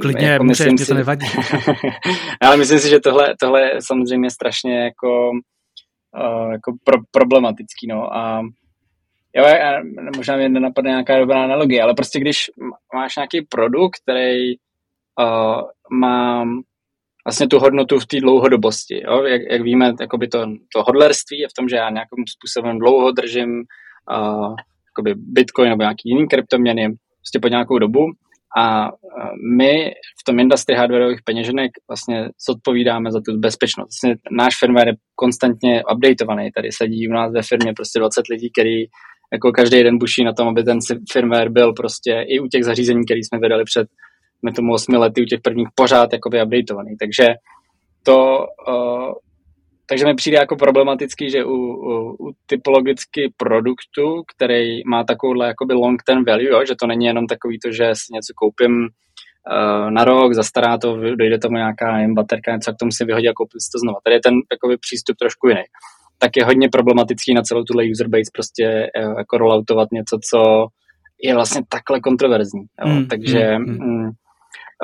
Klidně, 0.00 0.26
jako 0.26 0.44
můžeš, 0.44 0.72
mě 0.72 0.86
to 0.86 0.94
nevadí. 0.94 1.26
ale 2.40 2.56
myslím 2.56 2.78
si, 2.78 2.88
že 2.88 3.00
tohle, 3.00 3.34
tohle 3.40 3.60
je 3.62 3.74
samozřejmě 3.80 4.30
strašně 4.30 4.84
jako, 4.84 5.30
uh, 6.16 6.52
jako 6.52 6.72
pro, 6.84 6.96
problematický, 7.10 7.86
no, 7.88 8.16
a 8.16 8.42
jo, 9.36 9.44
možná 10.16 10.36
mě 10.36 10.48
nenapadne 10.48 10.90
nějaká 10.90 11.18
dobrá 11.18 11.44
analogie, 11.44 11.82
ale 11.82 11.94
prostě 11.94 12.20
když 12.20 12.50
máš 12.94 13.16
nějaký 13.16 13.42
produkt, 13.42 13.98
který 14.02 14.54
uh, 15.20 15.62
má 15.90 16.44
vlastně 17.26 17.48
tu 17.48 17.58
hodnotu 17.58 17.98
v 17.98 18.06
té 18.06 18.20
dlouhodobosti, 18.20 19.02
jo? 19.04 19.22
Jak, 19.22 19.42
jak 19.50 19.62
víme, 19.62 19.94
jakoby 20.00 20.28
to, 20.28 20.46
to 20.74 20.82
hodlerství 20.82 21.38
je 21.38 21.48
v 21.48 21.52
tom, 21.52 21.68
že 21.68 21.76
já 21.76 21.90
nějakým 21.90 22.24
způsobem 22.26 22.78
dlouho 22.78 23.10
držím 23.10 23.50
uh, 23.50 24.54
jakoby 24.88 25.14
Bitcoin 25.16 25.68
nebo 25.68 25.82
nějaký 25.82 26.08
jiný 26.08 26.28
kryptoměny 26.28 26.88
prostě 27.20 27.38
po 27.42 27.48
nějakou 27.48 27.78
dobu 27.78 28.06
a 28.58 28.88
my 29.56 29.90
v 29.90 30.24
tom 30.26 30.40
industry 30.40 30.76
hardwareových 30.76 31.22
peněženek 31.24 31.70
vlastně 31.88 32.28
zodpovídáme 32.48 33.12
za 33.12 33.20
tu 33.20 33.38
bezpečnost. 33.38 33.88
Vlastně 34.02 34.16
náš 34.30 34.54
firmware 34.58 34.88
je 34.88 34.94
konstantně 35.14 35.82
updateovaný. 35.94 36.50
Tady 36.52 36.72
sedí 36.72 37.08
u 37.08 37.12
nás 37.12 37.32
ve 37.32 37.42
firmě 37.42 37.72
prostě 37.76 37.98
20 37.98 38.28
lidí, 38.30 38.50
který 38.52 38.84
jako 39.32 39.52
každý 39.52 39.82
den 39.82 39.98
buší 39.98 40.24
na 40.24 40.32
tom, 40.32 40.48
aby 40.48 40.64
ten 40.64 40.78
firmware 41.12 41.50
byl 41.50 41.72
prostě 41.72 42.24
i 42.28 42.40
u 42.40 42.46
těch 42.46 42.64
zařízení, 42.64 43.04
které 43.04 43.18
jsme 43.18 43.38
vydali 43.38 43.64
před 43.64 43.88
tomu 44.56 44.72
8 44.72 44.94
lety, 44.94 45.22
u 45.22 45.24
těch 45.24 45.40
prvních 45.40 45.68
pořád 45.74 46.12
jakoby 46.12 46.42
updateovaný. 46.42 46.96
Takže 47.00 47.28
to 48.02 48.38
uh, 48.68 49.12
takže 49.92 50.06
mi 50.06 50.14
přijde 50.14 50.38
jako 50.38 50.56
problematický, 50.56 51.30
že 51.30 51.44
u, 51.44 51.54
u, 51.54 52.16
u 52.20 52.32
typologicky 52.46 53.32
produktu, 53.36 54.22
který 54.36 54.84
má 54.86 55.04
takovouhle 55.04 55.46
jakoby 55.46 55.74
long 55.74 56.02
term 56.02 56.24
value, 56.24 56.50
jo, 56.50 56.64
že 56.68 56.74
to 56.80 56.86
není 56.86 57.04
jenom 57.06 57.26
takový 57.26 57.58
to, 57.58 57.72
že 57.72 57.84
si 57.92 58.14
něco 58.14 58.32
koupím 58.36 58.74
uh, 58.82 59.90
na 59.90 60.04
rok, 60.04 60.32
zastará 60.32 60.78
to, 60.78 60.96
dojde 60.96 61.38
tomu 61.38 61.56
nějaká 61.56 61.98
jen 61.98 62.14
baterka, 62.14 62.52
něco 62.52 62.72
k 62.72 62.76
tomu 62.80 62.92
si 62.92 63.04
vyhodí 63.04 63.28
a 63.28 63.32
koupím 63.36 63.60
si 63.60 63.70
to 63.74 63.78
znova. 63.78 63.98
Tady 64.04 64.16
je 64.16 64.20
ten 64.20 64.34
jakoby, 64.52 64.76
přístup 64.76 65.16
trošku 65.16 65.48
jiný. 65.48 65.62
Tak 66.18 66.30
je 66.36 66.44
hodně 66.44 66.68
problematický 66.68 67.34
na 67.34 67.42
celou 67.42 67.62
tuhle 67.64 67.84
user 67.92 68.08
base 68.08 68.30
prostě 68.32 68.66
uh, 69.04 69.18
jako 69.18 69.38
rolloutovat 69.38 69.88
něco, 69.92 70.18
co 70.30 70.38
je 71.22 71.34
vlastně 71.34 71.62
takhle 71.68 72.00
kontroverzní. 72.00 72.64
Jo. 72.80 72.92
Mm, 72.92 73.06
Takže 73.06 73.58
mm, 73.58 73.64
mm. 73.64 74.04
Mm, 74.04 74.10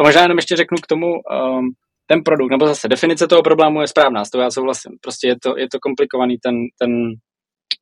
možná 0.06 0.22
jenom 0.22 0.38
ještě 0.38 0.56
řeknu 0.56 0.76
k 0.82 0.86
tomu, 0.86 1.06
um, 1.06 1.64
ten 2.10 2.22
produkt, 2.22 2.50
nebo 2.50 2.66
zase 2.66 2.88
definice 2.88 3.26
toho 3.26 3.42
problému 3.42 3.80
je 3.80 3.88
správná, 3.88 4.24
s 4.24 4.30
tou 4.30 4.40
já 4.40 4.50
souhlasím. 4.50 4.92
Prostě 5.00 5.28
je 5.28 5.36
to, 5.42 5.58
je 5.58 5.66
to 5.72 5.78
komplikovaný 5.80 6.36
ten, 6.42 6.54
ten 6.80 6.90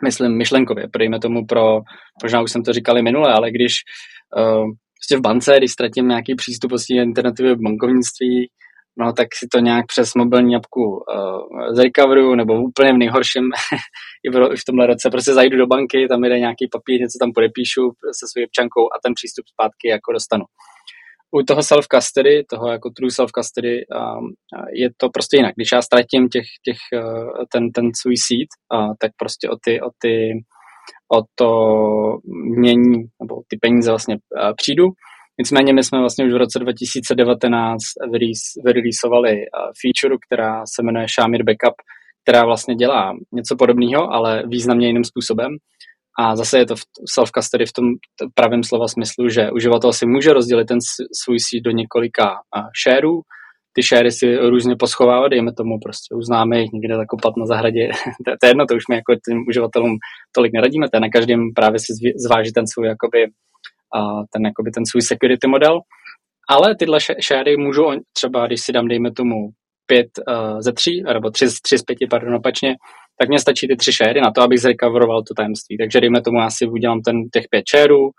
myslím, 0.04 0.38
myšlenkově. 0.38 0.88
Dejme 0.98 1.18
tomu 1.20 1.46
pro, 1.46 1.80
možná 2.22 2.42
už 2.42 2.52
jsem 2.52 2.62
to 2.62 2.72
říkal 2.72 2.98
i 2.98 3.02
minule, 3.02 3.32
ale 3.32 3.50
když 3.50 3.72
uh, 4.36 4.64
prostě 4.98 5.16
v 5.16 5.20
bance, 5.20 5.54
když 5.58 5.72
ztratím 5.72 6.08
nějaký 6.08 6.34
přístup 6.34 6.68
prostě 6.68 6.94
internetového 6.94 7.56
bankovnictví, 7.56 8.50
no 8.98 9.12
tak 9.12 9.28
si 9.34 9.46
to 9.52 9.58
nějak 9.58 9.86
přes 9.86 10.14
mobilní 10.14 10.56
apku 10.56 10.82
uh, 10.82 11.74
zrecoveru, 11.74 12.34
nebo 12.34 12.62
úplně 12.62 12.92
v 12.92 12.96
nejhorším 12.96 13.44
i 14.26 14.30
v, 14.30 14.56
v 14.60 14.64
tomhle 14.66 14.86
roce 14.86 15.10
prostě 15.10 15.32
zajdu 15.34 15.56
do 15.58 15.66
banky, 15.66 16.06
tam 16.08 16.24
jde 16.24 16.38
nějaký 16.38 16.68
papír, 16.72 17.00
něco 17.00 17.18
tam 17.20 17.32
podepíšu 17.32 17.82
se 18.18 18.24
svou 18.30 18.44
občankou 18.44 18.84
a 18.94 18.96
ten 19.04 19.12
přístup 19.14 19.44
zpátky 19.54 19.88
jako 19.88 20.12
dostanu 20.12 20.44
u 21.30 21.42
toho 21.42 21.60
self-custody, 21.62 22.44
toho 22.50 22.72
jako 22.72 22.90
true 22.90 23.10
self-custody, 23.10 23.76
um, 24.18 24.32
je 24.72 24.88
to 24.96 25.08
prostě 25.08 25.36
jinak. 25.36 25.54
Když 25.56 25.72
já 25.72 25.82
ztratím 25.82 26.28
těch, 26.28 26.46
těch, 26.64 26.78
uh, 27.02 27.44
ten, 27.52 27.72
ten 27.72 27.90
svůj 28.00 28.16
seed, 28.16 28.48
uh, 28.74 28.94
tak 29.00 29.10
prostě 29.18 29.50
o 29.50 29.56
ty, 29.64 29.80
o 29.80 29.90
ty 29.98 30.32
o 31.12 31.22
to 31.34 31.50
mění, 32.58 33.04
nebo 33.22 33.42
ty 33.48 33.58
peníze 33.60 33.90
vlastně 33.90 34.14
uh, 34.14 34.52
přijdu. 34.56 34.84
Nicméně 35.38 35.72
my 35.72 35.82
jsme 35.82 35.98
vlastně 35.98 36.24
už 36.24 36.32
v 36.32 36.36
roce 36.36 36.58
2019 36.58 37.82
vyreleasovali 38.64 39.32
uh, 39.32 39.42
feature, 39.82 40.16
která 40.26 40.62
se 40.74 40.82
jmenuje 40.82 41.06
Shamir 41.08 41.44
Backup, 41.44 41.76
která 42.22 42.44
vlastně 42.44 42.74
dělá 42.74 43.16
něco 43.32 43.56
podobného, 43.56 44.12
ale 44.12 44.42
významně 44.46 44.86
jiným 44.86 45.04
způsobem. 45.04 45.50
A 46.18 46.36
zase 46.36 46.58
je 46.58 46.66
to 46.66 46.74
self-custody 47.14 47.66
v 47.66 47.72
tom 47.72 47.84
pravém 48.34 48.62
slova 48.62 48.88
smyslu, 48.88 49.28
že 49.28 49.50
uživatel 49.50 49.92
si 49.92 50.06
může 50.06 50.32
rozdělit 50.32 50.64
ten 50.64 50.78
svůj 51.24 51.38
seed 51.40 51.64
do 51.64 51.70
několika 51.70 52.34
shareů, 52.82 53.22
ty 53.72 53.82
share 53.82 54.10
si 54.10 54.36
různě 54.36 54.76
poschovávat, 54.78 55.30
dejme 55.30 55.52
tomu 55.52 55.78
prostě 55.84 56.14
uznáme 56.14 56.60
jich 56.60 56.72
někde 56.72 56.96
zakopat 56.96 57.36
na 57.36 57.46
zahradě, 57.46 57.88
to, 58.24 58.30
to 58.40 58.46
je 58.46 58.50
jedno, 58.50 58.66
to 58.66 58.74
už 58.74 58.82
my 58.90 58.94
jako 58.96 59.12
tím 59.28 59.44
uživatelům 59.48 59.96
tolik 60.32 60.52
neradíme, 60.52 60.86
to 60.88 61.00
na 61.00 61.08
každém 61.08 61.40
právě 61.54 61.78
si 61.78 61.92
zváží 62.26 62.52
ten 62.52 62.66
svůj 62.66 62.86
jakoby, 62.86 63.20
ten, 64.32 64.42
jakoby 64.46 64.70
ten 64.70 64.86
svůj 64.90 65.02
security 65.02 65.46
model, 65.46 65.80
ale 66.48 66.76
tyhle 66.78 66.98
share 67.26 67.56
můžu 67.56 67.84
třeba, 68.12 68.46
když 68.46 68.60
si 68.60 68.72
dám, 68.72 68.88
dejme 68.88 69.12
tomu, 69.12 69.36
pět 69.86 70.06
uh, 70.28 70.60
ze 70.60 70.72
tří, 70.72 71.02
nebo 71.02 71.30
tři, 71.30 71.46
tři 71.62 71.78
z 71.78 71.82
pěti, 71.82 72.06
pardon, 72.10 72.34
opačně, 72.34 72.74
tak 73.20 73.28
mě 73.28 73.38
stačí 73.38 73.68
ty 73.68 73.76
tři 73.76 73.92
šéry 73.92 74.20
na 74.20 74.30
to, 74.30 74.42
abych 74.42 74.60
zrecoveroval 74.60 75.22
to 75.22 75.34
tajemství. 75.34 75.78
Takže 75.78 76.00
dejme 76.00 76.22
tomu, 76.22 76.40
já 76.40 76.50
si 76.50 76.66
udělám 76.66 77.00
ten, 77.00 77.16
těch 77.32 77.44
pět 77.50 77.64
šérů, 77.70 78.10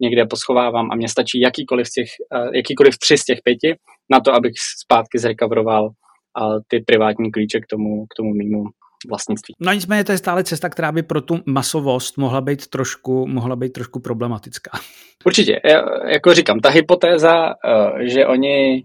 někde 0.00 0.26
poschovávám 0.26 0.90
a 0.92 0.94
mě 0.96 1.08
stačí 1.08 1.40
jakýkoliv, 1.40 1.86
z 1.86 1.92
těch, 1.92 2.08
uh, 2.36 2.54
jakýkoliv 2.54 2.98
tři 2.98 3.18
z 3.18 3.24
těch 3.24 3.38
pěti 3.44 3.74
na 4.10 4.20
to, 4.20 4.32
abych 4.32 4.52
zpátky 4.84 5.18
zrecoveroval 5.18 5.84
uh, 5.84 6.58
ty 6.68 6.80
privátní 6.80 7.32
klíče 7.32 7.60
k 7.60 7.66
tomu, 7.66 8.06
k 8.06 8.14
tomu 8.16 8.34
mýmu 8.34 8.64
vlastnictví. 9.08 9.54
No 9.60 9.72
nicméně 9.72 10.04
to 10.04 10.12
je 10.12 10.18
stále 10.18 10.44
cesta, 10.44 10.68
která 10.68 10.92
by 10.92 11.02
pro 11.02 11.20
tu 11.20 11.38
masovost 11.46 12.18
mohla 12.18 12.40
být 12.40 12.66
trošku, 12.66 13.26
mohla 13.26 13.56
být 13.56 13.72
trošku 13.72 14.00
problematická. 14.00 14.70
Určitě. 15.24 15.60
Jako 16.12 16.34
říkám, 16.34 16.60
ta 16.60 16.70
hypotéza, 16.70 17.54
že 18.00 18.26
oni 18.26 18.84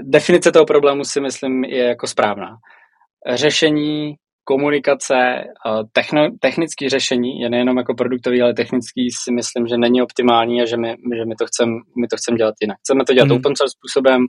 definice 0.00 0.52
toho 0.52 0.66
problému 0.66 1.04
si 1.04 1.20
myslím 1.20 1.64
je 1.64 1.84
jako 1.84 2.06
správná. 2.06 2.56
Řešení 3.34 4.14
komunikace, 4.44 5.44
techno, 5.92 6.28
technické 6.40 6.88
řešení, 6.88 7.40
je 7.40 7.50
nejenom 7.50 7.76
jako 7.76 7.94
produktový, 7.94 8.42
ale 8.42 8.54
technický 8.54 9.10
si 9.10 9.32
myslím, 9.32 9.66
že 9.66 9.76
není 9.76 10.02
optimální 10.02 10.62
a 10.62 10.66
že 10.66 10.76
my, 10.76 10.88
že 11.16 11.24
my 11.24 11.34
to 11.34 11.46
chceme 11.46 11.72
my 12.00 12.06
to 12.08 12.16
chcem 12.16 12.36
dělat 12.36 12.54
jinak. 12.62 12.78
Chceme 12.78 13.04
to 13.04 13.14
dělat 13.14 13.28
mm. 13.28 13.32
open 13.36 13.52
source 13.56 13.74
způsobem, 13.78 14.20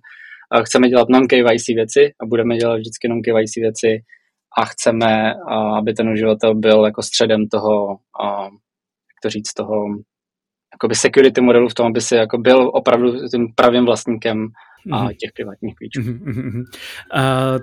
chceme 0.66 0.90
dělat 0.90 1.10
non-KYC 1.10 1.68
věci 1.68 2.14
a 2.22 2.26
budeme 2.26 2.58
dělat 2.58 2.76
vždycky 2.76 3.08
non-KYC 3.08 3.56
věci 3.56 4.04
a 4.58 4.66
chceme, 4.66 5.34
aby 5.78 5.94
ten 5.94 6.10
uživatel 6.10 6.56
byl 6.56 6.86
jako 6.86 7.02
středem 7.02 7.48
toho, 7.48 7.90
jak 9.12 9.20
to 9.24 9.30
říct, 9.30 9.54
toho 9.54 9.76
jakoby 10.74 10.96
security 10.96 11.42
modelu 11.42 11.70
v 11.70 11.74
tom, 11.74 11.86
aby 11.88 12.02
si 12.02 12.16
jako 12.16 12.38
byl 12.38 12.72
opravdu 12.74 13.28
tím 13.32 13.48
pravým 13.56 13.86
vlastníkem 13.86 14.48
mm. 14.86 15.08
těch 15.08 15.32
privátních 15.36 15.76
klíčů. 15.76 16.02
Uh, 16.12 17.60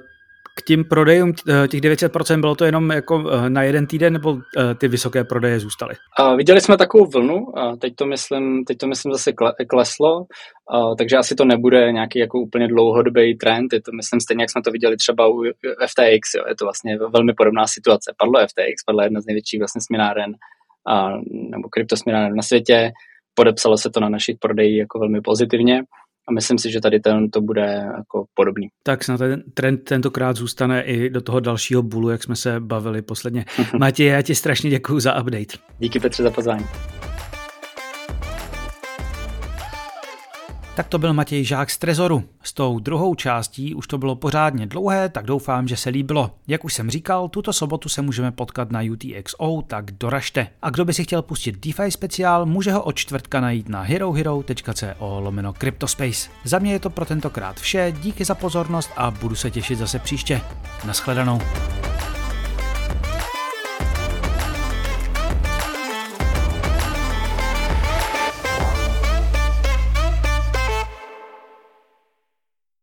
k 0.58 0.62
tím 0.62 0.84
prodejům 0.84 1.32
eh, 1.48 1.68
těch 1.68 1.80
900% 1.80 2.40
bylo 2.40 2.54
to 2.54 2.64
jenom 2.64 2.90
jako 2.90 3.30
eh, 3.30 3.50
na 3.50 3.62
jeden 3.62 3.86
týden, 3.86 4.12
nebo 4.12 4.38
eh, 4.58 4.74
ty 4.74 4.88
vysoké 4.88 5.24
prodeje 5.24 5.60
zůstaly? 5.60 5.94
Viděli 6.36 6.60
jsme 6.60 6.76
takovou 6.76 7.06
vlnu, 7.06 7.34
uh, 7.34 7.76
teď, 7.76 7.94
to 7.94 8.06
myslím, 8.06 8.64
teď 8.64 8.78
to 8.78 8.86
myslím 8.86 9.12
zase 9.12 9.32
kleslo, 9.68 10.26
takže 10.98 11.16
asi 11.16 11.34
to 11.34 11.44
nebude 11.44 11.92
nějaký 11.92 12.18
jako 12.18 12.38
úplně 12.38 12.68
dlouhodobý 12.68 13.36
trend, 13.36 13.72
je 13.72 13.82
to 13.82 13.92
myslím 13.92 14.20
stejně, 14.20 14.42
jak 14.42 14.50
jsme 14.50 14.62
to 14.62 14.70
viděli 14.70 14.96
třeba 14.96 15.28
u 15.28 15.44
FTX, 15.86 16.34
jo, 16.36 16.44
je 16.48 16.54
to 16.54 16.64
vlastně 16.64 16.98
velmi 16.98 17.32
podobná 17.34 17.66
situace. 17.66 18.14
Padlo 18.18 18.40
FTX, 18.40 18.84
padla 18.86 19.04
jedna 19.04 19.20
z 19.20 19.26
největších 19.26 19.60
vlastně 19.60 19.80
směnáren, 19.80 20.30
uh, 20.30 21.22
nebo 21.50 21.68
kryptosměnáren 21.68 22.36
na 22.36 22.42
světě, 22.42 22.90
podepsalo 23.34 23.78
se 23.78 23.90
to 23.90 24.00
na 24.00 24.08
našich 24.08 24.36
prodejích 24.40 24.78
jako 24.78 24.98
velmi 24.98 25.20
pozitivně 25.20 25.82
a 26.28 26.32
myslím 26.32 26.58
si, 26.58 26.70
že 26.70 26.80
tady 26.80 27.00
ten 27.00 27.30
to 27.30 27.40
bude 27.40 27.90
jako 27.96 28.24
podobný. 28.34 28.68
Tak 28.82 29.04
snad 29.04 29.18
ten 29.18 29.42
trend 29.54 29.78
tentokrát 29.78 30.36
zůstane 30.36 30.82
i 30.82 31.10
do 31.10 31.20
toho 31.20 31.40
dalšího 31.40 31.82
bulu, 31.82 32.10
jak 32.10 32.22
jsme 32.22 32.36
se 32.36 32.60
bavili 32.60 33.02
posledně. 33.02 33.44
Matěj, 33.78 34.06
já 34.06 34.22
ti 34.22 34.34
strašně 34.34 34.70
děkuji 34.70 35.00
za 35.00 35.20
update. 35.20 35.58
Díky 35.78 36.00
Petře 36.00 36.22
za 36.22 36.30
pozvání. 36.30 36.64
Tak 40.78 40.88
to 40.88 40.98
byl 40.98 41.12
Matěj 41.12 41.44
Žák 41.44 41.70
z 41.70 41.78
Trezoru. 41.78 42.24
S 42.42 42.52
tou 42.52 42.78
druhou 42.78 43.14
částí 43.14 43.74
už 43.74 43.86
to 43.86 43.98
bylo 43.98 44.16
pořádně 44.16 44.66
dlouhé, 44.66 45.08
tak 45.08 45.26
doufám, 45.26 45.68
že 45.68 45.76
se 45.76 45.90
líbilo. 45.90 46.30
Jak 46.48 46.64
už 46.64 46.74
jsem 46.74 46.90
říkal, 46.90 47.28
tuto 47.28 47.52
sobotu 47.52 47.88
se 47.88 48.02
můžeme 48.02 48.32
potkat 48.32 48.70
na 48.70 48.80
UTXO, 48.92 49.62
tak 49.66 49.90
doražte. 49.90 50.46
A 50.62 50.70
kdo 50.70 50.84
by 50.84 50.94
si 50.94 51.04
chtěl 51.04 51.22
pustit 51.22 51.66
DeFi 51.66 51.90
speciál, 51.90 52.46
může 52.46 52.72
ho 52.72 52.82
od 52.82 52.92
čtvrtka 52.92 53.40
najít 53.40 53.68
na 53.68 53.82
herohero.co 53.82 55.20
lomeno 55.20 55.52
Cryptospace. 55.52 56.30
Za 56.44 56.58
mě 56.58 56.72
je 56.72 56.78
to 56.78 56.90
pro 56.90 57.04
tentokrát 57.04 57.56
vše, 57.56 57.92
díky 58.00 58.24
za 58.24 58.34
pozornost 58.34 58.90
a 58.96 59.10
budu 59.10 59.34
se 59.34 59.50
těšit 59.50 59.78
zase 59.78 59.98
příště. 59.98 60.40
Naschledanou. 60.86 61.40